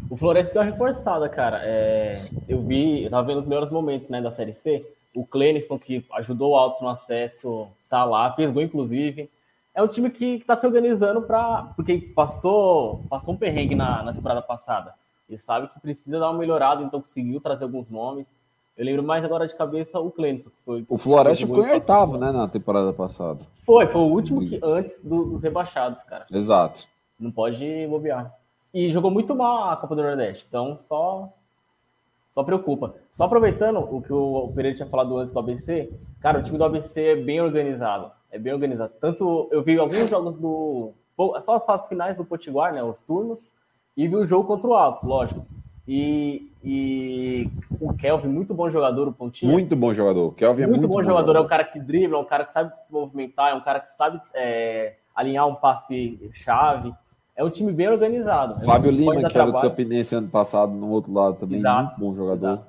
O 0.07 0.15
Floresta 0.15 0.53
deu 0.53 0.61
uma 0.61 0.69
reforçada, 0.69 1.27
cara. 1.27 1.61
É, 1.63 2.21
eu 2.47 2.61
vi, 2.61 3.03
eu 3.03 3.09
tava 3.09 3.25
vendo 3.25 3.41
os 3.41 3.47
melhores 3.47 3.71
momentos 3.71 4.07
né, 4.09 4.21
da 4.21 4.31
Série 4.31 4.53
C. 4.53 4.85
O 5.15 5.25
Clenison, 5.25 5.79
que 5.79 6.05
ajudou 6.13 6.51
o 6.51 6.55
Altos 6.55 6.81
no 6.81 6.89
acesso, 6.89 7.67
tá 7.89 8.03
lá, 8.03 8.31
fez 8.33 8.51
gol, 8.53 8.61
inclusive. 8.61 9.29
É 9.79 9.81
um 9.81 9.87
time 9.87 10.09
que 10.09 10.35
está 10.35 10.57
se 10.57 10.65
organizando 10.65 11.21
para. 11.21 11.71
Porque 11.73 11.97
passou, 12.13 13.01
passou 13.09 13.33
um 13.33 13.37
perrengue 13.37 13.75
na, 13.75 14.03
na 14.03 14.13
temporada 14.13 14.41
passada. 14.41 14.93
Ele 15.29 15.37
sabe 15.37 15.69
que 15.69 15.79
precisa 15.79 16.19
dar 16.19 16.31
uma 16.31 16.37
melhorada, 16.37 16.83
então 16.83 16.99
conseguiu 16.99 17.39
trazer 17.39 17.63
alguns 17.63 17.89
nomes. 17.89 18.27
Eu 18.75 18.83
lembro 18.83 19.03
mais 19.03 19.23
agora 19.23 19.47
de 19.47 19.55
cabeça 19.55 19.97
o 19.97 20.11
Clenison. 20.11 20.49
Foi, 20.65 20.85
o 20.89 20.97
Floresta 20.97 21.47
ficou 21.47 21.65
em 21.65 21.71
oitavo, 21.71 22.17
né, 22.17 22.29
na 22.29 22.45
temporada 22.49 22.91
passada. 22.91 23.39
Foi, 23.65 23.87
foi 23.87 24.01
o 24.01 24.05
último 24.05 24.41
que 24.41 24.59
antes 24.61 24.99
do, 25.01 25.23
dos 25.27 25.43
rebaixados, 25.43 26.03
cara. 26.03 26.25
Exato. 26.29 26.85
Não 27.17 27.31
pode 27.31 27.87
bobear. 27.87 28.35
E 28.73 28.91
jogou 28.91 29.09
muito 29.09 29.33
mal 29.33 29.69
a 29.69 29.77
Copa 29.77 29.95
do 29.95 30.03
Nordeste, 30.03 30.45
então 30.49 30.77
só 30.89 31.29
só 32.31 32.43
preocupa. 32.43 32.95
Só 33.13 33.23
aproveitando 33.23 33.79
o 33.79 34.01
que 34.01 34.11
o 34.11 34.51
Pereira 34.53 34.75
tinha 34.75 34.89
falado 34.89 35.17
antes 35.17 35.31
do 35.31 35.39
ABC, 35.39 35.89
cara, 36.19 36.39
o 36.39 36.43
time 36.43 36.57
do 36.57 36.65
ABC 36.65 37.01
é 37.01 37.15
bem 37.15 37.39
organizado. 37.39 38.18
É 38.31 38.37
bem 38.37 38.53
organizado. 38.53 38.93
Tanto 38.99 39.47
eu 39.51 39.63
vi 39.63 39.77
alguns 39.77 40.09
jogos 40.09 40.35
do. 40.35 40.91
Só 41.43 41.55
as 41.55 41.65
fases 41.65 41.87
finais 41.87 42.15
do 42.15 42.23
Potiguar, 42.23 42.73
né? 42.73 42.83
Os 42.83 42.99
turnos. 43.01 43.51
E 43.97 44.07
vi 44.07 44.15
o 44.15 44.23
jogo 44.23 44.47
contra 44.47 44.67
o 44.67 44.73
Altos, 44.73 45.03
lógico. 45.03 45.45
E, 45.87 46.51
e 46.63 47.49
o 47.81 47.93
Kelvin, 47.93 48.29
muito 48.29 48.53
bom 48.53 48.69
jogador, 48.69 49.07
o 49.07 49.11
Pontinho. 49.11 49.51
Muito 49.51 49.75
bom 49.75 49.93
jogador. 49.93 50.27
O 50.27 50.31
Kelvin 50.31 50.63
é 50.63 50.67
muito, 50.67 50.81
muito 50.81 50.87
bom, 50.87 50.95
bom 50.95 51.03
jogador. 51.03 51.27
jogador. 51.27 51.39
É 51.39 51.41
um 51.41 51.47
cara 51.47 51.63
que 51.63 51.79
dribla, 51.79 52.17
é 52.17 52.21
um 52.21 52.25
cara 52.25 52.45
que 52.45 52.53
sabe 52.53 52.71
se 52.83 52.93
movimentar, 52.93 53.51
é 53.51 53.55
um 53.55 53.61
cara 53.61 53.79
que 53.79 53.89
sabe 53.97 54.21
é, 54.33 54.95
alinhar 55.15 55.47
um 55.47 55.55
passe 55.55 56.29
chave 56.31 56.93
é 57.39 57.43
um 57.43 57.49
time 57.49 57.71
bem 57.71 57.87
organizado. 57.87 58.59
Fábio 58.65 58.91
Lima, 58.91 59.15
que 59.15 59.21
trabalho. 59.29 59.55
era 59.55 59.61
do 59.61 59.69
Campinense 59.69 60.13
ano 60.13 60.27
passado, 60.27 60.73
no 60.73 60.89
outro 60.89 61.13
lado 61.13 61.37
também, 61.37 61.59
exato, 61.59 61.97
muito 61.97 61.99
bom 61.99 62.13
jogador. 62.13 62.47
Exato. 62.47 62.68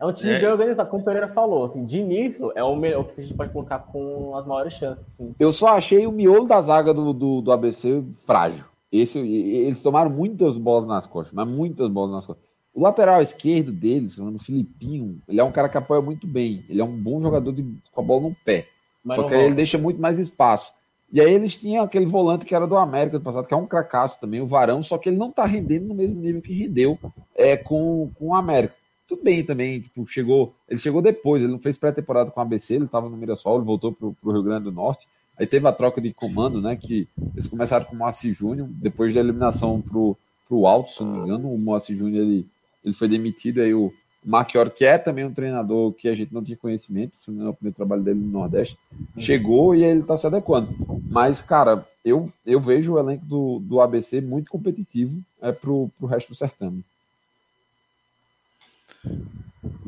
É 0.00 0.06
um 0.06 0.12
time 0.12 0.32
é. 0.32 0.38
bem 0.38 0.48
organizado, 0.48 0.90
como 0.90 1.02
o 1.02 1.04
Pereira 1.04 1.28
falou. 1.28 1.64
Assim, 1.64 1.84
de 1.84 1.98
início, 1.98 2.52
é 2.54 2.62
o, 2.62 2.76
melhor, 2.76 3.00
o 3.00 3.04
que 3.04 3.20
a 3.20 3.24
gente 3.24 3.36
pode 3.36 3.52
colocar 3.52 3.78
com 3.78 4.36
as 4.36 4.46
maiores 4.46 4.74
chances. 4.74 5.06
Assim. 5.14 5.34
Eu 5.38 5.52
só 5.52 5.68
achei 5.68 6.06
o 6.06 6.12
miolo 6.12 6.46
da 6.46 6.60
zaga 6.60 6.92
do, 6.92 7.12
do, 7.12 7.40
do 7.40 7.52
ABC 7.52 8.02
frágil. 8.26 8.64
Esse, 8.90 9.18
eles 9.18 9.82
tomaram 9.82 10.10
muitas 10.10 10.56
bolas 10.56 10.86
nas 10.86 11.06
costas, 11.06 11.34
mas 11.34 11.46
muitas 11.46 11.88
bolas 11.88 12.12
nas 12.12 12.26
costas. 12.26 12.44
O 12.72 12.82
lateral 12.82 13.22
esquerdo 13.22 13.72
deles, 13.72 14.18
o 14.18 14.38
Filipinho, 14.38 15.18
ele 15.26 15.40
é 15.40 15.44
um 15.44 15.50
cara 15.50 15.68
que 15.68 15.78
apoia 15.78 16.02
muito 16.02 16.26
bem. 16.26 16.62
Ele 16.68 16.80
é 16.80 16.84
um 16.84 16.96
bom 16.96 17.20
jogador 17.20 17.52
de, 17.52 17.64
com 17.90 18.00
a 18.00 18.04
bola 18.04 18.22
no 18.22 18.36
pé. 18.44 18.66
Mas 19.02 19.16
só 19.16 19.28
que 19.28 19.34
ele 19.34 19.54
deixa 19.54 19.78
muito 19.78 20.00
mais 20.00 20.18
espaço. 20.18 20.72
E 21.12 21.20
aí 21.20 21.32
eles 21.32 21.56
tinham 21.56 21.84
aquele 21.84 22.04
volante 22.04 22.44
que 22.44 22.54
era 22.54 22.66
do 22.66 22.76
América 22.76 23.18
do 23.18 23.24
passado, 23.24 23.46
que 23.46 23.54
é 23.54 23.56
um 23.56 23.66
cracaço 23.66 24.20
também, 24.20 24.40
o 24.40 24.46
Varão, 24.46 24.82
só 24.82 24.98
que 24.98 25.08
ele 25.08 25.16
não 25.16 25.30
tá 25.30 25.46
rendendo 25.46 25.86
no 25.86 25.94
mesmo 25.94 26.20
nível 26.20 26.42
que 26.42 26.52
rendeu 26.52 26.98
é, 27.34 27.56
com, 27.56 28.10
com 28.18 28.28
o 28.28 28.34
América. 28.34 28.74
Tudo 29.08 29.22
bem 29.22 29.44
também, 29.44 29.80
tipo, 29.80 30.06
chegou, 30.06 30.52
ele 30.68 30.80
chegou 30.80 31.00
depois, 31.00 31.42
ele 31.42 31.52
não 31.52 31.58
fez 31.58 31.78
pré-temporada 31.78 32.30
com 32.30 32.40
o 32.40 32.42
ABC, 32.42 32.74
ele 32.74 32.86
estava 32.86 33.08
no 33.08 33.16
Mirassol, 33.16 33.56
ele 33.56 33.64
voltou 33.64 33.92
pro, 33.92 34.16
pro 34.20 34.32
Rio 34.32 34.42
Grande 34.42 34.64
do 34.64 34.72
Norte. 34.72 35.06
Aí 35.38 35.46
teve 35.46 35.66
a 35.68 35.72
troca 35.72 36.00
de 36.00 36.12
comando, 36.12 36.60
né? 36.60 36.74
Que 36.76 37.06
eles 37.34 37.46
começaram 37.46 37.84
com 37.84 37.94
o 37.94 37.98
Moacir 37.98 38.34
Júnior, 38.34 38.66
depois 38.70 39.14
da 39.14 39.20
eliminação 39.20 39.80
pro, 39.80 40.16
pro 40.48 40.66
Alto, 40.66 40.90
se 40.90 41.02
não 41.04 41.12
me 41.12 41.18
engano, 41.20 41.52
o 41.52 41.58
Moacir 41.58 41.96
Júnior 41.96 42.24
ele, 42.24 42.46
ele 42.84 42.94
foi 42.94 43.08
demitido, 43.08 43.60
aí 43.60 43.74
o, 43.74 43.92
Marchiori, 44.26 44.70
que 44.70 44.84
é 44.84 44.98
também 44.98 45.24
um 45.24 45.32
treinador 45.32 45.92
que 45.92 46.08
a 46.08 46.14
gente 46.14 46.34
não 46.34 46.42
tinha 46.42 46.56
conhecimento, 46.56 47.12
se 47.24 47.30
não 47.30 47.46
é 47.46 47.50
o 47.50 47.54
primeiro 47.54 47.76
trabalho 47.76 48.02
dele 48.02 48.18
no 48.18 48.40
Nordeste, 48.40 48.76
chegou 49.16 49.72
e 49.72 49.84
ele 49.84 50.00
está 50.00 50.16
se 50.16 50.26
adequando. 50.26 50.68
Mas, 51.08 51.40
cara, 51.40 51.86
eu, 52.04 52.28
eu 52.44 52.60
vejo 52.60 52.94
o 52.94 52.98
elenco 52.98 53.24
do, 53.24 53.60
do 53.60 53.80
ABC 53.80 54.20
muito 54.20 54.50
competitivo 54.50 55.16
é, 55.40 55.52
para 55.52 55.70
o 55.70 55.90
resto 56.06 56.30
do 56.30 56.34
certame. 56.34 56.82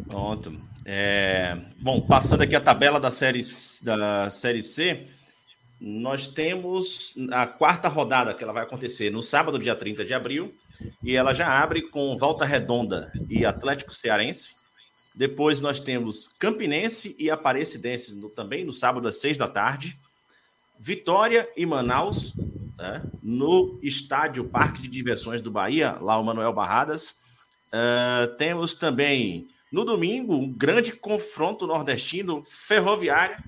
Pronto. 0.06 0.52
É, 0.84 1.56
bom, 1.80 2.00
passando 2.00 2.42
aqui 2.42 2.56
a 2.56 2.60
tabela 2.60 2.98
da 2.98 3.10
série, 3.10 3.42
da 3.84 4.30
série 4.30 4.62
C, 4.62 5.10
nós 5.80 6.28
temos 6.28 7.14
a 7.30 7.46
quarta 7.46 7.88
rodada 7.88 8.34
que 8.34 8.42
ela 8.42 8.52
vai 8.52 8.64
acontecer 8.64 9.10
no 9.10 9.22
sábado, 9.22 9.58
dia 9.58 9.76
30 9.76 10.04
de 10.04 10.14
abril, 10.14 10.52
e 11.02 11.14
ela 11.14 11.32
já 11.32 11.62
abre 11.62 11.82
com 11.82 12.16
Volta 12.16 12.44
Redonda 12.44 13.12
e 13.28 13.44
Atlético 13.44 13.94
Cearense. 13.94 14.56
Depois 15.14 15.60
nós 15.60 15.78
temos 15.78 16.26
Campinense 16.26 17.14
e 17.18 17.30
Aparecidense 17.30 18.14
no, 18.16 18.28
também 18.28 18.64
no 18.64 18.72
sábado 18.72 19.06
às 19.06 19.20
seis 19.20 19.38
da 19.38 19.46
tarde. 19.46 19.96
Vitória 20.80 21.48
e 21.56 21.66
Manaus, 21.66 22.34
né, 22.76 23.02
no 23.22 23.78
estádio 23.82 24.44
Parque 24.44 24.82
de 24.82 24.88
Diversões 24.88 25.42
do 25.42 25.50
Bahia, 25.50 25.92
lá 26.00 26.18
o 26.18 26.24
Manuel 26.24 26.52
Barradas. 26.52 27.16
Uh, 27.68 28.34
temos 28.36 28.74
também 28.74 29.48
no 29.70 29.84
domingo 29.84 30.34
um 30.34 30.50
grande 30.50 30.92
confronto 30.92 31.66
nordestino 31.66 32.42
ferroviária 32.46 33.38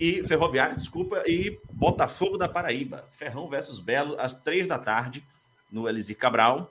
e 0.00 0.22
ferroviária, 0.24 0.74
desculpa, 0.74 1.22
e 1.26 1.58
Botafogo 1.70 2.36
da 2.36 2.48
Paraíba, 2.48 3.04
Ferrão 3.10 3.48
versus 3.48 3.78
Belo 3.78 4.18
às 4.18 4.34
três 4.34 4.66
da 4.66 4.78
tarde 4.78 5.22
no 5.70 5.88
Elise 5.88 6.14
Cabral. 6.14 6.68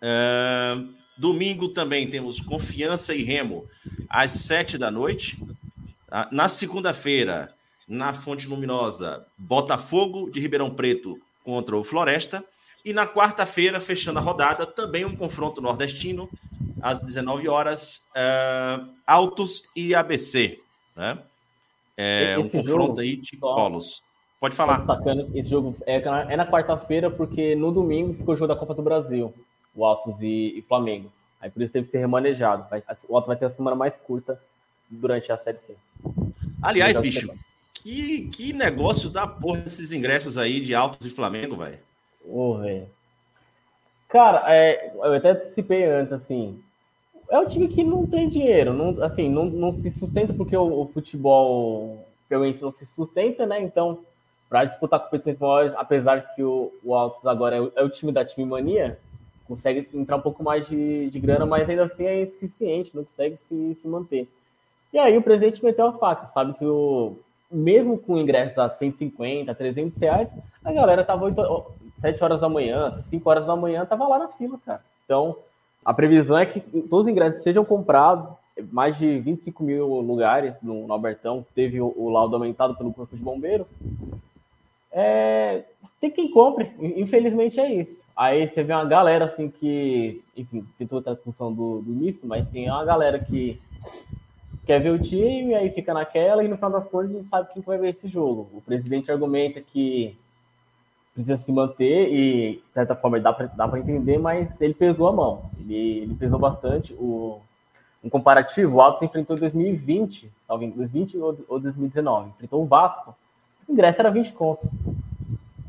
Uh, 0.00 0.94
domingo 1.16 1.68
também 1.68 2.08
temos 2.08 2.40
Confiança 2.40 3.14
e 3.14 3.22
Remo 3.22 3.62
às 4.08 4.30
sete 4.30 4.78
da 4.78 4.90
noite. 4.90 5.36
Uh, 5.42 6.26
na 6.30 6.48
segunda-feira, 6.48 7.54
na 7.86 8.14
Fonte 8.14 8.46
Luminosa, 8.46 9.26
Botafogo 9.36 10.30
de 10.30 10.40
Ribeirão 10.40 10.70
Preto 10.70 11.20
contra 11.44 11.76
o 11.76 11.84
Floresta. 11.84 12.44
E 12.84 12.92
na 12.92 13.06
quarta-feira, 13.06 13.80
fechando 13.80 14.18
a 14.18 14.22
rodada, 14.22 14.66
também 14.66 15.04
um 15.04 15.14
confronto 15.14 15.60
nordestino, 15.60 16.28
às 16.80 17.02
19 17.02 17.48
horas, 17.48 18.10
uh, 18.10 18.88
Altos 19.06 19.68
e 19.76 19.94
ABC. 19.94 20.58
Né? 20.96 21.18
É 21.96 22.32
esse 22.32 22.38
um 22.40 22.48
confronto 22.48 23.00
aí 23.00 23.16
de 23.16 23.36
polos. 23.36 24.02
Pode 24.40 24.56
falar. 24.56 24.78
Destacando, 24.78 25.30
esse 25.36 25.48
jogo 25.48 25.76
é, 25.86 25.98
é 25.98 26.36
na 26.36 26.44
quarta-feira, 26.44 27.08
porque 27.08 27.54
no 27.54 27.70
domingo 27.70 28.14
ficou 28.14 28.34
o 28.34 28.36
jogo 28.36 28.52
da 28.52 28.58
Copa 28.58 28.74
do 28.74 28.82
Brasil, 28.82 29.32
o 29.74 29.84
Altos 29.84 30.20
e, 30.20 30.58
e 30.58 30.62
Flamengo. 30.62 31.12
Aí 31.40 31.48
por 31.48 31.62
isso 31.62 31.72
teve 31.72 31.86
que 31.86 31.92
ser 31.92 31.98
remanejado. 31.98 32.68
Vai, 32.68 32.82
o 33.08 33.14
Altos 33.14 33.28
vai 33.28 33.36
ter 33.36 33.44
a 33.44 33.50
semana 33.50 33.76
mais 33.76 33.96
curta 33.96 34.40
durante 34.90 35.30
a 35.30 35.36
Série 35.36 35.58
C. 35.58 35.76
Aliás, 36.60 36.98
bicho, 36.98 37.32
que, 37.72 38.28
que 38.28 38.52
negócio 38.52 39.08
da 39.08 39.26
porra 39.26 39.60
desses 39.60 39.92
ingressos 39.92 40.36
aí 40.36 40.60
de 40.60 40.74
Altos 40.74 41.06
e 41.06 41.10
Flamengo, 41.10 41.56
velho. 41.56 41.78
Ô, 42.26 42.54
velho. 42.58 42.88
Cara, 44.08 44.44
é, 44.54 44.92
eu 44.94 45.14
até 45.14 45.30
antecipei 45.30 45.84
antes, 45.84 46.12
assim. 46.12 46.62
É 47.30 47.38
um 47.38 47.46
time 47.46 47.66
que 47.66 47.82
não 47.82 48.06
tem 48.06 48.28
dinheiro, 48.28 48.74
não, 48.74 49.02
assim, 49.02 49.28
não, 49.28 49.46
não 49.46 49.72
se 49.72 49.90
sustenta 49.90 50.34
porque 50.34 50.54
o, 50.54 50.82
o 50.82 50.86
futebol 50.88 52.04
piauiense 52.28 52.62
não 52.62 52.70
se 52.70 52.84
sustenta, 52.84 53.46
né? 53.46 53.62
Então, 53.62 54.00
para 54.50 54.66
disputar 54.66 55.00
competições 55.00 55.38
maiores, 55.38 55.72
apesar 55.76 56.34
que 56.34 56.42
o, 56.42 56.70
o 56.84 56.94
Altos 56.94 57.26
agora 57.26 57.56
é 57.56 57.60
o, 57.62 57.72
é 57.74 57.82
o, 57.82 57.88
time 57.88 58.12
da 58.12 58.22
time 58.22 58.44
mania, 58.44 58.98
consegue 59.48 59.88
entrar 59.94 60.16
um 60.16 60.20
pouco 60.20 60.44
mais 60.44 60.68
de, 60.68 61.08
de 61.08 61.18
grana, 61.18 61.46
mas 61.46 61.70
ainda 61.70 61.84
assim 61.84 62.04
é 62.04 62.20
insuficiente, 62.20 62.94
não 62.94 63.04
consegue 63.04 63.38
se, 63.38 63.74
se 63.76 63.88
manter. 63.88 64.28
E 64.92 64.98
aí 64.98 65.16
o 65.16 65.22
presidente 65.22 65.64
meteu 65.64 65.86
a 65.86 65.92
faca, 65.94 66.28
sabe 66.28 66.52
que 66.52 66.66
o, 66.66 67.16
mesmo 67.50 67.96
com 67.96 68.18
ingressos 68.18 68.58
a 68.58 68.68
150, 68.68 69.54
300 69.54 69.96
reais, 69.98 70.30
a 70.62 70.70
galera 70.70 71.02
tava 71.02 71.24
8, 71.24 71.40
7 72.02 72.22
horas 72.22 72.40
da 72.40 72.48
manhã, 72.48 72.90
5 72.90 73.30
horas 73.30 73.46
da 73.46 73.54
manhã, 73.54 73.86
tava 73.86 74.06
lá 74.08 74.18
na 74.18 74.28
fila, 74.28 74.58
cara. 74.66 74.82
Então, 75.04 75.36
a 75.84 75.94
previsão 75.94 76.36
é 76.36 76.44
que 76.44 76.60
todos 76.60 77.06
os 77.06 77.08
ingressos 77.08 77.42
sejam 77.42 77.64
comprados, 77.64 78.28
mais 78.70 78.98
de 78.98 79.20
25 79.20 79.62
mil 79.62 79.86
lugares 80.00 80.60
no, 80.60 80.86
no 80.86 80.92
Albertão, 80.92 81.46
teve 81.54 81.80
o, 81.80 81.94
o, 81.96 82.10
laudo 82.10 82.34
aumentado 82.34 82.74
pelo 82.74 82.92
Corpo 82.92 83.16
de 83.16 83.22
Bombeiros. 83.22 83.68
É, 84.90 85.62
tem 86.00 86.10
quem 86.10 86.28
compre, 86.30 86.72
infelizmente 86.80 87.60
é 87.60 87.72
isso. 87.72 88.04
Aí 88.16 88.46
você 88.46 88.64
vê 88.64 88.72
uma 88.72 88.84
galera 88.84 89.24
assim 89.26 89.48
que, 89.48 90.20
enfim, 90.36 90.66
tem 90.76 90.86
toda 90.86 91.10
a 91.10 91.14
discussão 91.14 91.52
do, 91.52 91.80
do 91.80 91.92
misto, 91.92 92.26
mas 92.26 92.48
tem 92.48 92.68
uma 92.68 92.84
galera 92.84 93.18
que 93.18 93.60
quer 94.66 94.80
ver 94.80 94.90
o 94.90 94.98
time, 95.00 95.54
aí 95.54 95.70
fica 95.70 95.94
naquela, 95.94 96.44
e 96.44 96.48
no 96.48 96.56
final 96.56 96.70
das 96.70 96.86
contas 96.86 97.10
não 97.10 97.22
sabe 97.22 97.52
quem 97.52 97.62
vai 97.62 97.78
ver 97.78 97.90
esse 97.90 98.08
jogo. 98.08 98.48
O 98.52 98.60
presidente 98.60 99.10
argumenta 99.10 99.60
que 99.60 100.16
precisa 101.12 101.36
se 101.36 101.52
manter 101.52 102.08
e, 102.12 102.52
de 102.56 102.72
certa 102.72 102.94
forma, 102.94 103.20
dá 103.20 103.32
para 103.32 103.78
entender, 103.78 104.18
mas 104.18 104.60
ele 104.60 104.74
pesou 104.74 105.08
a 105.08 105.12
mão. 105.12 105.50
Ele, 105.58 105.98
ele 105.98 106.14
pesou 106.14 106.38
bastante. 106.38 106.94
O, 106.94 107.40
um 108.02 108.08
comparativo, 108.08 108.76
o 108.76 108.80
Altos 108.80 109.02
enfrentou 109.02 109.36
em 109.36 109.40
2020, 109.40 110.32
salvo 110.40 110.66
2020 110.66 111.18
ou, 111.18 111.38
ou 111.48 111.60
2019, 111.60 112.30
enfrentou 112.30 112.62
o 112.62 112.66
Vasco. 112.66 113.14
O 113.68 113.72
ingresso 113.72 114.00
era 114.00 114.10
20 114.10 114.32
conto. 114.32 114.68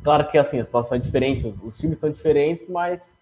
Claro 0.04 0.28
que 0.30 0.38
assim, 0.38 0.60
a 0.60 0.64
situação 0.64 0.98
é 0.98 1.00
diferente, 1.00 1.46
os, 1.46 1.56
os 1.64 1.78
times 1.78 1.98
são 1.98 2.10
diferentes, 2.10 2.68
mas 2.68 3.14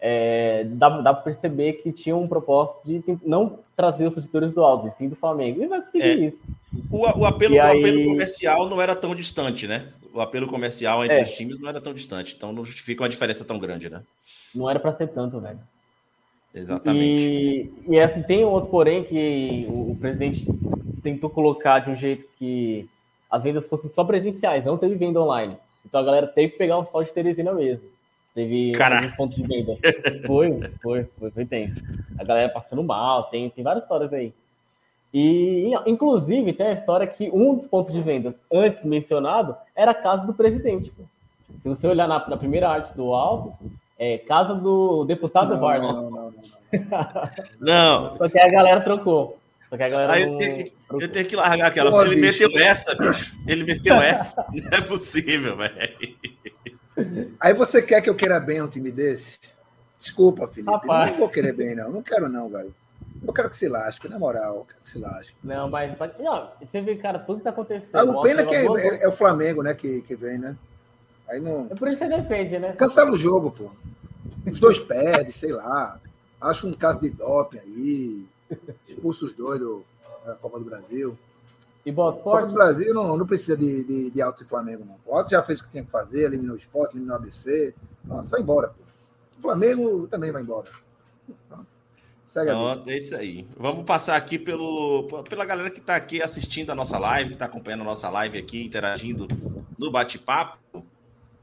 é, 0.00 0.64
dá, 0.64 1.00
dá 1.00 1.14
para 1.14 1.22
perceber 1.22 1.74
que 1.74 1.90
tinha 1.92 2.14
um 2.16 2.28
propósito 2.28 2.80
de 2.84 3.02
não 3.24 3.58
trazer 3.76 4.06
os 4.06 4.14
torcedores 4.14 4.52
do 4.52 4.62
Altos, 4.62 4.92
e 4.92 4.96
sim 4.96 5.08
do 5.08 5.16
Flamengo. 5.16 5.62
E 5.62 5.66
vai 5.66 5.80
conseguir 5.80 6.04
é, 6.04 6.14
isso. 6.14 6.42
O, 6.90 6.98
o 7.20 7.24
apelo, 7.24 7.56
o 7.56 7.60
aí... 7.60 7.78
apelo 7.78 8.04
comercial 8.04 8.68
não 8.68 8.80
era 8.80 8.94
tão 8.94 9.14
distante, 9.14 9.66
né? 9.66 9.88
O 10.12 10.20
apelo 10.20 10.46
comercial 10.46 11.04
entre 11.04 11.18
é. 11.18 11.22
os 11.22 11.32
times 11.32 11.58
não 11.58 11.68
era 11.68 11.80
tão 11.80 11.94
distante, 11.94 12.34
então 12.36 12.52
não 12.52 12.64
justifica 12.64 13.02
uma 13.02 13.08
diferença 13.08 13.44
tão 13.44 13.58
grande, 13.58 13.88
né? 13.88 14.02
Não 14.54 14.68
era 14.68 14.78
para 14.78 14.92
ser 14.92 15.08
tanto, 15.08 15.40
velho. 15.40 15.58
Exatamente. 16.54 17.72
E, 17.88 17.94
e 17.94 17.98
assim, 17.98 18.22
tem 18.22 18.44
um 18.44 18.50
outro 18.50 18.70
porém 18.70 19.04
que 19.04 19.66
o, 19.68 19.92
o 19.92 19.96
presidente 19.96 20.46
tentou 21.02 21.28
colocar 21.28 21.80
de 21.80 21.90
um 21.90 21.96
jeito 21.96 22.26
que 22.38 22.88
as 23.30 23.42
vendas 23.42 23.66
fossem 23.66 23.90
só 23.90 24.04
presenciais, 24.04 24.64
não 24.64 24.78
teve 24.78 24.94
venda 24.94 25.20
online. 25.20 25.56
Então 25.84 26.00
a 26.00 26.04
galera 26.04 26.26
teve 26.26 26.52
que 26.52 26.58
pegar 26.58 26.78
um 26.78 26.86
sol 26.86 27.02
de 27.02 27.12
Teresina 27.12 27.52
mesmo. 27.52 27.93
Teve 28.34 28.72
um 28.76 29.16
ponto 29.16 29.36
de 29.36 29.42
venda. 29.44 29.76
Foi, 30.26 30.60
foi, 30.82 31.06
foi, 31.18 31.30
foi 31.30 31.46
tenso. 31.46 31.80
A 32.18 32.24
galera 32.24 32.48
passando 32.48 32.82
mal, 32.82 33.24
tem, 33.24 33.48
tem 33.50 33.62
várias 33.62 33.84
histórias 33.84 34.12
aí. 34.12 34.34
E, 35.12 35.70
inclusive, 35.86 36.52
tem 36.52 36.66
a 36.66 36.72
história 36.72 37.06
que 37.06 37.30
um 37.32 37.54
dos 37.54 37.68
pontos 37.68 37.92
de 37.92 38.00
vendas 38.00 38.34
antes 38.52 38.84
mencionado 38.84 39.56
era 39.76 39.92
a 39.92 39.94
casa 39.94 40.26
do 40.26 40.34
presidente. 40.34 40.90
Pô. 40.90 41.04
Se 41.62 41.68
você 41.68 41.86
olhar 41.86 42.08
na, 42.08 42.28
na, 42.28 42.36
primeira 42.36 42.68
arte 42.68 42.92
do 42.96 43.14
Alto, 43.14 43.56
é 43.96 44.18
casa 44.18 44.54
do 44.54 45.04
deputado 45.04 45.56
Vargas. 45.56 45.86
Não, 45.86 46.10
não, 46.10 46.10
não, 46.10 46.34
não. 47.60 48.16
Só 48.18 48.28
que 48.28 48.40
a 48.40 48.48
galera 48.48 48.80
trocou. 48.80 49.38
Só 49.70 49.76
que 49.76 49.82
a 49.84 49.88
galera 49.88 50.12
Aí 50.12 50.24
eu, 50.24 50.36
tenho 50.36 50.64
que, 50.64 50.72
eu 50.90 51.08
tenho 51.08 51.26
que 51.26 51.36
largar 51.36 51.68
aquela. 51.68 51.92
Pô, 51.92 52.02
ele 52.02 52.16
bicho. 52.16 52.32
meteu 52.32 52.58
essa, 52.58 52.94
bicho. 52.96 53.32
Ele 53.46 53.62
meteu 53.62 53.94
essa. 53.96 54.44
Não 54.52 54.78
é 54.78 54.80
possível, 54.80 55.56
velho. 55.56 56.16
Aí 57.40 57.52
você 57.52 57.82
quer 57.82 58.00
que 58.00 58.08
eu 58.08 58.14
queira 58.14 58.38
bem 58.40 58.62
um 58.62 58.68
time 58.68 58.90
desse? 58.90 59.38
Desculpa, 59.96 60.46
Felipe. 60.48 60.70
Rapaz. 60.70 61.12
Não 61.12 61.18
vou 61.18 61.28
querer 61.28 61.52
bem, 61.52 61.74
não. 61.74 61.90
Não 61.90 62.02
quero, 62.02 62.28
não, 62.28 62.48
velho. 62.48 62.74
Eu 63.26 63.32
quero 63.32 63.48
que 63.48 63.56
se 63.56 63.68
lasque, 63.68 64.08
na 64.08 64.18
moral. 64.18 64.56
Eu 64.56 64.64
quero 64.64 64.80
que 64.80 64.88
se 64.88 64.98
lasque. 64.98 65.34
Não, 65.42 65.68
mas. 65.70 65.96
Não, 66.18 66.50
você 66.60 66.80
vê, 66.80 66.96
cara, 66.96 67.18
tudo 67.18 67.38
que 67.38 67.44
tá 67.44 67.50
acontecendo. 67.50 67.96
Ah, 67.96 68.04
o 68.04 68.20
pena 68.20 68.42
é 68.42 68.44
que 68.44 68.54
é, 68.54 68.64
é, 68.64 69.04
é, 69.04 69.08
o 69.08 69.12
Flamengo, 69.12 69.62
né, 69.62 69.74
que, 69.74 70.02
que 70.02 70.14
vem, 70.14 70.38
né? 70.38 70.56
Aí 71.28 71.40
não. 71.40 71.68
É 71.70 71.74
por 71.74 71.88
isso 71.88 71.96
que 71.96 72.06
você 72.06 72.20
defende, 72.20 72.58
né? 72.58 72.72
Cancela 72.72 73.10
o 73.10 73.16
jogo, 73.16 73.50
pô. 73.50 73.70
Os 74.50 74.60
dois 74.60 74.78
perdem, 74.78 75.30
sei 75.30 75.52
lá. 75.52 75.98
Acho 76.40 76.68
um 76.68 76.74
caso 76.74 77.00
de 77.00 77.08
doping 77.10 77.58
aí. 77.58 78.26
Expulsa 78.86 79.24
os 79.24 79.32
dois 79.32 79.58
do, 79.58 79.82
da 80.26 80.34
Copa 80.34 80.58
do 80.58 80.64
Brasil. 80.66 81.16
E 81.84 81.92
bota 81.92 82.18
esporte? 82.18 82.50
O 82.50 82.54
Brasil 82.54 82.94
não, 82.94 83.16
não 83.16 83.26
precisa 83.26 83.56
de, 83.56 83.84
de, 83.84 84.10
de 84.10 84.22
Alto 84.22 84.42
e 84.42 84.46
Flamengo, 84.46 84.84
não. 84.84 84.96
O 85.04 85.16
Alto 85.16 85.30
já 85.30 85.42
fez 85.42 85.60
o 85.60 85.64
que 85.64 85.70
tinha 85.70 85.84
que 85.84 85.90
fazer, 85.90 86.24
eliminou 86.24 86.56
o 86.56 86.58
esporte, 86.58 86.92
eliminou 86.92 87.14
o 87.14 87.18
ABC. 87.18 87.74
Pronto, 88.06 88.30
vai 88.30 88.40
embora. 88.40 88.68
Pô. 88.68 88.82
O 89.38 89.42
Flamengo 89.42 90.06
também 90.06 90.32
vai 90.32 90.42
embora. 90.42 90.70
Pronto. 91.48 91.66
Segue 92.26 92.50
Pronto, 92.50 92.88
é 92.88 92.96
isso 92.96 93.14
aí. 93.14 93.46
Vamos 93.56 93.84
passar 93.84 94.16
aqui 94.16 94.38
pelo, 94.38 95.06
pela 95.28 95.44
galera 95.44 95.70
que 95.70 95.80
está 95.80 95.94
aqui 95.94 96.22
assistindo 96.22 96.70
a 96.70 96.74
nossa 96.74 96.98
live, 96.98 97.30
que 97.30 97.36
está 97.36 97.44
acompanhando 97.44 97.82
a 97.82 97.84
nossa 97.84 98.08
live 98.08 98.38
aqui, 98.38 98.64
interagindo 98.64 99.28
no 99.78 99.90
bate-papo. 99.90 100.58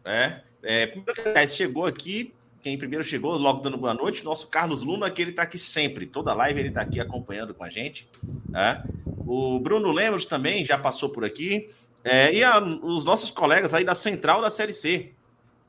Né? 0.03 0.41
É, 0.63 0.87
primeiro 0.87 1.13
que 1.13 1.47
chegou 1.47 1.85
aqui, 1.85 2.33
quem 2.61 2.77
primeiro 2.77 3.03
chegou, 3.03 3.37
logo 3.37 3.61
dando 3.61 3.77
boa 3.77 3.93
noite, 3.93 4.23
nosso 4.23 4.47
Carlos 4.47 4.83
Luna, 4.83 5.09
que 5.09 5.21
ele 5.21 5.31
está 5.31 5.43
aqui 5.43 5.57
sempre, 5.57 6.05
toda 6.05 6.33
live 6.33 6.59
ele 6.59 6.69
está 6.69 6.81
aqui 6.81 6.99
acompanhando 6.99 7.53
com 7.53 7.63
a 7.63 7.69
gente. 7.69 8.07
Né? 8.47 8.83
O 9.25 9.59
Bruno 9.59 9.91
Lemos 9.91 10.25
também 10.25 10.63
já 10.63 10.77
passou 10.77 11.09
por 11.09 11.25
aqui. 11.25 11.67
É, 12.03 12.33
e 12.33 12.43
a, 12.43 12.59
os 12.59 13.03
nossos 13.03 13.31
colegas 13.31 13.73
aí 13.73 13.83
da 13.83 13.95
Central 13.95 14.41
da 14.41 14.49
Série 14.49 14.73
C, 14.73 15.11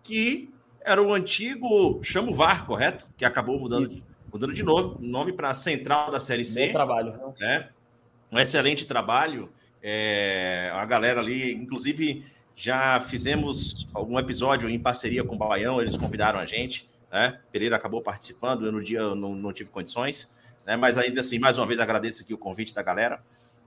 que 0.03 0.51
era 0.85 1.03
o 1.03 1.13
antigo 1.13 2.01
Chamo 2.03 2.35
VAR, 2.35 2.67
correto? 2.67 3.07
Que 3.17 3.25
acabou 3.25 3.59
mudando 3.59 3.89
de, 3.89 4.03
mudando 4.33 4.53
de 4.53 4.63
novo, 4.63 4.99
nome 5.01 5.33
para 5.33 5.55
Central 5.55 6.11
da 6.11 6.21
Série 6.21 6.45
C. 6.45 6.67
Bom 6.67 6.73
trabalho. 6.73 7.35
Né? 7.39 7.69
Um 8.31 8.39
excelente 8.39 8.87
trabalho. 8.87 9.51
É, 9.83 10.71
a 10.75 10.85
galera 10.85 11.21
ali, 11.21 11.53
inclusive, 11.55 12.25
já 12.55 13.01
fizemos 13.01 13.87
algum 13.93 14.19
episódio 14.19 14.69
em 14.69 14.79
parceria 14.79 15.25
com 15.25 15.35
o 15.35 15.39
Baião, 15.39 15.81
eles 15.81 15.97
convidaram 15.97 16.39
a 16.39 16.47
gente. 16.47 16.89
Né? 17.11 17.39
Pereira 17.51 17.77
acabou 17.77 18.01
participando, 18.01 18.65
eu 18.65 18.73
no 18.73 18.83
dia 18.83 19.15
não, 19.15 19.35
não 19.35 19.53
tive 19.53 19.71
condições, 19.71 20.35
né? 20.65 20.77
mas 20.77 20.97
ainda 20.97 21.21
assim, 21.21 21.39
mais 21.39 21.59
uma 21.59 21.67
vez, 21.67 21.79
agradeço 21.79 22.23
aqui 22.23 22.33
o 22.33 22.39
convite 22.39 22.75
da 22.75 22.83
galera. 22.83 23.21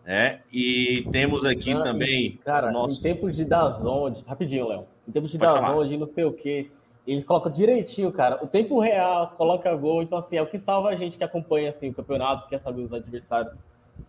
Né? 0.04 0.42
E 0.52 1.08
temos 1.12 1.46
aqui 1.46 1.72
Cara, 1.74 1.84
também. 1.84 2.40
Cara, 2.44 2.70
o 2.70 2.72
nosso... 2.72 3.00
em 3.00 3.04
tempos 3.04 3.36
de 3.36 3.44
Dazon, 3.44 4.12
de- 4.12 4.24
rapidinho, 4.24 4.68
Léo. 4.68 4.86
Em 5.08 5.12
tempos 5.12 5.32
de 5.32 5.38
Pode 5.38 5.54
Dazon, 5.54 5.66
falar. 5.66 5.88
de 5.88 5.98
não 5.98 6.06
sei 6.06 6.24
o 6.26 6.34
quê, 6.34 6.70
eles 7.08 7.24
colocam 7.24 7.52
direitinho, 7.52 8.12
cara. 8.12 8.44
O 8.44 8.48
tempo 8.48 8.80
real, 8.80 9.34
coloca 9.38 9.76
gol. 9.76 10.04
Então, 10.04 10.18
assim, 10.18 10.38
é 10.38 10.42
o 10.42 10.48
que 10.48 10.60
salva 10.60 10.90
a 10.90 10.96
gente 10.96 11.18
que 11.18 11.24
acompanha 11.24 11.70
assim, 11.70 11.90
o 11.90 11.94
campeonato, 11.94 12.48
quer 12.48 12.60
saber 12.60 12.82
os 12.82 12.94
adversários. 12.94 13.56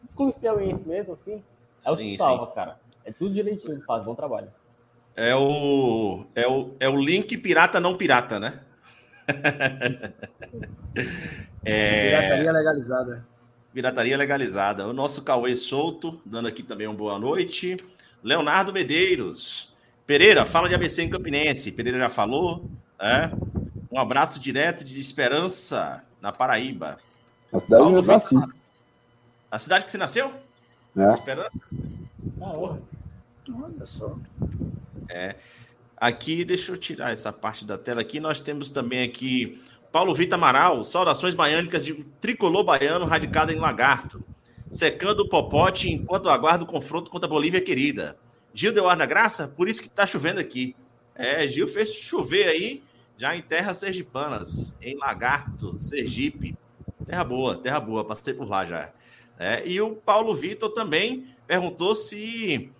Os 0.05 0.15
clubes 0.15 0.35
piauienses 0.35 0.85
mesmo, 0.87 1.13
assim, 1.15 1.43
é 1.85 1.91
o 1.91 1.95
Sim, 1.95 2.11
que 2.13 2.19
salva, 2.19 2.47
cara. 2.49 2.79
É 3.05 3.13
tudo 3.13 3.33
direitinho, 3.33 3.75
eles 3.75 3.85
fazem 3.85 4.05
bom 4.05 4.15
trabalho. 4.15 4.49
É 5.17 5.35
o, 5.35 6.27
é, 6.35 6.47
o, 6.47 6.75
é 6.79 6.89
o 6.89 6.97
link 7.01 7.39
pirata 7.39 7.81
não 7.81 7.97
pirata, 7.97 8.39
né? 8.39 8.61
é, 11.65 12.11
Pirataria 12.11 12.53
legalizada. 12.53 13.27
pirataria 13.73 14.17
legalizada. 14.17 14.87
O 14.87 14.93
nosso 14.93 15.25
Cauê 15.25 15.57
Souto, 15.57 16.21
dando 16.25 16.49
aqui 16.49 16.63
também 16.63 16.87
uma 16.87 16.95
boa 16.95 17.19
noite. 17.19 17.79
Leonardo 18.23 18.73
Medeiros. 18.75 19.75
Pereira, 20.07 20.45
fala 20.45 20.69
de 20.69 20.75
ABC 20.75 21.03
em 21.03 21.11
Campinense. 21.11 21.73
Pereira 21.73 21.99
já 21.99 22.09
falou. 22.11 22.69
né? 23.01 23.33
Um 23.91 23.99
abraço 23.99 24.39
direto 24.39 24.85
de 24.85 25.01
Esperança, 25.01 26.03
na 26.21 26.31
Paraíba. 26.31 26.99
A 27.53 27.59
cidade 27.59 27.83
Paulo 27.83 27.99
eu 27.99 28.03
nasci. 28.03 28.35
A 29.51 29.59
cidade 29.59 29.85
que 29.87 29.91
você 29.91 29.99
nasceu? 29.99 30.31
Né? 30.95 31.09
Esperança? 31.09 31.59
Caramba. 32.39 32.83
Olha 33.63 33.87
só. 33.87 34.17
É. 35.09 35.37
Aqui, 35.97 36.45
deixa 36.45 36.73
eu 36.73 36.77
tirar 36.77 37.13
essa 37.13 37.33
parte 37.33 37.65
da 37.65 37.79
tela 37.79 38.01
aqui. 38.01 38.21
Nós 38.21 38.41
temos 38.41 38.69
também 38.69 39.03
aqui 39.03 39.61
Paulo 39.91 40.15
Vitor 40.15 40.35
Amaral, 40.35 40.85
saudações 40.85 41.35
baiânicas 41.35 41.85
de 41.85 41.95
tricolor 42.21 42.65
baiano 42.65 43.07
radicado 43.07 43.53
em 43.53 43.57
Lagarto. 43.57 44.23
Secando 44.69 45.21
o 45.21 45.29
popote 45.29 45.91
enquanto 45.91 46.29
aguarda 46.29 46.65
o 46.65 46.67
confronto 46.67 47.11
contra 47.11 47.27
a 47.27 47.31
Bolívia 47.31 47.61
querida. 47.61 48.17
Gil 48.53 48.73
deu 48.73 48.89
ar 48.89 48.97
da 48.97 49.07
graça, 49.07 49.49
por 49.49 49.69
isso 49.69 49.83
que 49.83 49.89
tá 49.89 50.07
chovendo 50.07 50.41
aqui. 50.41 50.75
É, 51.15 51.47
Gil 51.47 51.69
fez 51.69 51.95
chover 51.95 52.49
aí, 52.49 52.83
já 53.17 53.35
em 53.35 53.41
terras 53.41 53.79
sergipanas, 53.79 54.77
em 54.83 54.97
Lagarto, 54.97 55.79
Sergipe. 55.79 56.57
Terra 57.07 57.25
boa, 57.25 57.57
terra 57.57 57.81
boa, 57.81 58.05
passei 58.05 58.35
por 58.35 58.49
lá 58.49 58.65
já. 58.65 58.93
É, 59.39 59.67
e 59.67 59.81
o 59.81 59.95
Paulo 59.95 60.35
Vitor 60.35 60.71
também 60.71 61.27
perguntou 61.47 61.95
se 61.95 62.71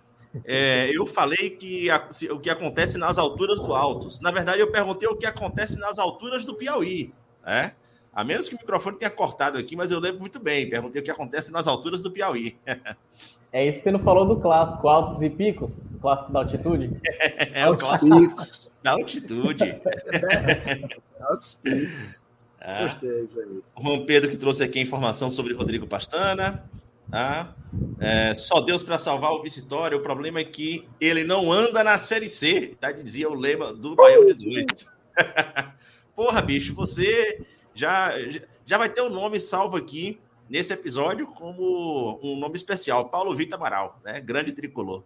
é, 0.45 0.89
eu 0.91 1.05
falei 1.05 1.51
que 1.51 1.89
a- 1.89 2.07
se- 2.11 2.29
o 2.31 2.39
que 2.39 2.49
acontece 2.49 2.97
nas 2.97 3.17
alturas 3.17 3.61
do 3.61 3.73
Altos. 3.73 4.19
Na 4.21 4.31
verdade, 4.31 4.59
eu 4.59 4.71
perguntei 4.71 5.07
o 5.07 5.15
que 5.15 5.25
acontece 5.25 5.79
nas 5.79 5.97
alturas 5.99 6.45
do 6.45 6.55
Piauí. 6.55 7.13
Né? 7.45 7.73
A 8.13 8.23
menos 8.23 8.47
que 8.49 8.55
o 8.55 8.57
microfone 8.57 8.97
tenha 8.97 9.11
cortado 9.11 9.57
aqui, 9.57 9.75
mas 9.75 9.91
eu 9.91 9.99
lembro 9.99 10.19
muito 10.19 10.39
bem. 10.39 10.69
Perguntei 10.69 11.01
o 11.01 11.05
que 11.05 11.11
acontece 11.11 11.51
nas 11.51 11.67
alturas 11.67 12.01
do 12.01 12.11
Piauí. 12.11 12.57
É 13.53 13.65
isso 13.65 13.77
que 13.77 13.85
você 13.85 13.91
não 13.91 13.99
falou 14.03 14.25
do 14.27 14.41
clássico, 14.41 14.87
altos 14.89 15.21
e 15.23 15.29
picos? 15.29 15.71
O 15.95 15.99
clássico 16.01 16.31
da 16.33 16.39
altitude? 16.39 16.91
É 17.53 17.63
o 17.65 17.69
Altos 17.69 17.87
clássico 17.87 18.19
picos. 18.19 18.71
da 18.83 18.91
altitude. 18.91 19.81
Altos 21.21 21.53
picos. 21.55 22.21
Ah, 22.59 22.83
Gostei 22.83 23.25
disso 23.25 23.39
aí. 23.39 23.61
o 23.75 23.81
Juan 23.83 24.05
Pedro 24.05 24.29
que 24.29 24.37
trouxe 24.37 24.63
aqui 24.63 24.79
a 24.79 24.81
informação 24.81 25.29
sobre 25.29 25.53
Rodrigo 25.53 25.87
Pastana. 25.87 26.69
Tá? 27.09 27.55
É, 27.99 28.33
só 28.33 28.61
Deus 28.61 28.83
para 28.83 28.97
salvar 28.97 29.31
o 29.31 29.41
Vitória. 29.41 29.97
O 29.97 30.01
problema 30.01 30.39
é 30.39 30.43
que 30.43 30.87
ele 30.99 31.23
não 31.23 31.51
anda 31.51 31.83
na 31.83 31.97
Série 31.97 32.29
C, 32.29 32.75
tá? 32.79 32.91
dizia 32.91 33.29
o 33.29 33.33
lema 33.33 33.73
do 33.73 33.95
Baião 33.95 34.25
de 34.25 34.33
Dois. 34.33 34.91
Porra, 36.15 36.41
bicho, 36.41 36.73
você 36.73 37.39
já, 37.73 38.13
já 38.65 38.77
vai 38.77 38.89
ter 38.89 39.01
o 39.01 39.09
nome 39.09 39.39
salvo 39.39 39.77
aqui 39.77 40.19
nesse 40.49 40.73
episódio 40.73 41.27
como 41.27 42.19
um 42.23 42.37
nome 42.39 42.55
especial, 42.55 43.09
Paulo 43.09 43.35
Vitor 43.35 43.59
Amaral, 43.59 43.99
né? 44.03 44.19
grande 44.19 44.51
tricolor. 44.51 45.03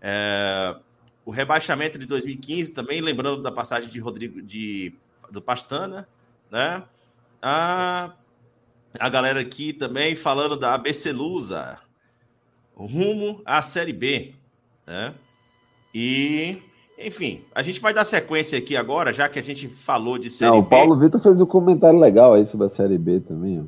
É, 0.00 0.76
o 1.24 1.30
rebaixamento 1.30 1.98
de 1.98 2.06
2015 2.06 2.72
também, 2.72 3.00
lembrando 3.00 3.42
da 3.42 3.50
passagem 3.50 3.90
de 3.90 3.98
Rodrigo 3.98 4.40
de, 4.40 4.94
do 5.30 5.42
Pastana, 5.42 6.08
né? 6.50 6.84
A, 7.42 8.14
a 8.98 9.08
galera 9.08 9.40
aqui 9.40 9.72
também 9.72 10.14
falando 10.16 10.56
da 10.56 10.74
ABC 10.74 11.12
Lusa, 11.12 11.78
rumo 12.74 13.40
à 13.44 13.62
Série 13.62 13.92
B, 13.92 14.34
né? 14.86 15.14
E, 15.94 16.58
enfim, 16.98 17.42
a 17.54 17.62
gente 17.62 17.80
vai 17.80 17.94
dar 17.94 18.04
sequência 18.04 18.58
aqui 18.58 18.76
agora, 18.76 19.12
já 19.12 19.28
que 19.28 19.38
a 19.38 19.42
gente 19.42 19.68
falou 19.68 20.18
de 20.18 20.28
Série 20.28 20.50
Não, 20.50 20.58
o 20.58 20.62
B. 20.62 20.68
Paulo 20.68 20.98
Vitor 20.98 21.20
fez 21.20 21.40
um 21.40 21.46
comentário 21.46 21.98
legal 21.98 22.34
aí 22.34 22.46
sobre 22.46 22.66
a 22.66 22.70
Série 22.70 22.98
B 22.98 23.20
também, 23.20 23.66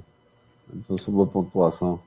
ó. 0.91 0.97
Sobre 0.99 1.22
a 1.22 1.26
pontuação. 1.26 1.99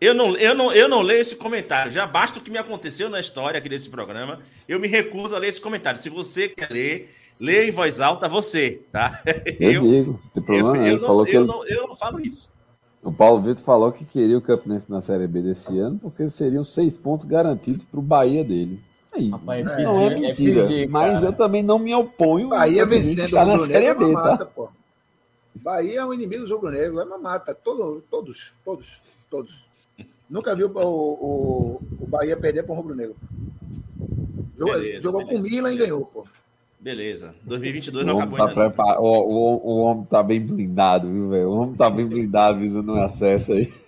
Eu 0.00 0.14
não, 0.14 0.36
eu, 0.36 0.54
não, 0.54 0.72
eu 0.72 0.88
não 0.88 1.02
leio 1.02 1.20
esse 1.20 1.34
comentário. 1.34 1.90
Já 1.90 2.06
basta 2.06 2.38
o 2.38 2.42
que 2.42 2.50
me 2.50 2.58
aconteceu 2.58 3.10
na 3.10 3.18
história 3.18 3.58
aqui 3.58 3.68
desse 3.68 3.90
programa. 3.90 4.38
Eu 4.68 4.78
me 4.78 4.86
recuso 4.86 5.34
a 5.34 5.38
ler 5.38 5.48
esse 5.48 5.60
comentário. 5.60 6.00
Se 6.00 6.08
você 6.08 6.48
quer 6.48 6.70
ler, 6.70 7.12
leia 7.40 7.68
em 7.68 7.72
voz 7.72 8.00
alta 8.00 8.28
você, 8.28 8.82
tá? 8.92 9.10
Eu, 9.60 9.82
digo, 9.82 10.12
não 10.12 10.30
tem 10.32 10.42
problema, 10.42 10.76
eu, 10.76 10.82
eu 10.82 10.92
Ele 10.92 11.00
não, 11.00 11.06
falou 11.06 11.24
que 11.24 11.32
eu 11.36 11.40
ele- 11.40 11.46
não- 11.48 11.64
eu 11.66 11.88
não 11.88 11.96
falo 11.96 12.20
isso. 12.20 12.50
o 13.02 13.12
Paulo 13.12 13.42
Vitor 13.42 13.62
falou 13.64 13.92
que 13.92 14.04
queria 14.04 14.36
o 14.38 14.42
Campinense 14.42 14.90
na 14.90 15.00
Série 15.00 15.26
B 15.26 15.40
desse 15.42 15.78
ano, 15.78 15.98
porque 15.98 16.28
seriam 16.28 16.64
seis 16.64 16.96
pontos 16.96 17.24
garantidos 17.24 17.82
pro 17.84 18.02
Bahia 18.02 18.44
dele. 18.44 18.80
Aí, 19.12 19.30
Rapaz, 19.30 19.78
é 19.78 19.82
não 19.84 20.00
é 20.00 20.06
é 20.06 20.18
mentira, 20.20 20.66
pedir, 20.66 20.88
mas 20.88 21.22
eu 21.22 21.32
também 21.32 21.62
não 21.62 21.78
me 21.78 21.94
oponho. 21.94 22.48
Bahia 22.50 22.84
vencendo 22.84 23.24
estar 23.26 23.44
o 23.44 23.46
na 23.46 23.52
Rubro 23.54 23.66
Série 23.66 23.86
Negro 23.86 24.04
é 24.04 24.06
B, 24.06 24.12
mamata, 24.12 24.44
tá? 24.44 24.46
pô. 24.46 24.68
Bahia 25.62 26.00
é 26.00 26.04
um 26.04 26.14
inimigo 26.14 26.44
do 26.44 26.54
Rubro 26.54 26.70
Negro, 26.70 27.00
é 27.00 27.04
mamata. 27.04 27.54
Todo, 27.54 28.02
todos, 28.10 28.52
todos, 28.64 29.00
todos. 29.30 29.68
Nunca 30.28 30.54
viu 30.54 30.68
o, 30.68 30.78
o, 30.80 31.82
o 32.00 32.06
Bahia 32.06 32.36
perder 32.36 32.62
para 32.64 32.72
o 32.72 32.76
Rubro 32.76 32.94
Negro. 32.94 33.16
Jogou, 34.56 34.74
Beleza, 34.74 35.00
jogou 35.00 35.20
com 35.22 35.36
o 35.36 35.42
beleza. 35.42 35.48
Milan 35.48 35.72
e 35.72 35.76
ganhou, 35.78 36.04
pô. 36.04 36.24
Beleza. 36.80 37.34
2022 37.44 38.04
O 38.04 38.06
não 38.06 38.18
acabou 38.18 38.38
tá 38.38 38.44
ainda. 38.44 38.54
prepar... 38.54 39.00
o, 39.00 39.04
o, 39.04 39.66
o 39.66 39.78
homem 39.78 40.04
tá 40.04 40.22
bem 40.22 40.40
blindado, 40.40 41.12
viu, 41.12 41.28
velho? 41.28 41.48
O 41.48 41.60
homem 41.60 41.74
tá 41.76 41.90
bem 41.90 42.06
blindado 42.06 42.60
visando 42.60 42.94
o 42.94 43.00
acesso 43.00 43.52
aí. 43.52 43.68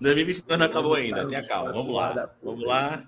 2022 0.00 0.58
não 0.58 0.66
acabou 0.66 0.94
ainda, 0.94 1.26
tenha 1.26 1.46
calma. 1.46 1.72
Vamos 1.72 1.94
lá. 1.94 2.30
Vamos 2.42 2.66
lá. 2.66 3.06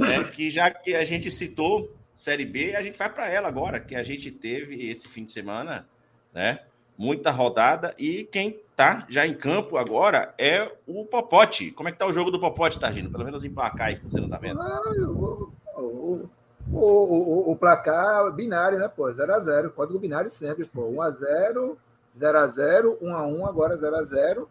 É 0.00 0.24
que 0.24 0.50
já 0.50 0.70
que 0.70 0.94
a 0.94 1.04
gente 1.04 1.30
citou 1.30 1.94
Série 2.14 2.44
B, 2.44 2.74
a 2.76 2.82
gente 2.82 2.98
vai 2.98 3.12
para 3.12 3.28
ela 3.28 3.48
agora, 3.48 3.80
que 3.80 3.94
a 3.94 4.02
gente 4.02 4.30
teve 4.30 4.88
esse 4.88 5.08
fim 5.08 5.24
de 5.24 5.30
semana, 5.30 5.86
né? 6.32 6.60
Muita 7.02 7.32
rodada 7.32 7.92
e 7.98 8.22
quem 8.22 8.62
tá 8.76 9.04
já 9.08 9.26
em 9.26 9.34
campo 9.34 9.76
agora 9.76 10.32
é 10.38 10.72
o 10.86 11.04
Popote. 11.04 11.72
Como 11.72 11.88
é 11.88 11.92
que 11.92 11.98
tá 11.98 12.06
o 12.06 12.12
jogo 12.12 12.30
do 12.30 12.38
Popote, 12.38 12.78
Targino? 12.78 13.10
Pelo 13.10 13.24
menos 13.24 13.42
em 13.42 13.50
placar 13.50 13.88
aí 13.88 13.96
que 13.96 14.04
você 14.04 14.20
não 14.20 14.28
tá 14.28 14.38
vendo. 14.38 14.62
Ah, 14.62 14.80
o, 15.08 15.50
o, 15.78 16.28
o, 16.70 17.50
o, 17.50 17.56
placar 17.56 18.30
binário, 18.30 18.78
né, 18.78 18.86
pô? 18.86 19.06
0x0. 19.06 19.70
Código 19.70 19.98
binário 19.98 20.30
sempre, 20.30 20.64
pô. 20.64 20.92
1x0, 20.92 21.76
0x0, 22.16 22.98
1x1, 23.02 23.48
agora 23.48 23.76
0x0. 23.76 24.46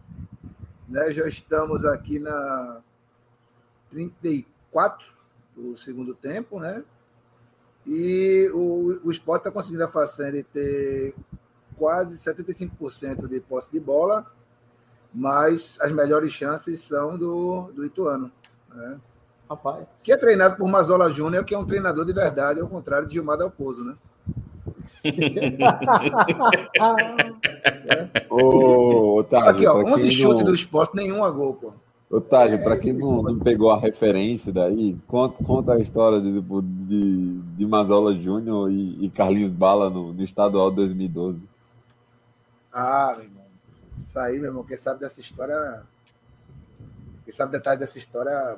Né? 0.90 1.10
Já 1.12 1.26
estamos 1.30 1.86
aqui 1.86 2.20
na 2.20 2.82
34 3.90 5.08
do 5.56 5.78
segundo 5.78 6.14
tempo, 6.14 6.60
né? 6.60 6.84
E 7.88 8.52
o, 8.54 9.00
o 9.06 9.12
Sport 9.12 9.40
está 9.40 9.52
conseguindo 9.52 9.86
a 9.86 9.88
façanha 9.88 10.34
de 10.34 10.44
ter 10.44 11.16
quase 11.82 12.16
75% 12.16 13.28
de 13.28 13.40
posse 13.40 13.72
de 13.72 13.80
bola, 13.80 14.24
mas 15.12 15.80
as 15.82 15.92
melhores 15.92 16.32
chances 16.32 16.80
são 16.82 17.18
do, 17.18 17.72
do 17.76 17.84
Ituano. 17.84 18.32
Né? 18.72 19.00
Rapaz. 19.50 19.88
que 20.04 20.12
é 20.14 20.18
treinado 20.18 20.58
por 20.58 20.70
Mazola 20.70 21.10
Júnior, 21.10 21.44
que 21.44 21.56
é 21.56 21.58
um 21.58 21.66
treinador 21.66 22.06
de 22.06 22.14
verdade, 22.14 22.62
ao 22.62 22.68
contrário 22.68 23.08
de 23.08 23.16
Gilmar 23.16 23.36
Dalpozo, 23.36 23.84
né? 23.84 23.96
Ô, 28.30 29.18
Otávio, 29.20 29.50
Aqui, 29.50 29.66
ó, 29.68 29.74
pra 29.82 29.92
11 29.94 30.02
quem 30.04 30.12
chutes 30.12 30.42
não- 30.44 30.50
do 30.50 30.54
esporte, 30.54 30.96
nenhum 30.96 31.24
a 31.24 31.32
gol, 31.32 31.56
pô. 31.56 31.74
Otávio, 32.10 32.56
É, 32.56 32.58
pra 32.58 32.76
esse 32.76 32.92
quem 32.92 32.94
não, 32.94 33.24
não 33.24 33.40
pegou 33.40 33.72
a 33.72 33.80
referência 33.80 34.52
daí, 34.54 34.96
conta, 35.08 35.44
conta 35.44 35.74
a 35.74 35.80
história 35.80 36.20
de, 36.22 36.40
de, 36.42 37.40
de 37.58 37.66
Mazola 37.66 38.14
Júnior 38.14 38.70
e, 38.72 39.06
e 39.06 39.10
Carlinhos 39.10 39.54
Bala 39.54 39.90
no, 39.90 40.14
no 40.14 40.24
estadual 40.24 40.70
2012. 40.72 41.50
Ah, 42.74 43.14
meu 43.16 43.26
irmão. 43.26 43.42
Isso 43.98 44.20
aí, 44.20 44.38
meu 44.40 44.50
irmão, 44.50 44.64
quem 44.64 44.78
sabe 44.78 45.00
dessa 45.00 45.20
história. 45.20 45.82
Quem 47.26 47.34
sabe 47.34 47.52
detalhe 47.52 47.80
dessa 47.80 47.98
história. 47.98 48.56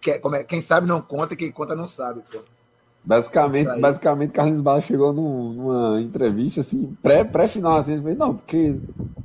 que- 0.00 0.18
como 0.18 0.34
é- 0.34 0.42
quem 0.42 0.60
sabe 0.60 0.88
não 0.88 1.00
conta, 1.00 1.36
quem 1.36 1.52
conta 1.52 1.76
não 1.76 1.86
sabe, 1.86 2.22
pô. 2.32 2.40
Basicamente, 3.04 3.80
basicamente 3.80 4.30
Carlinhos 4.32 4.60
Bala 4.60 4.80
chegou 4.80 5.12
num- 5.12 5.52
numa 5.52 6.00
entrevista 6.00 6.60
assim, 6.60 6.96
pré- 7.00 7.22
pré-final, 7.22 7.76
assim, 7.76 7.92
ele 7.92 8.02
fez, 8.02 8.18
não, 8.18 8.34
porque 8.36 8.80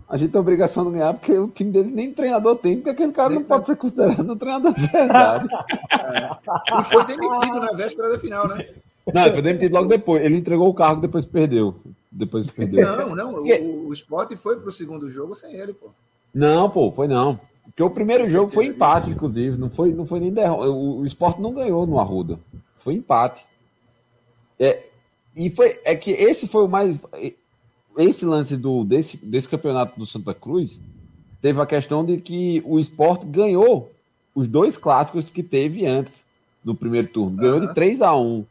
a 0.08 0.16
gente 0.18 0.32
tem 0.32 0.38
a 0.38 0.42
obrigação 0.42 0.86
de 0.86 0.92
ganhar, 0.92 1.14
porque 1.16 1.32
o 1.34 1.48
time 1.48 1.72
dele 1.72 1.92
nem 1.92 2.14
treinador 2.14 2.58
tem, 2.58 2.76
porque 2.78 2.92
aquele 2.92 3.12
cara 3.12 3.34
não 3.34 3.44
pode 3.44 3.66
ser 3.66 3.76
considerado 3.76 4.32
um 4.32 4.38
treinador 4.38 4.74
de 4.76 4.86
verdade. 4.88 5.48
E 6.80 6.84
foi 6.84 7.06
demitido 7.06 7.60
na 7.60 7.72
véspera 7.72 8.10
da 8.10 8.20
final, 8.20 8.48
né? 8.48 8.68
não, 9.12 9.22
ele 9.24 9.34
foi 9.34 9.42
demitido 9.42 9.74
logo 9.74 9.88
depois. 9.88 10.24
Ele 10.24 10.38
entregou 10.38 10.70
o 10.70 10.74
cargo 10.76 11.02
depois 11.02 11.26
perdeu. 11.26 11.76
Depois 12.12 12.50
perdeu. 12.52 12.86
Não, 12.86 13.16
não. 13.16 13.34
O, 13.44 13.88
o 13.88 13.94
Sport 13.94 14.36
foi 14.36 14.60
pro 14.60 14.72
segundo 14.72 15.10
jogo 15.10 15.36
sem 15.36 15.54
ele, 15.54 15.74
pô. 15.74 15.90
Não, 16.34 16.70
pô, 16.70 16.92
foi 16.92 17.08
não. 17.08 17.40
Porque 17.66 17.84
o 17.84 17.90
primeiro 17.90 18.28
jogo 18.30 18.52
foi 18.52 18.68
empate, 18.68 19.10
inclusive. 19.10 19.58
Não 19.58 19.70
foi, 19.70 19.94
não 19.94 20.06
foi 20.06 20.20
nem 20.20 20.32
derrota. 20.32 20.70
O, 20.70 21.00
o 21.00 21.06
Sport 21.06 21.40
não 21.40 21.54
ganhou 21.54 21.86
no 21.86 22.00
Arruda. 22.00 22.40
Foi 22.78 22.94
empate. 22.94 23.46
É, 24.60 24.82
e 25.36 25.50
foi, 25.50 25.80
é 25.84 25.96
que 25.96 26.12
esse 26.12 26.48
foi 26.48 26.64
o 26.64 26.68
mais. 26.68 26.98
Esse 27.98 28.26
lance 28.26 28.56
do, 28.56 28.84
desse, 28.84 29.18
desse 29.18 29.48
campeonato 29.48 30.00
do 30.00 30.06
Santa 30.06 30.34
Cruz 30.34 30.80
teve 31.42 31.60
a 31.62 31.66
questão 31.66 32.06
de 32.06 32.18
que 32.18 32.62
o 32.66 32.80
Sport 32.80 33.26
ganhou 33.26 33.92
os 34.34 34.48
dois 34.48 34.78
clássicos 34.78 35.30
que 35.30 35.44
teve 35.44 35.86
antes, 35.86 36.24
no 36.64 36.76
primeiro 36.76 37.08
turno. 37.08 37.38
Ganhou 37.38 37.60
de 37.60 37.74
3 37.74 38.02
a 38.02 38.16
1 38.16 38.46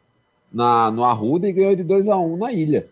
na, 0.51 0.91
no 0.91 1.03
Arruda 1.03 1.47
e 1.47 1.53
ganhou 1.53 1.75
de 1.75 1.83
2 1.83 2.09
a 2.09 2.17
1 2.17 2.37
na 2.37 2.51
ilha. 2.51 2.87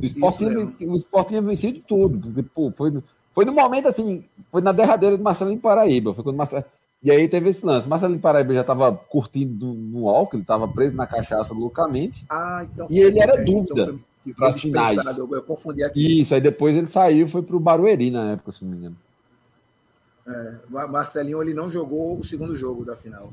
O 0.00 0.04
Sport, 0.04 0.40
Isso 0.40 0.72
tinha, 0.78 0.90
o 0.92 0.96
Sport 0.96 1.28
tinha 1.28 1.42
vencido 1.42 1.80
tudo. 1.86 2.18
Porque, 2.18 2.42
pô, 2.42 2.70
foi, 2.76 2.90
no- 2.90 3.02
foi 3.34 3.44
no 3.44 3.52
momento 3.52 3.88
assim, 3.88 4.24
foi 4.50 4.60
na 4.62 4.72
derradeira 4.72 5.16
do 5.16 5.22
Marcelinho 5.22 5.58
Paraíba. 5.60 6.14
Foi 6.14 6.22
quando 6.22 6.36
Marcelo, 6.36 6.64
e 7.02 7.10
aí 7.10 7.28
teve 7.28 7.50
esse 7.50 7.64
lance. 7.66 7.88
Marcelinho 7.88 8.20
Paraíba 8.20 8.54
já 8.54 8.60
estava 8.60 8.92
curtindo 8.92 9.66
no, 9.74 10.08
álcool, 10.08 10.36
ele 10.36 10.42
estava 10.42 10.68
preso 10.68 10.96
na 10.96 11.06
cachaça 11.06 11.52
loucamente. 11.54 12.24
Ah, 12.30 12.60
então. 12.64 12.86
E 12.90 12.98
ele 13.00 13.18
era 13.20 13.36
é, 13.40 13.42
então 13.48 13.76
dúvida 13.76 13.92
que 14.24 14.32
foi 14.32 14.34
pras 14.34 14.60
finais. 14.60 15.18
Eu, 15.18 15.28
eu 15.32 15.42
confundi 15.42 15.82
aqui. 15.82 16.20
Isso, 16.20 16.34
aí 16.34 16.40
depois 16.40 16.76
ele 16.76 16.86
saiu 16.86 17.26
e 17.26 17.30
foi 17.30 17.42
pro 17.42 17.58
Barueri 17.60 18.10
na 18.10 18.32
época, 18.32 18.52
se 18.52 18.64
não 18.64 18.72
me 18.72 18.76
engano. 18.78 18.96
É, 20.26 20.54
Ma- 20.68 20.86
Marcelinho 20.86 21.42
ele 21.42 21.54
não 21.54 21.70
jogou 21.72 22.18
o 22.18 22.24
segundo 22.24 22.54
jogo 22.56 22.84
da 22.84 22.94
final. 22.94 23.30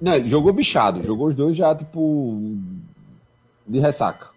Não, 0.00 0.14
ele 0.14 0.28
jogou 0.28 0.52
bichado, 0.52 1.02
jogou 1.02 1.28
os 1.28 1.34
dois 1.34 1.56
já, 1.56 1.74
tipo, 1.74 2.56
de 3.66 3.78
ressaca. 3.78 4.28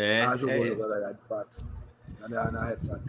É, 0.00 0.22
ah, 0.22 0.36
jogou, 0.36 0.54
é, 0.64 0.68
jogou, 0.68 0.88
verdade, 0.88 1.18
de 1.18 1.28
fato. 1.28 1.66
Na, 2.28 2.50
na 2.52 2.64
ressaca. 2.66 3.02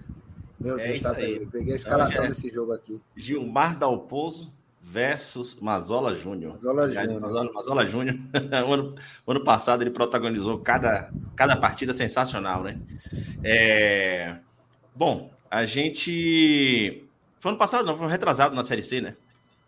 Meu 0.59 0.79
É 0.79 0.87
Deus, 0.87 0.97
isso 0.99 1.11
tá 1.11 1.17
aí. 1.17 1.25
aí. 1.37 1.45
Peguei 1.45 1.73
a 1.73 1.75
escalação 1.75 2.11
Então, 2.13 2.23
já- 2.23 2.29
desse 2.29 2.49
jogo 2.53 2.71
aqui. 2.73 3.01
Gilmar 3.15 3.77
Dalpozo 3.77 4.51
versus 4.81 5.59
Mazola 5.59 6.15
Júnior. 6.15 6.53
Mazola 6.53 6.91
Júnior. 6.91 7.21
Mazola, 7.21 7.53
Mazola 7.53 7.85
Júnior, 7.85 8.15
o 8.67 8.73
ano, 8.73 8.95
o 9.25 9.31
ano 9.31 9.43
passado 9.43 9.83
ele 9.83 9.91
protagonizou 9.91 10.57
cada, 10.59 11.11
cada 11.35 11.55
partida 11.57 11.93
sensacional, 11.93 12.63
né? 12.63 12.79
É, 13.43 14.37
Bom, 14.95 15.31
a 15.49 15.65
gente. 15.65 17.03
Foi 17.39 17.51
ano 17.51 17.59
passado, 17.59 17.85
não, 17.85 17.95
foi 17.95 18.05
um 18.07 18.09
retrasado 18.09 18.55
na 18.55 18.63
Série 18.63 18.83
C, 18.83 18.99
né? 18.99 19.15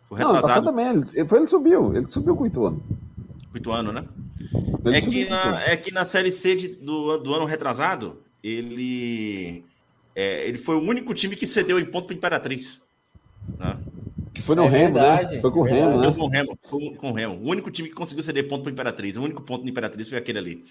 Foi 0.08 0.18
Não, 0.20 0.32
retrasado, 0.32 0.66
também, 0.66 0.88
ele, 0.88 1.24
foi, 1.26 1.38
ele 1.38 1.46
subiu, 1.46 1.96
ele 1.96 2.10
subiu 2.10 2.36
com 2.36 2.44
o 2.44 2.46
Ituano. 2.46 2.82
Oito 3.54 3.72
anos, 3.72 3.94
né? 3.94 4.04
É 4.92 5.00
que, 5.00 5.22
Ituano. 5.22 5.50
na, 5.52 5.62
é 5.64 5.76
que 5.76 5.92
na 5.92 6.04
Série 6.04 6.32
C 6.32 6.54
de- 6.54 6.68
do, 6.76 7.18
do 7.18 7.34
ano 7.34 7.44
retrasado, 7.44 8.18
ele, 8.42 9.64
é, 10.14 10.46
ele 10.48 10.58
foi 10.58 10.76
o 10.76 10.80
único 10.82 11.14
time 11.14 11.36
que 11.36 11.46
cedeu 11.46 11.78
em 11.78 11.84
ponto 11.84 12.06
para 12.08 12.14
Imperatriz. 12.16 12.82
Né? 13.58 13.76
Que 14.34 14.40
foi 14.42 14.56
no 14.56 14.64
É 14.64 14.68
Remo, 14.68 14.94
verdade, 14.94 15.34
né? 15.36 15.40
Foi 15.40 15.50
com 15.50 15.60
o. 15.60 15.62
Remo, 15.62 15.98
né? 16.00 16.12
com 16.16 16.22
o 16.24 16.28
Remo, 16.28 16.58
com, 16.70 16.94
com 16.96 17.10
o 17.10 17.12
Remo. 17.12 17.34
O 17.36 17.50
único 17.50 17.70
time 17.70 17.88
que 17.88 17.94
conseguiu 17.94 18.22
ceder 18.22 18.48
ponto 18.48 18.62
para 18.62 18.72
Imperatriz. 18.72 19.16
O 19.16 19.22
único 19.22 19.42
ponto 19.42 19.62
do 19.64 19.70
Imperatriz 19.70 20.08
foi 20.08 20.18
aquele 20.18 20.38
ali. 20.38 20.62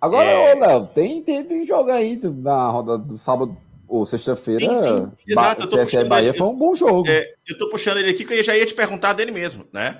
Agora, 0.00 0.28
É. 0.28 0.54
ô, 0.54 0.58
Léo, 0.58 0.86
tem, 0.94 1.22
tem, 1.22 1.44
tem 1.44 1.66
jogo 1.66 1.90
aí 1.90 2.20
na 2.22 2.70
roda 2.70 2.98
do 2.98 3.18
sábado 3.18 3.56
ou 3.86 4.06
sexta-feira. 4.06 4.74
Sim, 4.74 4.82
sim, 4.82 5.12
exato, 5.28 5.62
eu 5.64 5.70
tô 5.70 5.76
Ba- 5.76 5.82
puxando 5.84 6.08
Bahia 6.08 6.28
ele- 6.30 6.38
foi 6.38 6.46
um 6.48 6.56
bom 6.56 6.74
jogo. 6.74 7.08
É, 7.08 7.34
eu 7.48 7.58
tô 7.58 7.68
puxando 7.68 7.98
ele 7.98 8.10
aqui 8.10 8.24
que 8.24 8.32
eu 8.34 8.42
já 8.44 8.56
ia 8.56 8.64
te 8.66 8.74
perguntar 8.74 9.12
dele 9.12 9.30
mesmo, 9.30 9.64
né? 9.72 9.98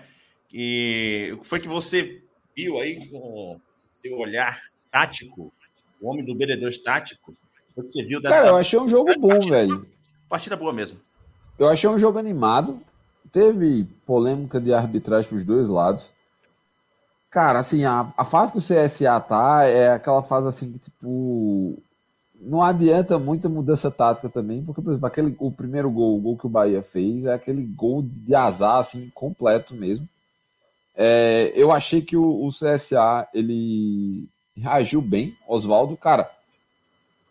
E 0.53 1.31
o 1.33 1.39
que 1.39 1.47
foi 1.47 1.61
que 1.61 1.69
você 1.69 2.23
viu 2.55 2.79
aí 2.79 3.09
com 3.09 3.59
seu 3.91 4.19
olhar 4.19 4.61
tático, 4.91 5.53
o 6.01 6.09
homem 6.09 6.25
do 6.25 6.35
BD2 6.35 6.83
tático? 6.83 7.33
O 7.75 7.83
que 7.83 7.91
você 7.91 8.05
viu 8.05 8.21
dessa 8.21 8.37
Cara, 8.37 8.49
eu 8.49 8.57
achei 8.57 8.79
um 8.79 8.89
jogo 8.89 9.19
bom, 9.19 9.29
partida, 9.29 9.57
velho. 9.57 9.87
partida 10.29 10.57
boa 10.57 10.73
mesmo? 10.73 11.01
Eu 11.59 11.69
achei 11.69 11.89
um 11.89 11.99
jogo 11.99 12.19
animado. 12.19 12.79
Teve 13.31 13.85
polêmica 14.05 14.61
de 14.61 14.75
arbitragem 14.75 15.29
pros 15.31 15.45
dois 15.45 15.69
lados. 15.69 16.05
Cara, 17.31 17.61
assim, 17.61 17.85
a, 17.85 18.13
a 18.15 18.27
fase 18.27 18.53
que 18.53 18.59
o 18.59 18.61
CSA 18.61 19.19
tá 19.21 19.65
é 19.65 19.93
aquela 19.93 20.23
fase 20.23 20.49
assim 20.49 20.73
que, 20.73 20.79
tipo. 20.79 21.83
Não 22.45 22.61
adianta 22.61 23.21
muita 23.21 23.49
mudança 23.49 23.89
tática 23.89 24.29
também, 24.29 24.65
porque, 24.65 24.83
por 24.83 24.91
exemplo, 24.91 25.07
aquele, 25.07 25.37
o 25.39 25.51
primeiro 25.51 25.89
gol, 25.89 26.19
o 26.19 26.21
gol 26.21 26.37
que 26.37 26.45
o 26.45 26.51
Bahia 26.51 26.83
fez, 26.83 27.25
é 27.25 27.33
aquele 27.33 27.63
gol 27.63 28.03
de 28.03 28.35
azar, 28.35 28.79
assim, 28.79 29.09
completo 29.15 29.73
mesmo. 29.75 30.09
É, 30.95 31.53
eu 31.55 31.73
achei 31.73 32.03
que 32.03 32.17
o, 32.17 32.47
o 32.47 32.51
CSA, 32.51 33.27
ele 33.33 34.27
reagiu 34.57 35.01
bem, 35.01 35.35
Oswaldo. 35.49 35.97
Cara, 35.97 36.31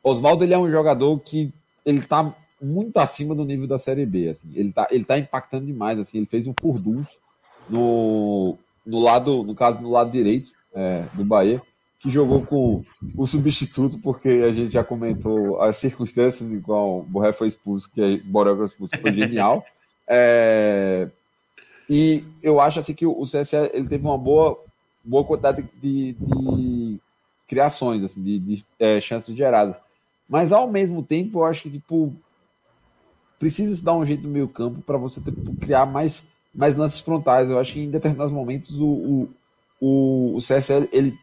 Oswaldo, 0.03 0.43
ele 0.43 0.53
é 0.53 0.57
um 0.57 0.69
jogador 0.69 1.17
que 1.19 1.51
ele 1.85 2.01
tá 2.01 2.33
muito 2.61 2.97
acima 2.97 3.33
do 3.33 3.45
nível 3.45 3.67
da 3.67 3.77
Série 3.77 4.05
B, 4.05 4.29
assim. 4.29 4.51
Ele 4.53 4.71
tá, 4.71 4.87
ele 4.91 5.03
tá 5.03 5.17
impactando 5.17 5.65
demais, 5.65 5.99
assim. 5.99 6.17
Ele 6.17 6.27
fez 6.27 6.47
um 6.47 6.53
furdunço 6.59 7.17
no, 7.69 8.57
no 8.85 8.99
lado, 8.99 9.43
no 9.43 9.55
caso, 9.55 9.79
no 9.79 9.91
lado 9.91 10.11
direito 10.11 10.51
é, 10.73 11.05
do 11.13 11.23
Bahia, 11.23 11.61
que 11.99 12.09
jogou 12.09 12.43
com 12.43 12.83
o 13.15 13.27
substituto, 13.27 13.99
porque 13.99 14.29
a 14.29 14.51
gente 14.51 14.71
já 14.71 14.83
comentou 14.83 15.61
as 15.61 15.77
circunstâncias 15.77 16.51
em 16.51 16.59
qual 16.59 16.99
o 16.99 17.03
Borré 17.03 17.31
foi 17.31 17.47
expulso, 17.47 17.91
que 17.91 18.01
o 18.01 18.23
Borré 18.25 18.55
foi 18.55 18.65
expulso, 18.65 18.97
foi 18.99 19.13
genial. 19.13 19.65
É, 20.13 21.07
e 21.89 22.23
eu 22.41 22.59
acho 22.59 22.79
assim 22.79 22.93
que 22.93 23.05
o 23.05 23.23
CSA 23.23 23.69
ele 23.73 23.87
teve 23.87 24.05
uma 24.05 24.17
boa, 24.17 24.57
boa 25.03 25.23
quantidade 25.23 25.63
de, 25.81 26.13
de 26.13 26.99
criações, 27.47 28.03
assim, 28.03 28.23
de, 28.23 28.39
de 28.39 28.65
é, 28.79 29.01
chances 29.01 29.35
geradas. 29.35 29.75
Mas 30.27 30.51
ao 30.51 30.71
mesmo 30.71 31.03
tempo, 31.03 31.39
eu 31.39 31.45
acho 31.45 31.63
que 31.63 31.69
tipo 31.69 32.13
precisa 33.37 33.75
se 33.75 33.83
dar 33.83 33.95
um 33.95 34.05
jeito 34.05 34.23
no 34.23 34.29
meio 34.29 34.47
campo 34.47 34.81
para 34.83 34.97
você 34.97 35.19
ter, 35.19 35.33
criar 35.59 35.85
mais, 35.85 36.25
mais 36.53 36.77
lances 36.77 37.01
frontais. 37.01 37.49
Eu 37.49 37.57
acho 37.57 37.73
que 37.73 37.79
em 37.79 37.89
determinados 37.89 38.31
momentos 38.31 38.77
o, 38.79 38.85
o, 38.85 39.29
o, 39.81 40.35
o 40.35 40.39
CSL 40.39 40.87
ele 40.93 41.17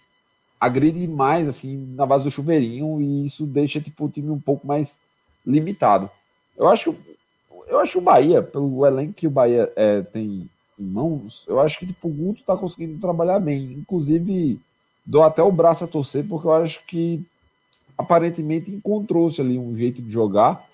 agride 0.61 1.07
mais 1.07 1.49
assim 1.49 1.95
na 1.95 2.05
base 2.05 2.25
do 2.25 2.31
chuveirinho 2.31 3.01
e 3.01 3.25
isso 3.27 3.47
deixa 3.47 3.81
tipo, 3.81 4.05
o 4.05 4.09
time 4.09 4.31
um 4.31 4.41
pouco 4.41 4.67
mais 4.67 4.97
limitado. 5.47 6.11
Eu 6.57 6.67
acho 6.69 6.95
eu 7.79 7.83
acho 7.83 7.99
o 7.99 8.03
Bahia, 8.03 8.43
pelo 8.43 8.85
elenco 8.85 9.13
que 9.13 9.27
o 9.27 9.31
Bahia 9.31 9.73
é, 9.77 10.03
tem 10.03 10.49
em 10.79 10.85
mãos, 10.85 11.45
eu 11.47 11.61
acho 11.61 11.79
que 11.79 11.87
tipo, 11.87 12.09
o 12.09 12.13
Guto 12.13 12.41
está 12.41 12.57
conseguindo 12.57 13.01
trabalhar 13.01 13.41
bem. 13.41 13.73
Inclusive, 13.73 14.61
dou 15.05 15.23
até 15.23 15.43
o 15.43 15.51
braço 15.51 15.85
a 15.85 15.89
torcer, 15.89 16.25
porque 16.29 16.47
eu 16.47 16.53
acho 16.53 16.85
que 16.87 17.25
aparentemente 17.97 18.71
encontrou-se 18.71 19.41
ali 19.41 19.59
um 19.59 19.77
jeito 19.77 20.01
de 20.01 20.11
jogar. 20.11 20.65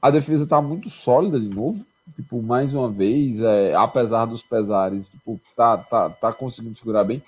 A 0.00 0.10
defesa 0.10 0.44
está 0.44 0.60
muito 0.62 0.88
sólida 0.88 1.38
de 1.40 1.48
novo. 1.48 1.84
Tipo, 2.14 2.42
mais 2.42 2.74
uma 2.74 2.88
vez, 2.88 3.40
é, 3.40 3.74
apesar 3.74 4.26
dos 4.26 4.42
pesares, 4.42 5.08
tipo, 5.10 5.40
tá, 5.56 5.76
tá, 5.78 6.10
tá 6.10 6.32
conseguindo 6.32 6.78
segurar 6.78 7.04
bem. 7.04 7.22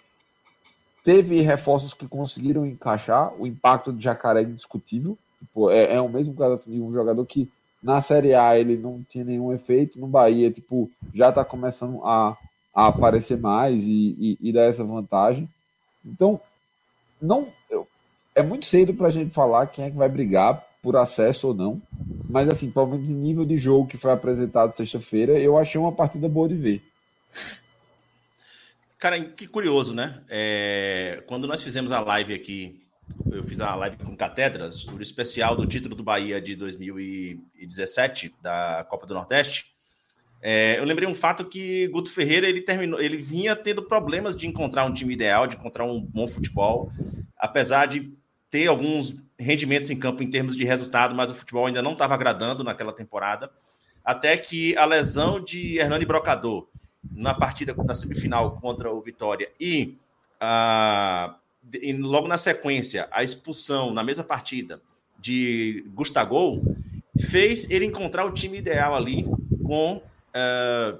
Teve 1.04 1.40
reforços 1.40 1.94
que 1.94 2.06
conseguiram 2.06 2.66
encaixar. 2.66 3.32
O 3.38 3.46
impacto 3.46 3.92
de 3.92 4.02
Jacaré 4.02 4.40
é 4.40 4.44
indiscutível. 4.44 5.18
Tipo, 5.38 5.70
é, 5.70 5.94
é 5.94 6.00
o 6.00 6.08
mesmo 6.08 6.34
caso 6.34 6.54
assim, 6.54 6.72
de 6.72 6.80
um 6.80 6.92
jogador 6.92 7.24
que 7.26 7.50
na 7.82 8.00
Série 8.00 8.34
A 8.34 8.58
ele 8.58 8.76
não 8.76 9.04
tinha 9.08 9.24
nenhum 9.24 9.52
efeito. 9.52 9.98
No 9.98 10.06
Bahia, 10.06 10.50
tipo, 10.50 10.90
já 11.14 11.30
está 11.30 11.44
começando 11.44 12.02
a, 12.04 12.36
a 12.74 12.86
aparecer 12.86 13.36
mais 13.38 13.82
e, 13.82 14.16
e, 14.18 14.38
e 14.40 14.52
dar 14.52 14.62
essa 14.62 14.84
vantagem. 14.84 15.48
Então, 16.04 16.40
não, 17.20 17.48
eu, 17.68 17.86
é 18.34 18.42
muito 18.42 18.66
cedo 18.66 18.94
para 18.94 19.08
a 19.08 19.10
gente 19.10 19.30
falar 19.30 19.66
quem 19.66 19.84
é 19.84 19.90
que 19.90 19.96
vai 19.96 20.08
brigar 20.08 20.64
por 20.82 20.96
acesso 20.96 21.48
ou 21.48 21.54
não. 21.54 21.82
Mas, 22.28 22.48
assim, 22.48 22.70
pelo 22.70 22.86
menos 22.86 23.08
em 23.08 23.14
nível 23.14 23.44
de 23.44 23.56
jogo 23.58 23.88
que 23.88 23.96
foi 23.96 24.12
apresentado 24.12 24.76
sexta-feira, 24.76 25.38
eu 25.38 25.58
achei 25.58 25.80
uma 25.80 25.92
partida 25.92 26.28
boa 26.28 26.48
de 26.48 26.54
ver. 26.54 26.82
Cara, 28.98 29.20
que 29.20 29.46
curioso, 29.46 29.94
né? 29.94 30.22
É, 30.28 31.22
quando 31.26 31.46
nós 31.46 31.62
fizemos 31.62 31.90
a 31.90 32.00
live 32.00 32.34
aqui, 32.34 32.81
eu 33.30 33.42
fiz 33.44 33.60
a 33.60 33.74
live 33.74 33.96
com 33.98 34.16
Catedras, 34.16 34.76
sobre 34.76 35.00
o 35.00 35.02
especial 35.02 35.56
do 35.56 35.66
título 35.66 35.94
do 35.94 36.02
Bahia 36.02 36.40
de 36.40 36.56
2017, 36.56 38.34
da 38.42 38.86
Copa 38.88 39.06
do 39.06 39.14
Nordeste, 39.14 39.72
é, 40.44 40.76
eu 40.76 40.84
lembrei 40.84 41.08
um 41.08 41.14
fato 41.14 41.44
que 41.44 41.86
Guto 41.86 42.10
Ferreira 42.10 42.48
ele 42.48 42.62
terminou, 42.62 43.00
ele 43.00 43.16
vinha 43.16 43.54
tendo 43.54 43.80
problemas 43.80 44.36
de 44.36 44.44
encontrar 44.44 44.84
um 44.84 44.92
time 44.92 45.14
ideal, 45.14 45.46
de 45.46 45.54
encontrar 45.54 45.84
um 45.84 46.00
bom 46.00 46.26
futebol, 46.26 46.90
apesar 47.38 47.86
de 47.86 48.12
ter 48.50 48.66
alguns 48.66 49.22
rendimentos 49.38 49.90
em 49.90 49.96
campo 49.96 50.20
em 50.20 50.28
termos 50.28 50.56
de 50.56 50.64
resultado, 50.64 51.14
mas 51.14 51.30
o 51.30 51.34
futebol 51.34 51.66
ainda 51.66 51.80
não 51.80 51.92
estava 51.92 52.14
agradando 52.14 52.64
naquela 52.64 52.92
temporada, 52.92 53.52
até 54.04 54.36
que 54.36 54.76
a 54.76 54.84
lesão 54.84 55.40
de 55.40 55.78
Hernani 55.78 56.04
Brocador 56.04 56.66
na 57.14 57.34
partida 57.34 57.72
da 57.72 57.94
semifinal 57.94 58.58
contra 58.60 58.92
o 58.92 59.00
Vitória 59.00 59.48
e, 59.60 59.96
ah, 60.40 61.36
e 61.72 61.92
logo 61.94 62.28
na 62.28 62.38
sequência 62.38 63.08
a 63.10 63.22
expulsão 63.22 63.92
na 63.92 64.02
mesma 64.02 64.24
partida 64.24 64.80
de 65.18 65.84
Gustavo 65.94 66.62
fez 67.28 67.68
ele 67.70 67.84
encontrar 67.86 68.24
o 68.26 68.32
time 68.32 68.58
ideal 68.58 68.94
ali 68.94 69.24
com 69.64 70.02
ah, 70.34 70.98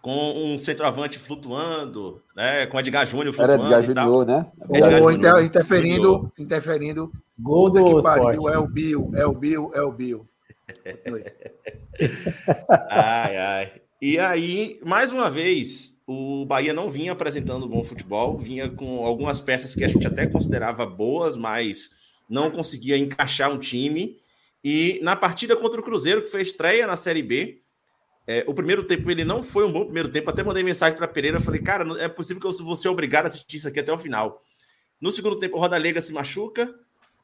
com 0.00 0.52
um 0.52 0.58
centroavante 0.58 1.18
flutuando, 1.18 2.20
né? 2.36 2.66
Com 2.66 2.78
Edgar 2.78 3.06
Júnior 3.06 3.34
Era 3.38 3.54
flutuando. 3.54 3.74
Edgar 3.74 3.90
e 3.90 3.94
tal. 3.94 4.04
Júnior, 4.04 4.26
né? 4.26 4.46
Edgar 4.70 5.02
Ou 5.02 5.10
Júnior. 5.12 5.12
inter- 5.12 5.44
interferindo, 5.46 6.32
interferindo. 6.38 7.12
Gol 7.38 7.70
do 7.70 7.84
que 7.84 8.02
pariu, 8.02 8.48
é 8.50 8.58
o 8.58 8.68
Bill, 8.68 9.10
é 9.14 9.26
o 9.26 9.34
Bill, 9.34 9.70
é 9.74 9.80
o 9.80 9.90
Bill. 9.92 10.28
Ai, 12.90 13.36
ai. 13.36 13.72
E 14.00 14.18
aí, 14.18 14.80
mais 14.84 15.10
uma 15.10 15.30
vez, 15.30 15.93
o 16.06 16.44
Bahia 16.44 16.72
não 16.72 16.90
vinha 16.90 17.12
apresentando 17.12 17.68
bom 17.68 17.82
futebol, 17.82 18.38
vinha 18.38 18.68
com 18.70 19.04
algumas 19.06 19.40
peças 19.40 19.74
que 19.74 19.84
a 19.84 19.88
gente 19.88 20.06
até 20.06 20.26
considerava 20.26 20.84
boas, 20.84 21.36
mas 21.36 21.90
não 22.28 22.50
conseguia 22.50 22.96
encaixar 22.98 23.50
um 23.50 23.58
time. 23.58 24.16
E 24.62 24.98
na 25.02 25.16
partida 25.16 25.56
contra 25.56 25.80
o 25.80 25.82
Cruzeiro, 25.82 26.22
que 26.22 26.30
foi 26.30 26.42
estreia 26.42 26.86
na 26.86 26.96
Série 26.96 27.22
B, 27.22 27.58
é, 28.26 28.44
o 28.46 28.54
primeiro 28.54 28.82
tempo 28.82 29.10
ele 29.10 29.24
não 29.24 29.42
foi 29.44 29.66
um 29.66 29.72
bom 29.72 29.84
primeiro 29.84 30.08
tempo. 30.08 30.30
Até 30.30 30.42
mandei 30.42 30.62
mensagem 30.62 30.96
para 30.96 31.06
Pereira, 31.08 31.40
falei, 31.40 31.60
cara, 31.60 31.84
é 32.02 32.08
possível 32.08 32.40
que 32.40 32.46
eu 32.46 32.64
vou 32.64 32.76
ser 32.76 32.88
obrigado 32.88 33.24
a 33.24 33.28
assistir 33.28 33.56
isso 33.58 33.68
aqui 33.68 33.80
até 33.80 33.92
o 33.92 33.98
final. 33.98 34.40
No 35.00 35.10
segundo 35.12 35.38
tempo, 35.38 35.56
o 35.56 35.60
Rodalega 35.60 36.00
se 36.00 36.12
machuca 36.12 36.74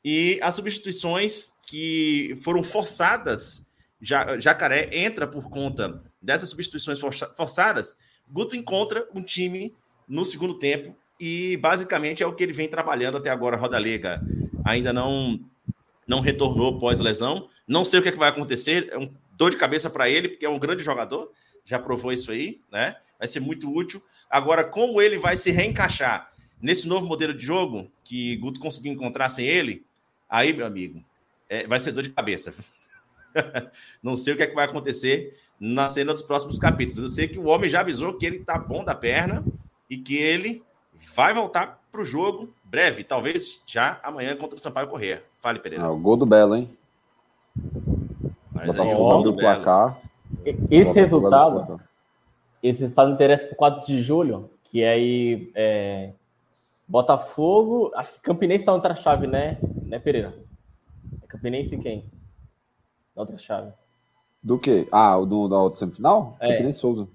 e 0.05 0.39
as 0.43 0.55
substituições 0.55 1.53
que 1.67 2.39
foram 2.43 2.63
forçadas, 2.63 3.67
Ja- 4.03 4.39
Jacaré 4.39 4.89
entra 4.93 5.27
por 5.27 5.49
conta 5.51 6.03
dessas 6.21 6.51
substituições 6.51 6.99
força- 6.99 7.31
forçadas. 7.35 7.97
Guto 8.31 8.57
encontra 8.57 9.07
um 9.15 9.23
time 9.23 9.75
no 10.09 10.25
segundo 10.25 10.55
tempo 10.55 10.97
e 11.19 11.57
basicamente 11.59 12.23
é 12.23 12.27
o 12.27 12.35
que 12.35 12.43
ele 12.43 12.53
vem 12.53 12.69
trabalhando 12.69 13.19
até 13.19 13.31
agora. 13.31 13.57
Rodalega 13.57 14.23
ainda 14.65 14.93
não 14.93 15.41
não 16.07 16.21
retornou 16.21 16.79
pós-lesão. 16.79 17.49
Não 17.69 17.85
sei 17.85 18.01
o 18.01 18.03
que, 18.03 18.09
é 18.09 18.13
que 18.13 18.19
vai 18.19 18.29
acontecer. 18.29 18.89
É 18.91 18.99
um 18.99 19.09
dor 19.37 19.51
de 19.51 19.57
cabeça 19.57 19.89
para 19.89 20.11
ele, 20.11 20.29
porque 20.29 20.45
é 20.45 20.49
um 20.49 20.59
grande 20.59 20.83
jogador. 20.83 21.31
Já 21.65 21.79
provou 21.79 22.13
isso 22.13 22.33
aí, 22.33 22.61
né? 22.71 22.97
Vai 23.17 23.29
ser 23.29 23.39
muito 23.39 23.73
útil. 23.73 24.03
Agora, 24.29 24.65
como 24.65 25.01
ele 25.01 25.19
vai 25.19 25.37
se 25.37 25.53
reencaixar 25.53 26.29
nesse 26.61 26.89
novo 26.89 27.07
modelo 27.07 27.33
de 27.33 27.45
jogo 27.45 27.91
que 28.03 28.37
Guto 28.39 28.59
conseguiu 28.59 28.93
encontrar 28.93 29.29
sem 29.29 29.47
ele, 29.47 29.85
aí, 30.29 30.53
meu 30.53 30.67
amigo, 30.67 31.05
é, 31.49 31.67
vai 31.67 31.79
ser 31.79 31.93
dor 31.93 32.03
de 32.03 32.11
cabeça. 32.11 32.53
Não 34.03 34.17
sei 34.17 34.35
o 34.35 34.37
que, 34.37 34.43
é 34.43 34.47
que 34.47 34.55
vai 34.55 34.65
acontecer 34.65 35.31
na 35.59 35.87
cena 35.87 36.13
dos 36.13 36.23
próximos 36.23 36.59
capítulos. 36.59 37.03
Eu 37.03 37.09
sei 37.09 37.29
que 37.29 37.39
o 37.39 37.47
homem 37.47 37.69
já 37.69 37.81
avisou 37.81 38.15
que 38.15 38.27
ele 38.27 38.41
tá 38.41 38.59
bom 38.59 38.85
da 38.85 38.95
perna 38.95 39.45
e 39.89 39.97
que 39.97 40.17
ele 40.17 40.63
vai 41.15 41.35
voltar 41.35 41.81
para 41.91 42.01
o 42.01 42.05
jogo 42.05 42.53
breve, 42.65 43.03
talvez 43.03 43.63
já 43.67 43.99
amanhã 44.03 44.37
contra 44.37 44.57
o 44.57 44.61
Sampaio 44.61 44.87
Corrêa. 44.87 45.23
Fale, 45.39 45.59
Pereira. 45.59 45.85
É, 45.85 45.89
o 45.89 45.97
gol 45.97 46.17
do 46.17 46.25
Belo, 46.25 46.55
hein? 46.55 46.71
Mas 48.53 48.79
aí, 48.79 48.95
o 48.95 49.23
do 49.23 49.35
placar. 49.35 49.99
Esse 50.71 50.93
resultado, 50.93 51.81
esse 52.63 52.81
resultado 52.83 53.13
interessa 53.13 53.47
para 53.47 53.57
4 53.57 53.87
de 53.87 54.03
julho, 54.03 54.51
que 54.65 54.85
aí 54.85 55.51
é, 55.55 56.13
Botafogo, 56.87 57.91
acho 57.95 58.15
que 58.15 58.21
Campinense 58.21 58.63
está 58.63 58.73
outra 58.73 58.95
chave, 58.95 59.27
né? 59.27 59.59
Né, 59.83 59.99
Pereira? 59.99 60.35
É 61.23 61.27
Campinense 61.27 61.77
quem? 61.79 62.05
Na 63.15 63.23
outra 63.23 63.39
chave. 63.39 63.73
Do 64.43 64.59
quê? 64.59 64.89
Ah, 64.91 65.19
o 65.19 65.27
do, 65.27 65.49
da 65.49 65.59
outra 65.59 65.79
semifinal? 65.79 66.37
É. 66.41 66.49
Campinense 66.49 66.79
e 66.79 66.81
Souza. 66.81 67.09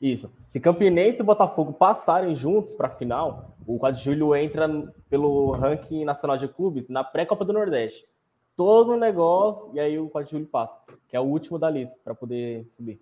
Isso. 0.00 0.30
Se 0.46 0.60
Campinense 0.60 1.20
e 1.20 1.24
Botafogo 1.24 1.72
passarem 1.72 2.34
juntos 2.34 2.74
para 2.74 2.88
a 2.88 2.90
final, 2.90 3.56
o 3.66 3.78
4 3.78 3.98
de 3.98 4.04
julho 4.04 4.36
entra 4.36 4.68
pelo 5.10 5.50
ranking 5.52 6.04
nacional 6.04 6.36
de 6.36 6.46
clubes 6.46 6.88
na 6.88 7.02
pré-Copa 7.02 7.44
do 7.44 7.52
Nordeste. 7.52 8.06
Todo 8.54 8.92
o 8.92 8.96
negócio, 8.96 9.70
e 9.74 9.80
aí 9.80 9.98
o 9.98 10.08
4 10.08 10.26
de 10.26 10.32
julho 10.32 10.46
passa, 10.46 10.74
que 11.08 11.16
é 11.16 11.20
o 11.20 11.24
último 11.24 11.58
da 11.58 11.70
lista 11.70 11.96
para 12.04 12.14
poder 12.14 12.66
subir. 12.66 13.00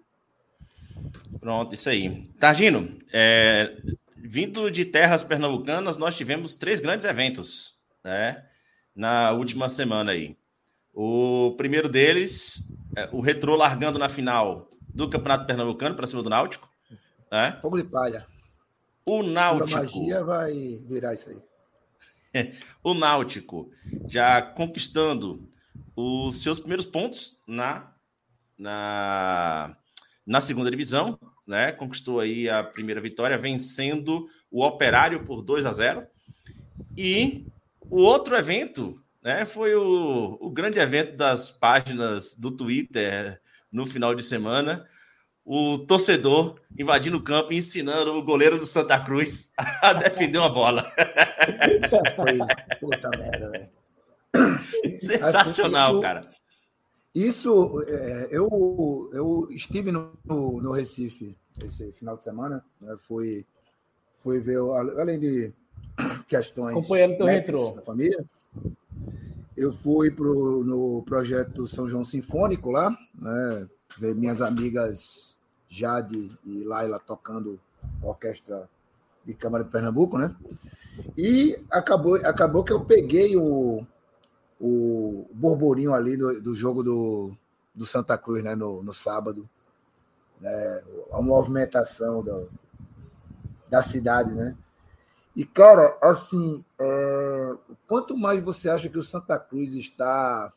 Pronto, 1.41 1.75
isso 1.75 1.89
aí. 1.89 2.23
Targino, 2.39 2.97
é, 3.13 3.77
vindo 4.17 4.71
de 4.71 4.85
terras 4.85 5.23
pernambucanas, 5.23 5.97
nós 5.97 6.17
tivemos 6.17 6.55
três 6.55 6.81
grandes 6.81 7.07
eventos, 7.07 7.79
né? 8.03 8.45
Na 8.95 9.33
última 9.33 9.69
semana 9.69 10.13
aí. 10.13 10.37
O 10.99 11.55
primeiro 11.59 11.91
deles, 11.91 12.75
é, 12.97 13.07
o 13.13 13.21
Retrô 13.21 13.55
largando 13.55 13.99
na 13.99 14.09
final 14.09 14.71
do 14.89 15.11
Campeonato 15.11 15.45
Pernambucano 15.45 15.95
para 15.95 16.07
cima 16.07 16.23
do 16.23 16.31
Náutico, 16.31 16.71
né? 17.31 17.59
Fogo 17.61 17.77
de 17.77 17.85
palha. 17.85 18.27
O 19.05 19.21
A 19.21 19.23
Náutico, 19.23 19.79
magia 19.79 20.25
vai 20.25 20.55
virar 20.89 21.13
isso 21.13 21.29
aí. 21.29 21.43
o 22.83 22.95
Náutico 22.95 23.71
já 24.09 24.41
conquistando 24.41 25.47
os 25.95 26.41
seus 26.41 26.59
primeiros 26.59 26.87
pontos 26.87 27.43
na, 27.47 27.93
na, 28.57 29.77
na 30.27 30.41
segunda 30.41 30.71
divisão, 30.71 31.19
né? 31.47 31.73
Conquistou 31.73 32.21
aí 32.21 32.49
a 32.49 32.65
primeira 32.65 33.03
vitória, 33.03 33.37
vencendo 33.37 34.27
o 34.51 34.65
Operário 34.65 35.25
por 35.25 35.43
2 35.43 35.67
a 35.67 35.73
0. 35.73 36.07
E 36.97 37.47
o 37.83 38.01
outro 38.01 38.35
evento, 38.35 38.99
né, 39.27 39.45
foi 39.45 39.75
o, 39.75 40.39
o 40.41 40.49
grande 40.49 40.79
evento 40.79 41.17
das 41.17 41.51
páginas 41.51 42.33
do 42.35 42.49
Twitter 42.49 43.41
no 43.73 43.85
final 43.85 44.15
de 44.15 44.23
semana. 44.23 44.87
O 45.45 45.79
torcedor 45.79 46.61
invadindo 46.79 47.17
o 47.17 47.23
campo 47.23 47.53
e 47.53 47.57
ensinando 47.57 48.15
o 48.15 48.23
goleiro 48.23 48.57
do 48.57 48.65
Santa 48.65 49.01
Cruz 49.01 49.51
a 49.83 49.93
defender 49.95 50.39
uma 50.39 50.49
bola. 50.49 50.85
Foi 52.15 52.39
puta 52.79 53.11
merda, 53.19 53.51
velho. 53.51 54.97
Sensacional, 54.97 55.95
Assim, 55.95 56.01
cara. 56.01 56.27
Isso, 57.13 57.83
é, 57.89 58.29
eu, 58.31 59.11
eu 59.13 59.49
estive 59.51 59.91
no, 59.91 60.17
no, 60.25 60.63
no 60.63 60.71
Recife 60.71 61.37
esse 61.65 61.91
final 61.93 62.17
de 62.17 62.23
semana, 62.23 62.65
né, 62.81 62.97
fui, 63.01 63.45
fui 64.19 64.39
ver, 64.39 64.59
além 65.01 65.19
de 65.19 65.53
questões 66.29 66.77
Acompanhando 66.77 67.17
teu 67.17 67.27
médicas 67.27 67.61
retrô. 67.61 67.73
da 67.73 67.83
família, 67.83 68.25
eu 69.57 69.73
fui 69.73 70.11
pro, 70.11 70.63
no 70.65 71.03
projeto 71.03 71.67
São 71.67 71.89
João 71.89 72.05
Sinfônico 72.05 72.71
lá, 72.71 72.91
né, 73.15 73.69
ver 73.99 74.15
minhas 74.15 74.43
amigas 74.43 75.37
Jade 75.69 76.31
e 76.45 76.65
Laila 76.65 76.99
tocando 76.99 77.59
orquestra 78.03 78.69
de 79.25 79.35
Câmara 79.35 79.65
de 79.65 79.71
Pernambuco, 79.71 80.19
né? 80.19 80.35
E 81.17 81.59
acabou, 81.71 82.15
acabou 82.17 82.63
que 82.63 82.73
eu 82.73 82.85
peguei 82.85 83.37
o, 83.37 83.85
o 84.61 85.27
borborinho 85.33 85.93
ali 85.93 86.17
do, 86.17 86.41
do 86.41 86.55
jogo 86.55 86.83
do, 86.83 87.37
do 87.75 87.85
Santa 87.85 88.17
Cruz, 88.17 88.45
né? 88.45 88.55
No, 88.55 88.83
no 88.83 88.95
sábado. 88.95 89.49
né, 90.41 90.83
a 91.13 91.21
movimentação 91.21 92.23
do, 92.23 92.49
da 93.69 93.83
cidade, 93.83 94.33
né? 94.33 94.57
E, 95.37 95.45
cara, 95.45 95.99
assim, 96.01 96.65
é, 96.79 97.55
quanto 97.87 98.17
mais 98.17 98.43
você 98.43 98.71
acha 98.71 98.89
que 98.89 98.97
o 98.97 99.03
Santa 99.03 99.39
Cruz 99.39 99.75
está 99.75 100.51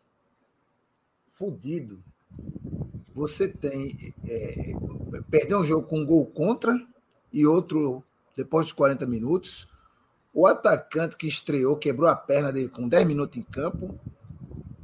fudido, 1.27 2.01
você 3.13 3.49
tem 3.49 4.13
é, 4.23 4.71
perder 5.29 5.55
um 5.55 5.65
jogo 5.65 5.85
com 5.85 5.99
um 5.99 6.05
gol 6.05 6.25
contra 6.27 6.73
e 7.33 7.45
outro 7.45 8.01
depois 8.37 8.67
de 8.67 8.73
40 8.73 9.05
minutos. 9.05 9.67
O 10.33 10.47
atacante 10.47 11.17
que 11.17 11.27
estreou 11.27 11.75
quebrou 11.75 12.07
a 12.07 12.15
perna 12.15 12.49
dele 12.49 12.69
com 12.69 12.87
10 12.87 13.05
minutos 13.05 13.37
em 13.37 13.41
campo. 13.41 13.99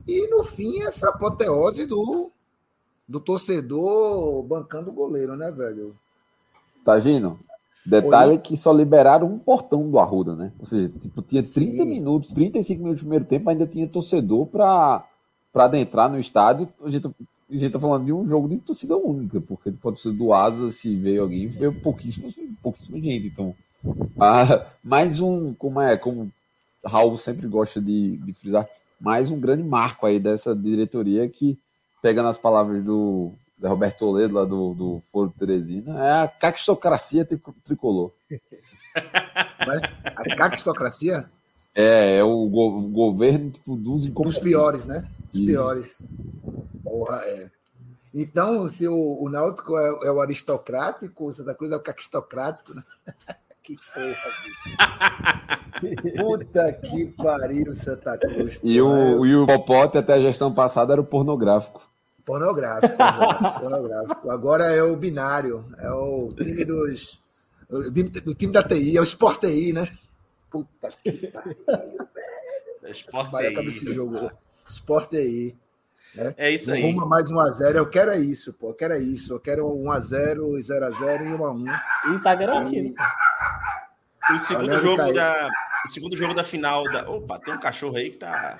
E 0.05 0.27
no 0.27 0.43
fim, 0.43 0.81
essa 0.81 1.07
apoteose 1.07 1.85
do, 1.85 2.31
do 3.07 3.21
torcedor 3.21 4.43
bancando 4.43 4.89
o 4.89 4.93
goleiro, 4.93 5.37
né, 5.37 5.49
velho? 5.51 5.97
Tá, 6.83 6.99
Gino? 6.99 7.39
Detalhe 7.85 8.39
que 8.39 8.57
só 8.57 8.71
liberaram 8.71 9.27
um 9.27 9.37
portão 9.37 9.89
do 9.89 9.99
Arruda, 9.99 10.35
né? 10.35 10.51
Ou 10.59 10.65
seja, 10.65 10.89
tipo, 10.99 11.21
tinha 11.21 11.43
30 11.43 11.71
Sim. 11.71 11.85
minutos, 11.85 12.33
35 12.33 12.81
minutos 12.81 13.01
do 13.01 13.05
primeiro 13.05 13.25
tempo, 13.25 13.49
ainda 13.49 13.67
tinha 13.67 13.87
torcedor 13.87 14.47
para 14.47 15.05
adentrar 15.53 16.09
no 16.09 16.19
estádio. 16.19 16.67
A 16.83 16.89
gente, 16.89 17.07
a 17.07 17.53
gente 17.53 17.71
tá 17.71 17.79
falando 17.79 18.05
de 18.05 18.11
um 18.11 18.25
jogo 18.25 18.49
de 18.49 18.57
torcida 18.57 18.97
única, 18.97 19.39
porque 19.39 19.71
pode 19.71 20.01
ser 20.01 20.11
do 20.13 20.33
Asa, 20.33 20.71
se 20.71 20.95
veio 20.95 21.21
alguém, 21.21 21.45
veio 21.45 21.73
pouquíssima, 21.73 22.29
pouquíssima 22.63 22.99
gente. 22.99 23.27
Então, 23.27 23.53
ah, 24.19 24.65
mais 24.83 25.19
um, 25.19 25.53
como 25.53 25.79
é, 25.79 25.95
como 25.95 26.31
Raul 26.83 27.17
sempre 27.17 27.47
gosta 27.47 27.79
de, 27.79 28.17
de 28.17 28.33
frisar, 28.33 28.67
mais 28.99 29.29
um 29.29 29.39
grande 29.39 29.61
marco 29.61 30.07
aí 30.07 30.19
dessa 30.19 30.55
diretoria 30.55 31.27
que, 31.29 31.55
pegando 32.01 32.29
as 32.29 32.37
palavras 32.37 32.83
do 32.83 33.31
Zé 33.59 33.67
Roberto 33.67 33.97
Toledo, 33.99 34.33
lá 34.33 34.43
do, 34.45 34.73
do 34.73 35.03
Foro 35.11 35.33
Teresina, 35.37 36.03
é 36.05 36.23
a 36.23 36.27
caquistocracia 36.27 37.23
tri- 37.25 37.41
tricolor. 37.63 38.11
A 38.95 40.35
caquistocracia, 40.37 41.29
É, 41.73 42.17
é 42.17 42.23
o, 42.23 42.47
go- 42.49 42.81
governo 42.89 43.51
tipo, 43.51 43.75
dos 43.75 43.83
dos 43.85 44.05
incompetentes. 44.05 44.43
piores, 44.43 44.85
né? 44.85 45.07
Dos 45.31 45.41
Isso. 45.41 45.45
piores. 45.45 46.05
Porra, 46.83 47.17
é. 47.25 47.49
Então, 48.13 48.69
se 48.69 48.87
o, 48.87 49.21
o 49.23 49.29
Náutico 49.29 49.77
é, 49.77 50.07
é, 50.07 50.11
o 50.11 50.21
aristocrático, 50.21 51.25
o 51.25 51.33
Santa 51.33 51.53
Cruz 51.53 51.71
é 51.71 51.75
o 51.75 51.81
caquistocrático, 51.81 52.73
né? 52.73 52.83
que 53.63 53.75
porra, 53.93 54.31
bicho. 54.43 56.15
Puta 56.17 56.71
que 56.73 57.05
pariu, 57.07 57.73
Santa 57.73 58.17
Cruz. 58.17 58.57
E 58.63 58.79
o, 58.81 59.25
e 59.25 59.35
o 59.35 59.45
Popote, 59.45 59.97
até 59.97 60.13
a 60.13 60.19
gestão 60.21 60.53
passada, 60.53 60.93
era 60.93 61.01
o 61.01 61.05
pornográfico. 61.05 61.81
Pornográfico, 62.25 62.95
exato, 62.95 63.59
pornográfico. 63.59 64.31
Agora 64.31 64.63
é 64.65 64.81
o 64.81 64.95
binário, 64.95 65.65
é 65.77 65.91
o 65.91 66.33
time 66.33 66.65
dos. 66.65 67.21
O 67.69 67.91
time, 68.33 68.51
da 68.51 68.63
TI, 68.63 68.97
é 68.97 69.01
o 69.01 69.03
Sport 69.03 69.41
TI, 69.41 69.73
né? 69.73 69.87
Puta 70.49 70.91
que 71.03 71.27
pariu, 71.27 71.55
velho. 71.67 72.07
É 72.83 72.91
Sport 72.91 73.29
TI. 73.29 73.67
esse 73.67 73.93
jogo. 73.93 74.31
Sport 74.69 75.09
TI. 75.09 75.55
Né? 76.15 76.33
É 76.37 76.49
isso 76.49 76.71
aí. 76.71 76.81
Rumo 76.81 77.03
a 77.03 77.07
mais 77.07 77.29
1x0. 77.29 77.75
Eu 77.75 77.89
quero 77.89 78.11
é 78.11 78.19
isso, 78.19 78.53
pô. 78.53 78.69
Eu 78.69 78.73
quero 78.73 78.93
é 78.93 78.99
isso. 78.99 79.33
Eu 79.33 79.39
quero 79.39 79.67
1x0, 79.67 80.37
0x0 80.57 81.25
e 81.25 81.37
1x1. 81.37 81.81
E 82.15 82.23
tá 82.23 82.35
garantido. 82.35 82.95
E... 84.29 84.33
O 84.33 84.39
segundo 84.39 84.77
jogo 84.77 85.13
da. 85.13 85.49
O 85.85 85.87
segundo 85.87 86.17
jogo 86.17 86.33
da 86.33 86.43
final 86.43 86.83
da. 86.85 87.07
Opa, 87.09 87.39
tem 87.39 87.53
um 87.53 87.59
cachorro 87.59 87.97
aí 87.97 88.09
que 88.09 88.17
tá. 88.17 88.57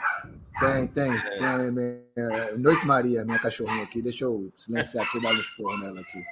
Tem, 0.60 0.88
tem. 0.94 1.12
É. 1.12 1.40
tem 1.40 1.72
minha... 1.72 2.58
Noite 2.58 2.86
Maria, 2.86 3.26
minha 3.26 3.40
cachorrinha 3.40 3.84
aqui. 3.84 4.02
Deixa 4.02 4.26
eu 4.26 4.52
silenciar 4.58 5.06
aqui 5.06 5.18
e 5.18 5.22
dar 5.22 5.32
um 5.32 5.40
esporro 5.40 5.78
nela 5.78 6.02
aqui. 6.02 6.24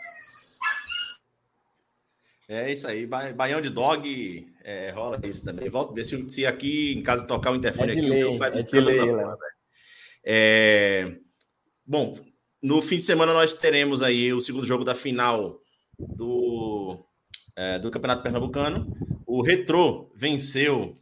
É 2.48 2.72
isso 2.72 2.88
aí, 2.88 3.08
baião 3.08 3.62
de 3.62 3.70
dog, 3.70 4.48
é, 4.64 4.92
rola 4.92 5.20
isso 5.24 5.46
também. 5.46 5.70
Volta 5.70 5.94
ver 5.94 6.04
se, 6.04 6.30
se 6.30 6.46
aqui 6.46 6.94
em 6.94 7.02
casa 7.02 7.26
tocar 7.26 7.52
o 7.52 7.56
interfone 7.56 7.94
é 7.94 7.98
aqui, 7.98 8.08
lei, 8.08 8.24
o 8.26 8.38
faz 8.38 8.54
é 8.54 8.58
o 8.58 8.90
é 8.90 9.38
é... 10.26 11.18
Bom, 11.86 12.14
no 12.62 12.82
fim 12.82 12.98
de 12.98 13.04
semana 13.04 13.34
nós 13.34 13.54
teremos 13.54 14.02
aí 14.02 14.32
o 14.34 14.42
segundo 14.42 14.66
jogo 14.66 14.84
da 14.84 14.94
final 14.94 15.60
do, 15.98 16.98
é, 17.56 17.80
do 17.80 17.90
Campeonato 17.90 18.24
Pernambucano. 18.24 18.96
O 19.26 19.42
Retrô 19.42 20.12
venceu 20.16 20.94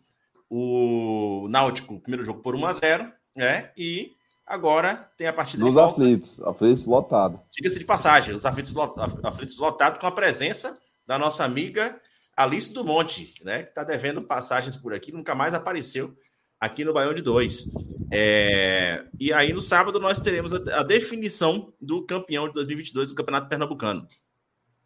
o 0.53 1.47
Náutico, 1.49 1.97
primeiro 2.01 2.25
jogo 2.25 2.41
por 2.41 2.53
1 2.55 2.65
a 2.65 2.73
0 2.73 3.13
né? 3.33 3.71
E 3.77 4.11
agora 4.45 5.09
tem 5.17 5.25
a 5.25 5.31
partida 5.31 5.63
Nos 5.63 5.73
de 5.73 5.79
volta. 5.79 6.01
aflitos, 6.01 6.41
aflitos 6.41 6.85
lotado. 6.85 7.39
Diga-se 7.49 7.79
de 7.79 7.85
passagem, 7.85 8.35
os 8.35 8.45
aflitos, 8.45 8.75
aflitos 9.23 9.57
lotados 9.57 9.97
com 9.97 10.07
a 10.07 10.11
presença 10.11 10.77
da 11.07 11.17
nossa 11.17 11.45
amiga 11.45 11.97
Alice 12.35 12.73
do 12.73 12.83
Monte, 12.83 13.33
né? 13.45 13.63
Que 13.63 13.69
está 13.69 13.85
devendo 13.85 14.21
passagens 14.21 14.75
por 14.75 14.93
aqui, 14.93 15.13
nunca 15.13 15.33
mais 15.33 15.53
apareceu 15.53 16.13
aqui 16.59 16.83
no 16.83 16.91
Baião 16.91 17.13
de 17.13 17.23
Dois. 17.23 17.71
É... 18.11 19.05
E 19.17 19.31
aí, 19.31 19.53
no 19.53 19.61
sábado, 19.61 20.01
nós 20.01 20.19
teremos 20.19 20.51
a, 20.51 20.57
a, 20.79 20.83
definição 20.83 21.71
do 21.79 22.05
campeão 22.05 22.47
de 22.47 22.53
2022 22.55 23.07
do 23.07 23.15
Campeonato 23.15 23.47
Pernambucano. 23.47 24.05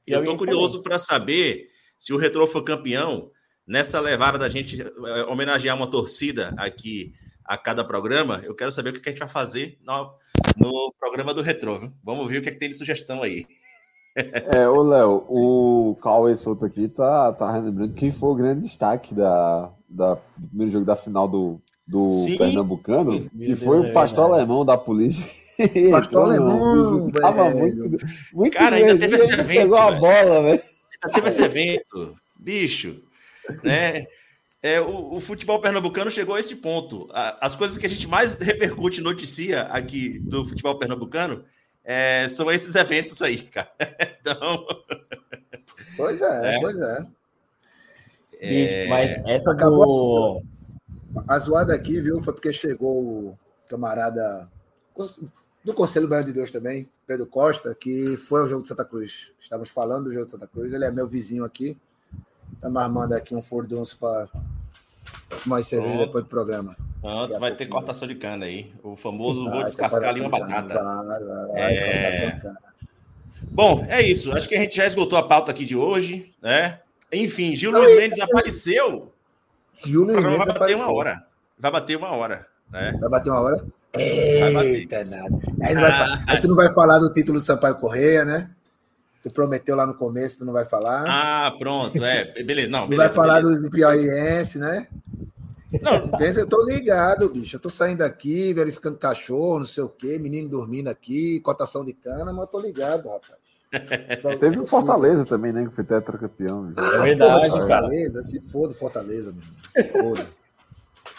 E 0.05 0.11
eu 0.11 0.20
estou 0.20 0.38
curioso 0.38 0.84
para 0.84 0.99
saber 0.99 1.68
se 1.97 2.13
o 2.13 2.18
Retro 2.18 2.45
for 2.45 2.63
campeão 2.63 3.32
nessa 3.68 3.99
levada 3.99 4.38
da 4.38 4.49
gente 4.49 4.82
é, 4.82 5.24
homenagear 5.24 5.76
uma 5.76 5.89
torcida 5.89 6.53
aqui 6.57 7.13
a 7.43 7.57
cada 7.57 7.84
programa. 7.84 8.41
Eu 8.43 8.55
quero 8.55 8.72
saber 8.72 8.89
o 8.89 8.93
que 8.93 9.07
a 9.07 9.11
gente 9.11 9.20
vai 9.20 9.28
fazer 9.28 9.78
no, 9.86 10.11
no 10.57 10.93
programa 10.99 11.34
do 11.34 11.41
Retro. 11.41 11.80
Viu? 11.80 11.91
Vamos 12.03 12.28
ver 12.28 12.39
o 12.39 12.41
que, 12.41 12.49
é 12.49 12.51
que 12.51 12.59
tem 12.59 12.70
de 12.70 12.78
sugestão 12.78 13.22
aí. 13.22 13.45
É, 14.18 14.66
ô 14.70 14.82
Léo, 14.82 15.26
o 15.28 15.97
Cauê 16.01 16.38
Souto 16.38 16.63
aqui 16.63 16.88
tá, 16.88 17.34
tá 17.34 17.51
relembrando 17.51 17.93
quem 17.95 18.13
foi 18.13 18.30
o 18.30 18.36
grande 18.36 18.61
destaque 18.61 19.13
da, 19.13 19.70
da, 19.89 20.13
do 20.38 20.47
primeiro 20.47 20.72
jogo 20.72 20.86
da 20.86 20.95
final 20.95 21.28
do, 21.28 21.59
do 21.86 22.07
Pernambucano, 22.38 23.30
que 23.30 23.57
foi 23.57 23.78
o 23.78 23.91
pastor 23.91 24.30
é, 24.30 24.34
alemão 24.36 24.63
da 24.63 24.78
polícia. 24.78 25.22
Pastor 25.91 26.32
alemão, 26.32 27.11
tava 27.11 27.49
muito, 27.49 28.05
muito 28.34 28.57
Cara, 28.57 28.78
ainda 28.78 28.97
teve 28.97 29.18
esse 29.18 29.28
evento. 29.28 29.47
Pegou 29.47 29.78
a 29.78 29.91
bola, 29.91 30.41
velho. 30.41 30.63
Ainda 31.03 31.13
teve 31.13 31.28
esse 31.28 31.43
evento, 31.43 32.16
bicho, 32.39 33.01
né? 33.63 34.05
É, 34.61 34.81
o, 34.81 35.17
o, 35.17 35.19
futebol 35.19 35.61
pernambucano 35.61 36.09
chegou 36.09 36.35
a 36.35 36.39
esse 36.39 36.55
ponto. 36.55 37.03
A, 37.13 37.45
as 37.45 37.53
coisas 37.53 37.77
que 37.77 37.85
a 37.85 37.89
gente 37.89 38.07
mais 38.07 38.37
repercute 38.39 38.99
noticia 38.99 39.61
aqui 39.63 40.17
do 40.19 40.45
futebol 40.45 40.79
pernambucano 40.79 41.43
é, 41.83 42.27
são 42.27 42.51
esses 42.51 42.73
eventos 42.75 43.21
aí, 43.21 43.43
cara. 43.43 43.71
Então. 44.19 44.65
Pois 45.95 46.19
é, 46.19 46.55
é. 46.55 46.59
pois 46.59 46.79
é. 46.79 47.07
é... 48.39 48.87
Mas 48.87 49.21
essa 49.27 49.51
Acabou... 49.51 50.41
do. 50.41 51.23
A 51.27 51.37
zoada 51.37 51.75
aqui, 51.75 52.01
viu, 52.01 52.19
foi 52.21 52.33
porque 52.33 52.51
chegou 52.51 53.03
o 53.03 53.39
camarada 53.69 54.49
do 55.63 55.73
Conselho 55.73 56.07
Baiano 56.07 56.27
de 56.27 56.33
Deus 56.33 56.51
também, 56.51 56.89
Pedro 57.05 57.25
Costa, 57.25 57.75
que 57.75 58.17
foi 58.17 58.41
ao 58.41 58.47
jogo 58.47 58.63
de 58.63 58.67
Santa 58.67 58.83
Cruz. 58.83 59.31
Estamos 59.39 59.69
falando 59.69 60.05
do 60.05 60.13
jogo 60.13 60.25
de 60.25 60.31
Santa 60.31 60.47
Cruz, 60.47 60.73
ele 60.73 60.85
é 60.85 60.91
meu 60.91 61.07
vizinho 61.07 61.45
aqui. 61.45 61.77
Tá 62.61 62.69
me 62.69 62.77
armando 62.77 63.13
aqui 63.13 63.35
um 63.35 63.41
furdunço 63.41 63.97
para 63.97 64.27
mais 65.45 65.67
cerveja 65.67 65.99
depois 65.99 66.23
do 66.23 66.29
programa. 66.29 66.75
Vai 67.39 67.53
ter 67.55 67.67
cortação 67.67 68.07
de 68.07 68.15
cana 68.15 68.45
aí. 68.45 68.73
O 68.83 68.95
famoso 68.95 69.43
vai, 69.45 69.53
vou 69.53 69.63
descascar 69.63 70.09
ali 70.09 70.21
uma 70.21 70.29
batata. 70.29 70.83
Vai, 70.83 71.47
vai, 71.47 71.75
é... 71.75 72.41
Bom, 73.51 73.85
é 73.87 74.01
isso. 74.01 74.31
Acho 74.31 74.49
que 74.49 74.55
a 74.55 74.59
gente 74.59 74.75
já 74.75 74.85
esgotou 74.85 75.19
a 75.19 75.23
pauta 75.23 75.51
aqui 75.51 75.65
de 75.65 75.75
hoje, 75.75 76.33
né? 76.41 76.79
Enfim, 77.11 77.55
Gil 77.55 77.71
Luiz 77.71 77.95
Mendes 77.95 78.19
apareceu. 78.19 79.11
Gil 79.85 80.03
Luiz 80.03 80.15
Mendes 80.17 80.37
vai 80.37 80.47
bater 80.47 80.55
apareceu. 80.55 80.79
uma 80.79 80.93
hora. 80.93 81.25
Vai 81.59 81.71
bater 81.71 81.97
uma 81.97 82.11
hora, 82.11 82.47
né? 82.71 82.97
Vai 82.99 83.09
bater 83.09 83.29
uma 83.29 83.41
hora? 83.41 83.65
Eita, 83.97 85.05
nada. 85.05 85.39
Aí, 85.61 85.75
ah, 85.75 86.23
aí 86.27 86.41
tu 86.41 86.47
não 86.47 86.55
vai 86.55 86.73
falar 86.73 86.99
do 86.99 87.13
título 87.13 87.39
do 87.39 87.45
Sampaio 87.45 87.75
Correia, 87.75 88.25
né? 88.25 88.49
Tu 89.26 89.34
prometeu 89.34 89.76
lá 89.76 89.88
no 89.88 89.95
começo, 89.95 90.38
tu 90.38 90.45
não 90.45 90.53
vai 90.53 90.65
falar. 90.65 91.03
Ah, 91.07 91.51
pronto, 91.57 92.05
é. 92.05 92.43
Beleza, 92.43 92.69
não. 92.69 92.88
Beleza, 92.88 93.07
vai 93.07 93.15
falar 93.15 93.41
beleza. 93.41 93.59
do 93.59 93.71
Piauiense, 93.71 94.59
né? 94.59 94.88
Não. 95.82 96.09
Pensa, 96.09 96.41
eu 96.41 96.47
tô 96.47 96.63
ligado, 96.63 97.28
bicho. 97.28 97.55
Eu 97.55 97.59
tô 97.59 97.67
saindo 97.67 98.03
aqui, 98.03 98.53
verificando 98.53 98.99
cachorro, 98.99 99.57
não 99.57 99.65
sei 99.65 99.84
o 99.84 99.89
quê, 99.89 100.19
menino 100.19 100.47
dormindo 100.47 100.89
aqui, 100.89 101.39
cotação 101.39 101.84
de 101.84 101.91
cana, 101.91 102.32
mas 102.32 102.41
eu 102.41 102.47
tô 102.47 102.59
ligado, 102.59 103.09
rapaz. 103.09 103.39
Teve 104.39 104.59
o 104.59 104.67
Fortaleza 104.67 105.26
também, 105.26 105.51
né? 105.51 105.65
Que 105.65 105.73
foi 105.73 105.84
tetracampeão. 105.84 106.71
Ah, 106.78 106.97
é 106.97 106.99
verdade, 106.99 107.47
porra, 107.47 107.59
Fortaleza, 107.61 108.13
cara. 108.13 108.23
se 108.23 108.51
foda 108.51 108.76
Fortaleza, 108.76 109.34
mano. 109.34 109.91
Foda. 109.91 110.28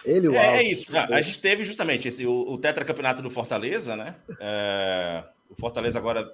Ele, 0.05 0.29
o 0.29 0.35
é, 0.37 0.59
é, 0.59 0.63
isso. 0.63 0.97
A 0.97 1.21
gente 1.21 1.41
teve 1.41 1.65
justamente 1.65 2.07
esse, 2.07 2.25
o, 2.25 2.53
o 2.53 2.57
tetracampeonato 2.57 3.21
do 3.21 3.31
Fortaleza, 3.31 3.97
né? 3.97 4.15
É, 4.39 5.25
o 5.51 5.57
Fortaleza 5.57 5.99
agora 5.99 6.31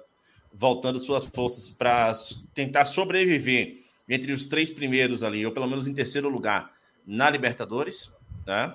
voltando 0.53 0.99
suas 0.99 1.25
forças 1.25 1.69
para 1.69 2.13
tentar 2.53 2.85
sobreviver 2.85 3.77
entre 4.07 4.31
os 4.31 4.45
três 4.45 4.69
primeiros 4.69 5.23
ali, 5.23 5.45
ou 5.45 5.51
pelo 5.51 5.67
menos 5.67 5.87
em 5.87 5.93
terceiro 5.93 6.29
lugar 6.29 6.71
na 7.05 7.29
Libertadores, 7.29 8.15
né? 8.45 8.73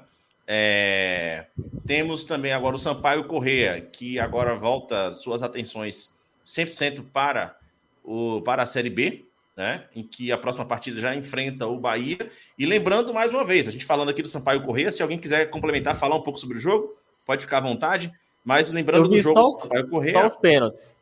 É, 0.51 1.45
temos 1.87 2.25
também 2.25 2.53
agora 2.53 2.75
o 2.75 2.79
Sampaio 2.79 3.25
Correia, 3.25 3.81
que 3.81 4.19
agora 4.19 4.57
volta 4.57 5.15
suas 5.15 5.43
atenções 5.43 6.17
100% 6.47 7.05
para, 7.13 7.55
o, 8.03 8.41
para 8.41 8.63
a 8.63 8.67
Série 8.67 8.89
B, 8.89 9.27
né? 9.55 9.85
em 9.95 10.03
que 10.03 10.33
a 10.33 10.39
próxima 10.39 10.65
partida 10.65 10.99
já 10.99 11.15
enfrenta 11.15 11.67
o 11.67 11.79
Bahia. 11.79 12.17
E 12.59 12.65
lembrando 12.65 13.13
mais 13.13 13.29
uma 13.29 13.45
vez, 13.45 13.69
a 13.69 13.71
gente 13.71 13.85
falando 13.85 14.09
aqui 14.09 14.23
do 14.23 14.29
Sampaio 14.29 14.63
Correia, 14.63 14.91
se 14.91 15.03
alguém 15.03 15.19
quiser 15.19 15.51
complementar, 15.51 15.95
falar 15.95 16.17
um 16.17 16.23
pouco 16.23 16.39
sobre 16.39 16.57
o 16.57 16.61
jogo, 16.61 16.97
pode 17.27 17.43
ficar 17.43 17.59
à 17.59 17.63
vontade. 17.63 18.11
Mas 18.43 18.73
lembrando 18.73 19.07
do 19.07 19.19
jogo 19.19 19.43
do 19.43 19.51
Sampaio 19.51 19.89
Correia. 19.91 20.13
Só 20.15 20.29
os 20.29 20.37
pênaltis. 20.37 20.98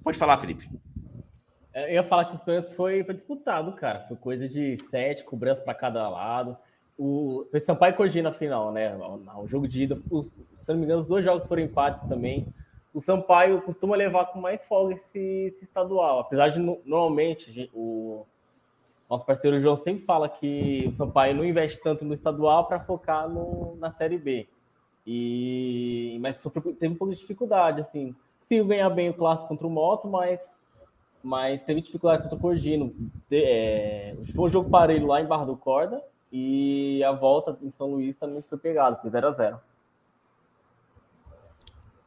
Pode 0.04 0.16
falar, 0.16 0.38
Felipe. 0.38 0.70
É, 1.78 1.90
eu 1.90 1.94
ia 1.94 2.04
falar 2.04 2.24
que 2.26 2.34
os 2.34 2.40
pênaltis 2.40 2.72
foi, 2.72 3.04
foi 3.04 3.14
disputado, 3.14 3.72
cara. 3.72 4.00
Foi 4.08 4.16
coisa 4.16 4.48
de 4.48 4.76
sete 4.90 5.24
cobranças 5.24 5.62
para 5.62 5.74
cada 5.74 6.08
lado 6.08 6.56
o 6.98 7.46
foi 7.50 7.60
Sampaio 7.60 7.94
e 8.12 8.22
na 8.22 8.32
final, 8.32 8.72
né? 8.72 8.94
O 9.36 9.46
jogo 9.46 9.68
de 9.68 9.84
ida, 9.84 10.02
os, 10.10 10.24
se 10.58 10.68
não 10.68 10.76
me 10.76 10.84
engano, 10.84 11.00
os 11.00 11.06
dois 11.06 11.24
jogos 11.24 11.46
foram 11.46 11.62
empates 11.62 12.06
também. 12.08 12.46
O 12.92 13.00
Sampaio 13.00 13.62
costuma 13.62 13.94
levar 13.94 14.26
com 14.26 14.40
mais 14.40 14.64
folga 14.64 14.94
esse, 14.94 15.20
esse 15.46 15.64
estadual, 15.64 16.18
apesar 16.18 16.48
de 16.48 16.58
normalmente 16.58 17.70
o 17.72 18.26
nosso 19.08 19.24
parceiro 19.24 19.60
João 19.60 19.76
sempre 19.76 20.04
fala 20.04 20.28
que 20.28 20.84
o 20.88 20.92
Sampaio 20.92 21.36
não 21.36 21.44
investe 21.44 21.80
tanto 21.80 22.04
no 22.04 22.14
estadual 22.14 22.66
para 22.66 22.80
focar 22.80 23.28
no, 23.28 23.76
na 23.76 23.92
Série 23.92 24.18
B. 24.18 24.48
E 25.06 26.18
mas 26.20 26.38
sofreu, 26.38 26.74
teve 26.74 26.92
um 26.92 26.96
pouco 26.96 27.14
de 27.14 27.20
dificuldade, 27.20 27.80
assim. 27.80 28.14
Conseguiu 28.40 28.66
ganhar 28.66 28.90
bem 28.90 29.10
o 29.10 29.14
clássico 29.14 29.48
contra 29.48 29.66
o 29.66 29.70
Moto, 29.70 30.08
mas 30.08 30.57
mas 31.22 31.62
teve 31.62 31.80
dificuldade 31.80 32.22
contra 32.22 32.36
o 32.36 32.40
Cordino. 32.40 32.94
De, 33.28 33.42
é, 33.44 34.16
foi 34.34 34.46
um 34.46 34.48
jogo 34.48 34.70
parelho 34.70 35.06
lá 35.06 35.20
em 35.20 35.26
Barra 35.26 35.44
do 35.44 35.56
Corda 35.56 36.02
e 36.32 37.02
a 37.04 37.12
volta 37.12 37.56
em 37.62 37.70
São 37.70 37.88
Luís 37.88 38.16
também 38.16 38.42
foi 38.42 38.58
pegado, 38.58 39.00
foi 39.00 39.10
0x0. 39.10 39.58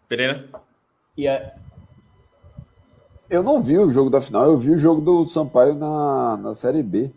Pereira? 0.07 0.45
E 1.17 1.27
é, 1.27 1.55
Eu 3.29 3.41
não 3.41 3.61
vi 3.61 3.77
o 3.77 3.89
jogo 3.89 4.09
da 4.09 4.21
final, 4.21 4.45
eu 4.45 4.57
vi 4.57 4.71
o 4.71 4.77
jogo 4.77 5.01
do 5.01 5.25
Sampaio 5.27 5.73
na, 5.75 6.37
na 6.37 6.53
Série 6.53 6.83
B. 6.83 7.11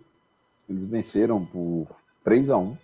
Eles 0.68 0.84
venceram 0.84 1.44
por 1.44 1.88
3 2.22 2.50
a 2.50 2.56
1 2.56 2.76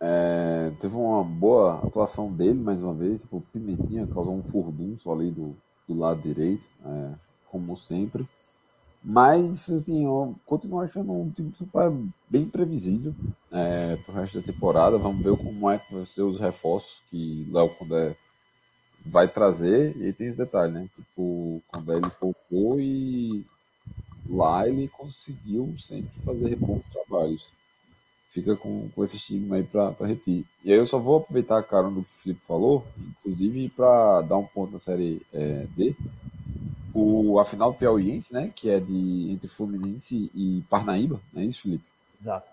é, 0.00 0.72
Teve 0.80 0.94
uma 0.94 1.24
boa 1.24 1.80
atuação 1.84 2.32
dele 2.32 2.60
mais 2.60 2.82
uma 2.82 2.94
vez. 2.94 3.20
Tipo, 3.20 3.38
o 3.38 3.40
Pimentinha 3.40 4.06
causou 4.06 4.34
um 4.34 4.42
furdunço 4.42 5.10
ali 5.10 5.30
do, 5.30 5.56
do 5.88 5.98
lado 5.98 6.20
direito, 6.20 6.66
é, 6.84 7.10
como 7.50 7.76
sempre. 7.76 8.26
Mas, 9.02 9.70
assim, 9.70 10.04
eu 10.04 10.34
continuo 10.44 10.80
achando 10.80 11.12
um 11.12 11.30
time 11.30 11.52
Sampaio 11.56 12.08
bem 12.28 12.44
previsível 12.46 13.14
é, 13.50 13.96
pro 14.04 14.14
resto 14.14 14.40
da 14.40 14.52
temporada. 14.52 14.98
Vamos 14.98 15.22
ver 15.22 15.36
como 15.36 15.70
é 15.70 15.78
que 15.78 15.94
vai 15.94 16.04
ser 16.04 16.22
os 16.22 16.40
reforços 16.40 17.00
que 17.10 17.48
Léo 17.50 17.68
Condé 17.70 18.16
vai 19.06 19.28
trazer. 19.28 19.96
E 19.96 20.12
tem 20.12 20.26
esse 20.26 20.36
detalhe, 20.36 20.72
né? 20.72 20.88
Tipo, 20.96 21.22
o 21.22 21.62
Condé 21.68 21.96
ele 21.96 22.10
poupou 22.18 22.80
e 22.80 23.44
lá 24.28 24.68
ele 24.68 24.88
conseguiu 24.88 25.74
sempre 25.78 26.10
fazer 26.24 26.56
bons 26.56 26.84
trabalhos. 26.86 27.46
Fica 28.32 28.54
com, 28.56 28.88
com 28.90 29.04
esse 29.04 29.16
estigma 29.16 29.56
aí 29.56 29.62
para 29.62 29.94
repetir. 30.06 30.44
E 30.64 30.72
aí 30.72 30.78
eu 30.78 30.86
só 30.86 30.98
vou 30.98 31.18
aproveitar 31.18 31.58
a 31.58 31.62
cara 31.62 31.88
do 31.88 32.02
que 32.02 32.08
o 32.08 32.22
Felipe 32.22 32.40
falou, 32.46 32.86
inclusive 32.98 33.68
para 33.70 34.22
dar 34.22 34.36
um 34.36 34.44
ponto 34.44 34.72
na 34.72 34.78
série 34.78 35.22
é, 35.32 35.66
D. 35.74 35.96
O, 36.94 37.38
a 37.38 37.44
final 37.44 37.72
do 37.72 37.78
Piauiense, 37.78 38.32
né? 38.32 38.50
Que 38.54 38.70
é 38.70 38.80
de 38.80 39.30
entre 39.30 39.48
Fluminense 39.48 40.30
e 40.34 40.62
Parnaíba, 40.70 41.20
não 41.32 41.42
é 41.42 41.44
isso, 41.44 41.62
Felipe? 41.62 41.84
exato. 42.20 42.50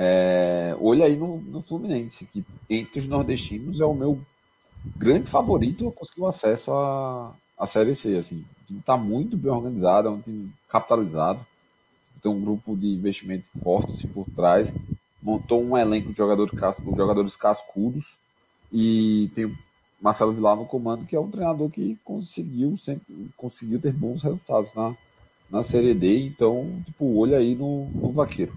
É, 0.00 0.76
olha 0.80 1.06
aí 1.06 1.16
no, 1.16 1.40
no 1.40 1.62
Fluminense, 1.62 2.24
que 2.26 2.44
entre 2.70 3.00
os 3.00 3.08
nordestinos 3.08 3.80
é 3.80 3.84
o 3.84 3.94
meu 3.94 4.20
grande 4.96 5.28
favorito 5.28 5.88
a 5.88 5.92
conseguir 5.92 6.20
o 6.20 6.26
acesso 6.26 6.72
à, 6.72 7.34
à 7.58 7.66
Série 7.66 7.96
C. 7.96 8.16
Assim. 8.16 8.44
O 8.62 8.66
time 8.66 8.78
está 8.78 8.96
muito 8.96 9.36
bem 9.36 9.50
organizado, 9.50 10.08
é 10.08 10.10
um 10.10 10.20
time 10.20 10.52
capitalizado, 10.68 11.44
tem 12.22 12.30
um 12.30 12.40
grupo 12.40 12.76
de 12.76 12.88
investimento 12.88 13.44
forte 13.62 13.92
assim, 13.92 14.08
por 14.08 14.26
trás, 14.36 14.68
montou 15.22 15.62
um 15.62 15.76
elenco 15.76 16.10
de 16.10 16.16
jogadores, 16.16 16.52
jogadores 16.96 17.36
cascudos 17.36 18.16
e 18.72 19.30
tem 19.34 19.52
Marcelo 20.00 20.32
Vilar 20.32 20.56
no 20.56 20.64
comando, 20.64 21.06
que 21.06 21.16
é 21.16 21.20
um 21.20 21.30
treinador 21.30 21.70
que 21.70 21.98
conseguiu 22.04 22.78
sempre 22.78 23.30
conseguiu 23.36 23.80
ter 23.80 23.92
bons 23.92 24.22
resultados 24.22 24.72
na, 24.74 24.94
na 25.50 25.62
Série 25.62 25.94
D. 25.94 26.26
Então, 26.26 26.70
tipo, 26.84 27.20
olha 27.20 27.38
aí 27.38 27.54
no, 27.54 27.86
no 27.86 28.12
Vaqueiro. 28.12 28.52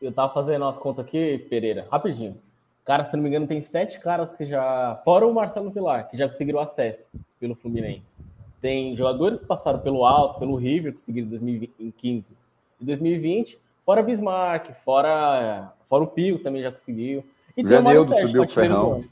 Eu 0.00 0.12
tava 0.12 0.32
fazendo 0.32 0.64
as 0.64 0.78
contas 0.78 1.04
aqui, 1.04 1.38
Pereira, 1.50 1.86
rapidinho. 1.90 2.36
Cara, 2.84 3.04
se 3.04 3.14
não 3.14 3.22
me 3.22 3.28
engano, 3.28 3.46
tem 3.46 3.60
sete 3.60 4.00
caras 4.00 4.30
que 4.36 4.46
já. 4.46 4.98
Fora 5.04 5.26
o 5.26 5.34
Marcelo 5.34 5.70
Vilar, 5.70 6.08
que 6.08 6.16
já 6.16 6.26
conseguiram 6.26 6.60
acesso 6.60 7.10
pelo 7.38 7.54
Fluminense. 7.54 8.16
Tem 8.62 8.96
jogadores 8.96 9.40
que 9.40 9.46
passaram 9.46 9.78
pelo 9.78 10.04
Alto, 10.06 10.38
pelo 10.38 10.56
River, 10.56 10.94
conseguiram 10.94 11.26
em 11.26 11.30
2015 11.30 12.32
e 12.80 12.84
2020. 12.84 13.58
Fora 13.84 14.02
Bismarck, 14.02 14.70
fora, 14.84 15.72
fora 15.88 16.04
o 16.04 16.06
Pio 16.06 16.38
também 16.38 16.62
já 16.62 16.72
conseguiu. 16.72 17.24
E 17.56 17.62
tem 17.62 17.78
o 17.78 17.82
Mário 17.82 18.06
Sérgio, 18.06 18.26
subiu 18.26 18.42
tá 18.42 18.48
o 18.48 18.54
Ferrão. 18.54 19.04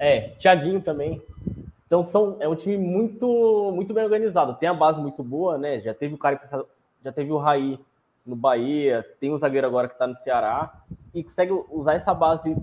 É, 0.00 0.30
Thiaguinho 0.38 0.80
também. 0.80 1.22
Então 1.86 2.02
são, 2.02 2.36
é 2.40 2.48
um 2.48 2.56
time 2.56 2.78
muito 2.78 3.70
muito 3.74 3.92
bem 3.92 4.02
organizado. 4.02 4.54
Tem 4.54 4.68
a 4.68 4.74
base 4.74 4.98
muito 4.98 5.22
boa, 5.22 5.58
né? 5.58 5.80
Já 5.80 5.92
teve 5.92 6.14
o 6.14 6.18
cara 6.18 6.36
que 6.36 6.46
já 7.04 7.12
teve 7.12 7.30
o 7.30 7.36
Raí 7.36 7.78
no 8.24 8.34
Bahia, 8.34 9.06
tem 9.20 9.30
o 9.30 9.38
zagueiro 9.38 9.66
agora 9.66 9.88
que 9.88 9.94
está 9.94 10.06
no 10.06 10.16
Ceará 10.16 10.72
e 11.12 11.22
consegue 11.22 11.52
usar 11.70 11.94
essa 11.94 12.14
base 12.14 12.54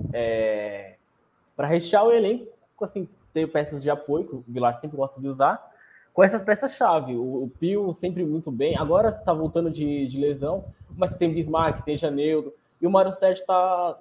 para 1.56 1.68
rechear 1.68 2.06
o 2.06 2.12
elenco, 2.12 2.48
assim, 2.82 3.08
ter 3.34 3.48
peças 3.52 3.84
de 3.84 3.90
apoio 3.90 4.26
que 4.26 4.36
o 4.36 4.44
Vilar 4.48 4.80
sempre 4.80 4.98
gosta 4.98 5.20
de 5.20 5.28
usar, 5.28 5.72
com 6.14 6.24
essas 6.24 6.42
peças-chave. 6.42 7.16
O, 7.16 7.44
o 7.44 7.52
Pio 7.60 7.94
sempre 7.94 8.24
muito 8.24 8.50
bem, 8.50 8.78
agora 8.78 9.12
tá 9.12 9.34
voltando 9.34 9.70
de, 9.70 10.08
de 10.08 10.20
lesão, 10.20 10.66
mas 10.96 11.16
tem 11.16 11.34
Bismarck, 11.34 11.84
tem 11.84 11.98
Janeiro, 11.98 12.54
e 12.82 12.88
o 12.88 12.92
Mário 12.92 13.14
Sérgio 13.14 13.46
tá 13.46 13.98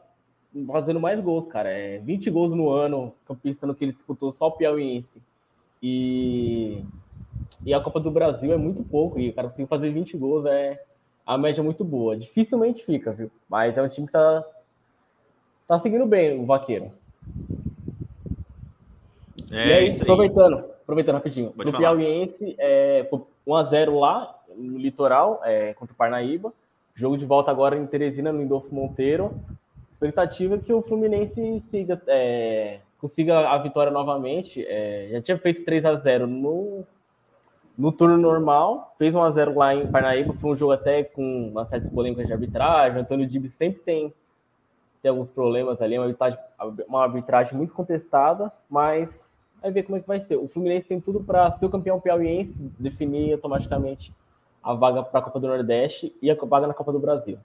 fazendo 0.67 1.01
mais 1.01 1.21
gols, 1.21 1.47
cara. 1.47 1.71
É 1.71 1.99
20 1.99 2.31
gols 2.31 2.55
no 2.55 2.71
ano, 2.71 3.13
campista 3.27 3.67
no 3.67 3.75
que 3.75 3.85
ele 3.85 3.93
disputou 3.93 4.33
só 4.33 4.49
o 4.49 4.53
Piauiense. 4.53 5.21
E, 5.83 6.83
e 7.65 7.75
a 7.75 7.81
Copa 7.81 8.01
do 8.01 8.11
Brasil 8.11 8.53
é 8.53 8.57
muito 8.57 8.83
pouco, 8.83 9.19
e 9.19 9.29
o 9.29 9.33
cara 9.33 9.49
conseguiu 9.49 9.67
fazer 9.67 9.91
20 9.91 10.17
gols, 10.17 10.47
é 10.47 10.83
a 11.27 11.37
média 11.37 11.61
é 11.61 11.65
muito 11.65 11.85
boa. 11.85 12.17
Dificilmente 12.17 12.85
fica, 12.85 13.13
viu? 13.13 13.31
Mas 13.49 13.77
é 13.77 13.83
um 13.83 13.89
time 13.89 14.07
que 14.07 14.13
tá, 14.13 14.45
tá 15.67 15.79
seguindo 15.79 16.07
bem 16.07 16.41
o 16.41 16.47
Vaqueiro. 16.47 16.93
É 19.51 19.75
aí, 19.75 19.89
isso 19.89 20.03
aí. 20.03 20.11
aproveitando, 20.11 20.65
aproveitando 20.83 21.15
rapidinho, 21.17 21.51
Pode 21.51 21.71
no 21.71 21.77
falar. 21.77 21.97
Piauiense, 21.97 22.55
é, 22.59 23.07
foi 23.11 23.21
1x0 23.47 23.99
lá, 23.99 24.39
no 24.57 24.79
litoral, 24.79 25.41
é, 25.45 25.75
contra 25.75 25.93
o 25.93 25.97
Parnaíba. 25.97 26.53
Jogo 26.95 27.19
de 27.19 27.27
volta 27.27 27.51
agora 27.51 27.77
em 27.77 27.87
Teresina, 27.87 28.33
no 28.33 28.43
Indolfo 28.43 28.75
Monteiro. 28.75 29.39
Expectativa 29.97 30.57
é 30.57 30.59
que 30.59 30.75
o 30.75 30.83
Fluminense 30.83 31.59
siga, 31.71 32.01
é, 32.07 32.81
consiga 32.99 33.49
a 33.49 33.57
vitória 33.57 33.91
novamente. 33.91 34.63
É, 34.69 35.09
já 35.11 35.23
tinha 35.23 35.39
feito 35.39 35.65
3 35.65 35.87
a 35.87 35.95
0 35.95 36.27
no, 36.27 36.85
no 37.79 37.91
turno 37.91 38.19
normal, 38.19 38.95
fez 38.99 39.15
1 39.15 39.23
a 39.23 39.31
0 39.31 39.55
lá 39.57 39.75
em 39.75 39.87
Parnaíba. 39.87 40.35
Foi 40.35 40.51
um 40.51 40.55
jogo 40.55 40.73
até 40.73 41.03
com 41.03 41.49
uma 41.49 41.65
certa 41.65 41.89
polêmica 41.89 42.27
de 42.27 42.31
arbitragem. 42.31 42.99
O 42.99 43.01
Antônio 43.01 43.27
Dibs 43.27 43.55
sempre 43.55 43.81
tem, 43.81 44.13
tem 45.01 45.09
alguns 45.09 45.31
problemas 45.31 45.81
ali, 45.81 45.95
é 45.95 45.99
uma 45.99 46.05
arbitragem, 46.05 46.39
uma 46.87 47.03
arbitragem 47.03 47.57
muito 47.57 47.73
contestada, 47.73 48.53
mas 48.69 49.35
vai 49.63 49.71
ver 49.71 49.85
como 49.85 49.97
é 49.97 50.01
que 50.03 50.07
vai 50.07 50.21
ser. 50.21 50.37
O 50.37 50.47
Fluminense 50.47 50.87
tem 50.87 51.01
tudo 51.01 51.25
para 51.25 51.51
ser 51.53 51.65
o 51.65 51.71
campeão 51.71 51.99
piauiense, 51.99 52.71
definir 52.79 53.33
automaticamente 53.33 54.13
a 54.63 54.75
vaga 54.75 55.03
para 55.03 55.21
a 55.21 55.23
Copa 55.23 55.41
do 55.41 55.47
Nordeste 55.47 56.15
e 56.21 56.31
a 56.31 56.35
vaga 56.35 56.67
na 56.67 56.75
Copa 56.75 56.93
do 56.93 56.99
Brasil. 56.99 57.39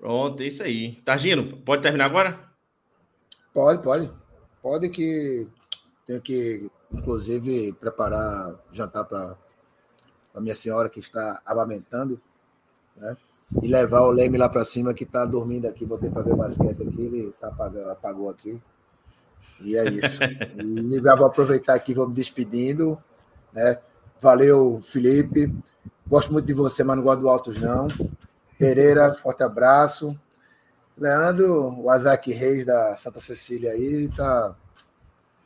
Pronto, 0.00 0.42
é 0.42 0.46
isso 0.46 0.62
aí. 0.62 0.96
Targino, 1.02 1.56
pode 1.58 1.82
terminar 1.82 2.06
agora? 2.06 2.38
Pode, 3.52 3.82
pode. 3.82 4.10
Pode 4.62 4.88
que 4.88 5.48
tenho 6.06 6.20
que, 6.20 6.70
inclusive, 6.92 7.72
preparar 7.74 8.54
jantar 8.72 9.04
para 9.04 9.36
a 10.34 10.40
minha 10.40 10.54
senhora 10.54 10.88
que 10.88 11.00
está 11.00 11.40
amamentando, 11.44 12.20
né? 12.96 13.16
E 13.62 13.66
levar 13.66 14.02
o 14.02 14.10
Leme 14.10 14.38
lá 14.38 14.48
para 14.48 14.64
cima 14.64 14.94
que 14.94 15.04
está 15.04 15.24
dormindo 15.24 15.66
aqui. 15.66 15.84
Botei 15.84 16.10
para 16.10 16.22
ver 16.22 16.36
basquete 16.36 16.82
aqui, 16.82 17.02
ele 17.02 17.32
tá 17.40 17.48
apagou, 17.48 17.90
apagou 17.90 18.30
aqui. 18.30 18.60
E 19.60 19.76
é 19.76 19.88
isso. 19.88 20.20
e 20.22 21.00
já 21.00 21.14
vou 21.16 21.26
aproveitar 21.26 21.74
aqui, 21.74 21.94
vou 21.94 22.08
me 22.08 22.14
despedindo, 22.14 22.98
né? 23.52 23.78
Valeu, 24.20 24.80
Felipe. 24.82 25.54
Gosto 26.06 26.32
muito 26.32 26.46
de 26.46 26.54
você, 26.54 26.82
mas 26.82 26.96
não 26.96 27.02
gosto 27.02 27.20
do 27.20 27.28
Altos, 27.28 27.60
não. 27.60 27.88
Pereira, 28.58 29.12
forte 29.14 29.42
abraço. 29.42 30.18
Leandro, 30.96 31.74
o 31.80 31.90
Azak 31.90 32.32
Reis 32.32 32.66
da 32.66 32.96
Santa 32.96 33.20
Cecília 33.20 33.70
aí, 33.70 34.08
tá. 34.16 34.54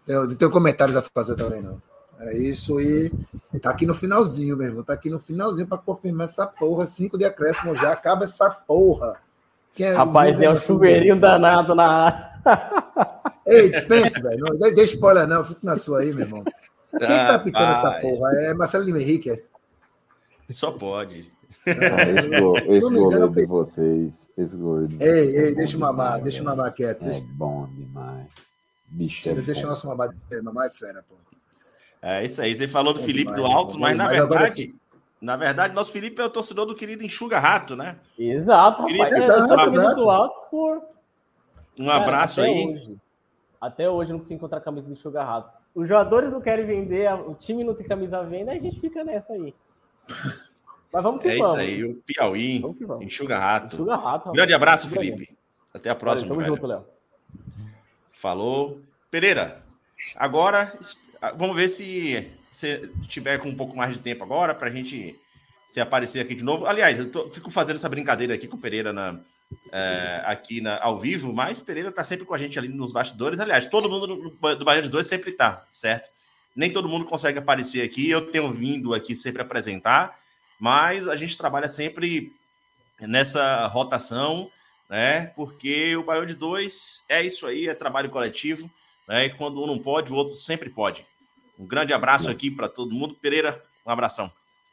Eu 0.08 0.26
não 0.26 0.34
tenho 0.34 0.50
comentários 0.50 0.96
a 0.96 1.02
fazer 1.02 1.34
também, 1.36 1.60
não. 1.62 1.80
É 2.20 2.36
isso 2.36 2.80
e 2.80 3.10
tá 3.60 3.70
aqui 3.70 3.84
no 3.84 3.94
finalzinho, 3.94 4.56
meu 4.56 4.68
irmão. 4.68 4.82
Tá 4.84 4.92
aqui 4.94 5.10
no 5.10 5.18
finalzinho 5.18 5.66
para 5.66 5.78
confirmar 5.78 6.26
essa 6.26 6.46
porra. 6.46 6.86
Cinco 6.86 7.18
de 7.18 7.24
acréscimo 7.24 7.76
já 7.76 7.92
acaba 7.92 8.24
essa 8.24 8.48
porra. 8.48 9.16
Quem 9.74 9.86
é- 9.86 9.94
Rapaz, 9.94 10.40
é 10.40 10.48
um 10.48 10.56
chuveirinho 10.56 11.18
danado 11.20 11.74
na 11.74 11.86
área. 11.86 12.32
Ei, 13.46 13.68
dispense, 13.70 14.20
velho. 14.20 14.44
Não 14.48 14.56
dê, 14.74 14.82
spoiler, 14.84 15.26
não. 15.26 15.44
Fica 15.44 15.60
na 15.62 15.76
sua 15.76 16.00
aí, 16.00 16.12
meu 16.12 16.24
irmão. 16.26 16.44
Quem 16.90 17.08
tá 17.08 17.38
pitando 17.38 17.72
essa 17.72 18.00
porra? 18.00 18.30
É 18.40 18.54
Marcelo 18.54 18.96
Henrique. 18.96 19.30
é? 19.30 19.42
Só 20.48 20.72
pode. 20.72 21.32
Ah, 21.66 22.03
esse 22.11 22.40
go- 22.40 22.59
esse 22.72 22.80
Não 22.80 22.90
me 22.90 22.98
engano, 23.00 23.28
goleiro 23.28 23.32
de 23.34 23.46
vocês, 23.46 24.28
esse 24.36 24.57
goleiro 24.57 24.88
de 24.88 25.05
Ei, 25.05 25.36
é 25.36 25.40
ei, 25.44 25.50
bom 25.50 25.57
deixa 25.57 25.78
mamar, 25.78 26.07
demais, 26.07 26.22
deixa 26.22 26.42
mamar 26.42 26.72
quieto. 26.74 27.03
É 27.03 27.05
Deixa, 27.07 27.24
bom 27.34 27.66
demais. 27.68 28.26
Bicho 28.88 29.28
é 29.30 29.34
deixa 29.34 29.66
o 29.66 29.68
nosso 29.70 29.86
mamar, 29.86 30.11
mamar 30.42 30.66
é 30.66 30.70
fera, 30.70 31.05
pô. 31.09 31.14
É 32.00 32.24
isso 32.24 32.42
aí. 32.42 32.55
Você 32.55 32.66
falou 32.66 32.92
do 32.92 32.98
Bom 33.00 33.07
Felipe 33.07 33.30
demais, 33.32 33.40
do 33.42 33.46
Altos, 33.57 33.76
mas 33.76 33.96
na 33.96 34.05
demais. 34.09 34.22
Agora 34.24 34.40
verdade, 34.40 34.74
na 35.20 35.36
verdade, 35.36 35.74
nosso 35.74 35.92
Felipe 35.92 36.20
é 36.20 36.24
o 36.24 36.30
torcedor 36.30 36.66
do 36.66 36.74
querido 36.74 37.05
Enxuga 37.05 37.38
Rato, 37.38 37.76
né? 37.76 37.96
Exato, 38.18 38.84
Queria- 38.84 39.05
rapaz. 39.05 39.72
Exato, 39.72 39.94
do 40.00 40.11
alto 40.11 40.50
por. 40.50 40.82
Um 41.80 41.86
Cara, 41.86 42.03
abraço 42.03 42.40
até 42.40 42.50
aí. 42.50 42.66
Hoje, 42.66 42.96
até 43.61 43.88
hoje 43.88 44.11
eu 44.11 44.14
não 44.14 44.18
consigo 44.20 44.34
encontrar 44.34 44.59
a 44.59 44.62
camisa 44.62 44.88
do 44.88 44.96
Sugar 44.96 45.26
Rato. 45.26 45.50
Os 45.74 45.88
jogadores 45.88 46.30
não 46.30 46.40
querem 46.40 46.66
vender, 46.66 47.11
o 47.14 47.34
time 47.34 47.64
não 47.64 47.74
tem 47.74 47.86
camisa 47.86 48.18
à 48.18 48.22
venda, 48.22 48.50
aí 48.50 48.59
a 48.59 48.61
gente 48.61 48.78
fica 48.80 49.03
nessa 49.05 49.32
aí. 49.32 49.55
Mas 50.93 51.03
vamos 51.03 51.22
que 51.22 51.28
É 51.28 51.36
vamos. 51.36 51.49
isso 51.49 51.57
aí, 51.61 51.84
o 51.84 51.95
Piauí, 52.05 52.59
Vamos 52.59 52.76
que 52.78 52.84
vamos. 52.84 53.05
Enxuga 53.05 53.38
Rato. 53.38 53.76
Sugar 53.76 53.97
Rato. 53.99 54.07
rapaz. 54.26 54.34
Grande 54.36 54.53
abraço. 54.55 54.88
Felipe. 54.90 55.36
Até 55.72 55.88
a 55.90 55.95
Valeu, 55.95 56.01
próxima, 56.01 56.28
Tamo 56.28 56.40
velho. 56.40 56.55
junto, 56.55 56.66
Léo. 56.66 56.84
Falou. 58.12 58.80
Pereira, 59.11 59.62
agora 60.16 60.72
es- 60.80 60.97
vamos 61.36 61.55
ver 61.57 61.68
se 61.68 62.30
se 62.51 62.86
tiver 63.09 63.38
com 63.38 63.49
um 63.49 63.55
pouco 63.55 63.74
mais 63.74 63.95
de 63.95 64.01
tempo 64.01 64.22
agora 64.24 64.55
para 64.55 64.68
a 64.68 64.70
gente 64.70 65.18
se 65.70 65.80
aparecer 65.80 66.20
aqui 66.20 66.34
de 66.34 66.43
novo. 66.45 66.66
Aliás, 66.66 66.99
eu 66.99 67.11
tô, 67.11 67.30
fico 67.30 67.51
fazendo 67.51 67.76
essa 67.76 67.88
brincadeira 67.88 68.34
aqui 68.34 68.47
com 68.47 68.57
o 68.59 68.61
Pereira 68.61 68.93
na, 68.93 69.18
é, 69.72 70.22
aqui 70.26 70.61
na, 70.61 70.78
ao 70.82 70.99
vivo, 71.01 71.32
mas 71.32 71.61
Pereira 71.62 71.88
está 71.88 72.05
sempre 72.05 72.26
com 72.26 72.34
a 72.34 72.38
gente 72.38 72.59
ali 72.59 72.68
nos 72.68 72.93
bastidores. 72.93 73.40
Aliás, 73.40 73.64
todo 73.66 73.88
mundo 73.88 74.07
do, 74.07 74.57
do 74.57 74.64
Baiano 74.66 74.84
de 74.84 74.90
Dois 74.93 75.07
sempre 75.07 75.30
está, 75.30 75.64
certo? 75.72 76.11
Nem 76.55 76.70
todo 76.70 76.86
mundo 76.90 77.07
consegue 77.07 77.38
aparecer 77.38 77.82
aqui. 77.82 78.11
Eu 78.11 78.30
tenho 78.30 78.53
vindo 78.53 78.93
aqui 78.93 79.16
sempre 79.16 79.40
apresentar, 79.40 80.18
mas 80.62 81.08
a 81.08 81.16
gente 81.16 81.36
trabalha 81.36 81.66
sempre 81.66 82.32
nessa 83.00 83.66
rotação, 83.66 84.48
né? 84.88 85.26
Porque 85.34 85.96
o 85.96 86.04
Baiano 86.04 86.28
de 86.28 86.36
Dois 86.36 87.02
é 87.08 87.20
isso 87.20 87.48
aí, 87.48 87.66
é 87.66 87.74
trabalho 87.74 88.08
coletivo, 88.10 88.70
né? 89.08 89.24
E 89.24 89.30
quando 89.30 89.60
um 89.60 89.66
não 89.66 89.76
pode, 89.76 90.12
o 90.12 90.14
outro 90.14 90.34
sempre 90.34 90.70
pode. 90.70 91.04
Um 91.58 91.66
grande 91.66 91.92
abraço 91.92 92.30
aqui 92.30 92.48
para 92.48 92.68
todo 92.68 92.94
mundo. 92.94 93.12
Pereira, 93.12 93.60
um 93.84 93.90
abração. 93.90 94.30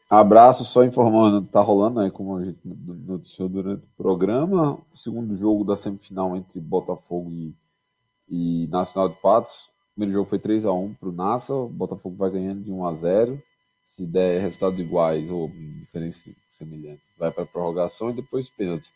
Abraço, 0.07 0.63
só 0.63 0.83
informando, 0.83 1.41
tá 1.47 1.59
rolando 1.59 2.01
aí, 2.01 2.11
como 2.11 2.37
a 2.37 2.45
gente 2.45 2.59
noticiou 2.63 3.49
durante 3.49 3.83
o 3.83 3.97
programa, 3.97 4.77
o 4.93 4.97
segundo 4.97 5.35
jogo 5.35 5.63
da 5.63 5.75
semifinal 5.75 6.35
entre 6.35 6.59
Botafogo 6.59 7.31
e, 7.31 7.55
e 8.29 8.67
Nacional 8.67 9.09
de 9.09 9.15
Patos. 9.15 9.71
O 9.91 9.93
primeiro 9.95 10.19
jogo 10.19 10.29
foi 10.29 10.37
3 10.37 10.67
a 10.67 10.71
1 10.71 10.93
para 10.93 11.09
o 11.09 11.11
Nassa, 11.11 11.51
o 11.51 11.67
Botafogo 11.67 12.15
vai 12.15 12.29
ganhando 12.29 12.61
de 12.61 12.71
1 12.71 12.85
a 12.85 12.93
0 12.93 13.43
Se 13.89 14.03
der 14.03 14.41
resultados 14.41 14.79
iguais 14.79 15.29
ou 15.29 15.49
diferença 15.49 16.29
semelhante, 16.55 17.01
vai 17.17 17.31
para 17.31 17.43
a 17.43 17.47
prorrogação 17.47 18.11
e 18.11 18.13
depois 18.13 18.47
pênalti. 18.49 18.87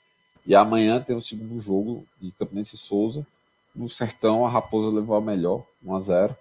E 0.45 0.55
amanhã 0.55 1.01
tem 1.01 1.15
o 1.15 1.21
segundo 1.21 1.59
jogo 1.59 2.05
de 2.21 2.31
Campinense 2.31 2.75
e 2.75 2.79
Souza. 2.79 3.25
No 3.75 3.89
Sertão, 3.89 4.45
a 4.45 4.49
Raposa 4.49 4.95
levou 4.95 5.15
a 5.15 5.21
melhor, 5.21 5.65
1 5.83 5.95
a 5.95 6.01
0 6.01 6.37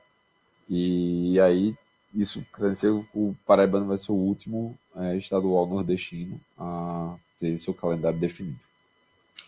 E 0.69 1.41
aí 1.41 1.75
isso 2.15 2.45
credenciou 2.53 3.07
o 3.15 3.35
Paraibano 3.47 3.87
vai 3.87 3.97
ser 3.97 4.13
o 4.13 4.17
último 4.17 4.79
é, 4.97 5.17
estadual 5.17 5.67
nordestino 5.67 6.39
a 6.59 7.15
ter 7.41 7.57
seu 7.59 7.73
calendário 7.73 8.19
definido. 8.19 8.59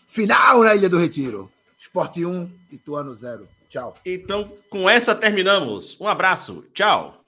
Final 0.07 0.63
na 0.63 0.75
Ilha 0.75 0.89
do 0.89 0.97
Retiro. 0.97 1.51
Esporte 1.77 2.25
1, 2.25 2.49
Ituano 2.71 3.13
0. 3.13 3.47
Tchau. 3.69 3.95
Então, 4.05 4.51
com 4.69 4.89
essa 4.89 5.13
terminamos. 5.13 5.99
Um 6.01 6.07
abraço. 6.07 6.65
Tchau. 6.73 7.24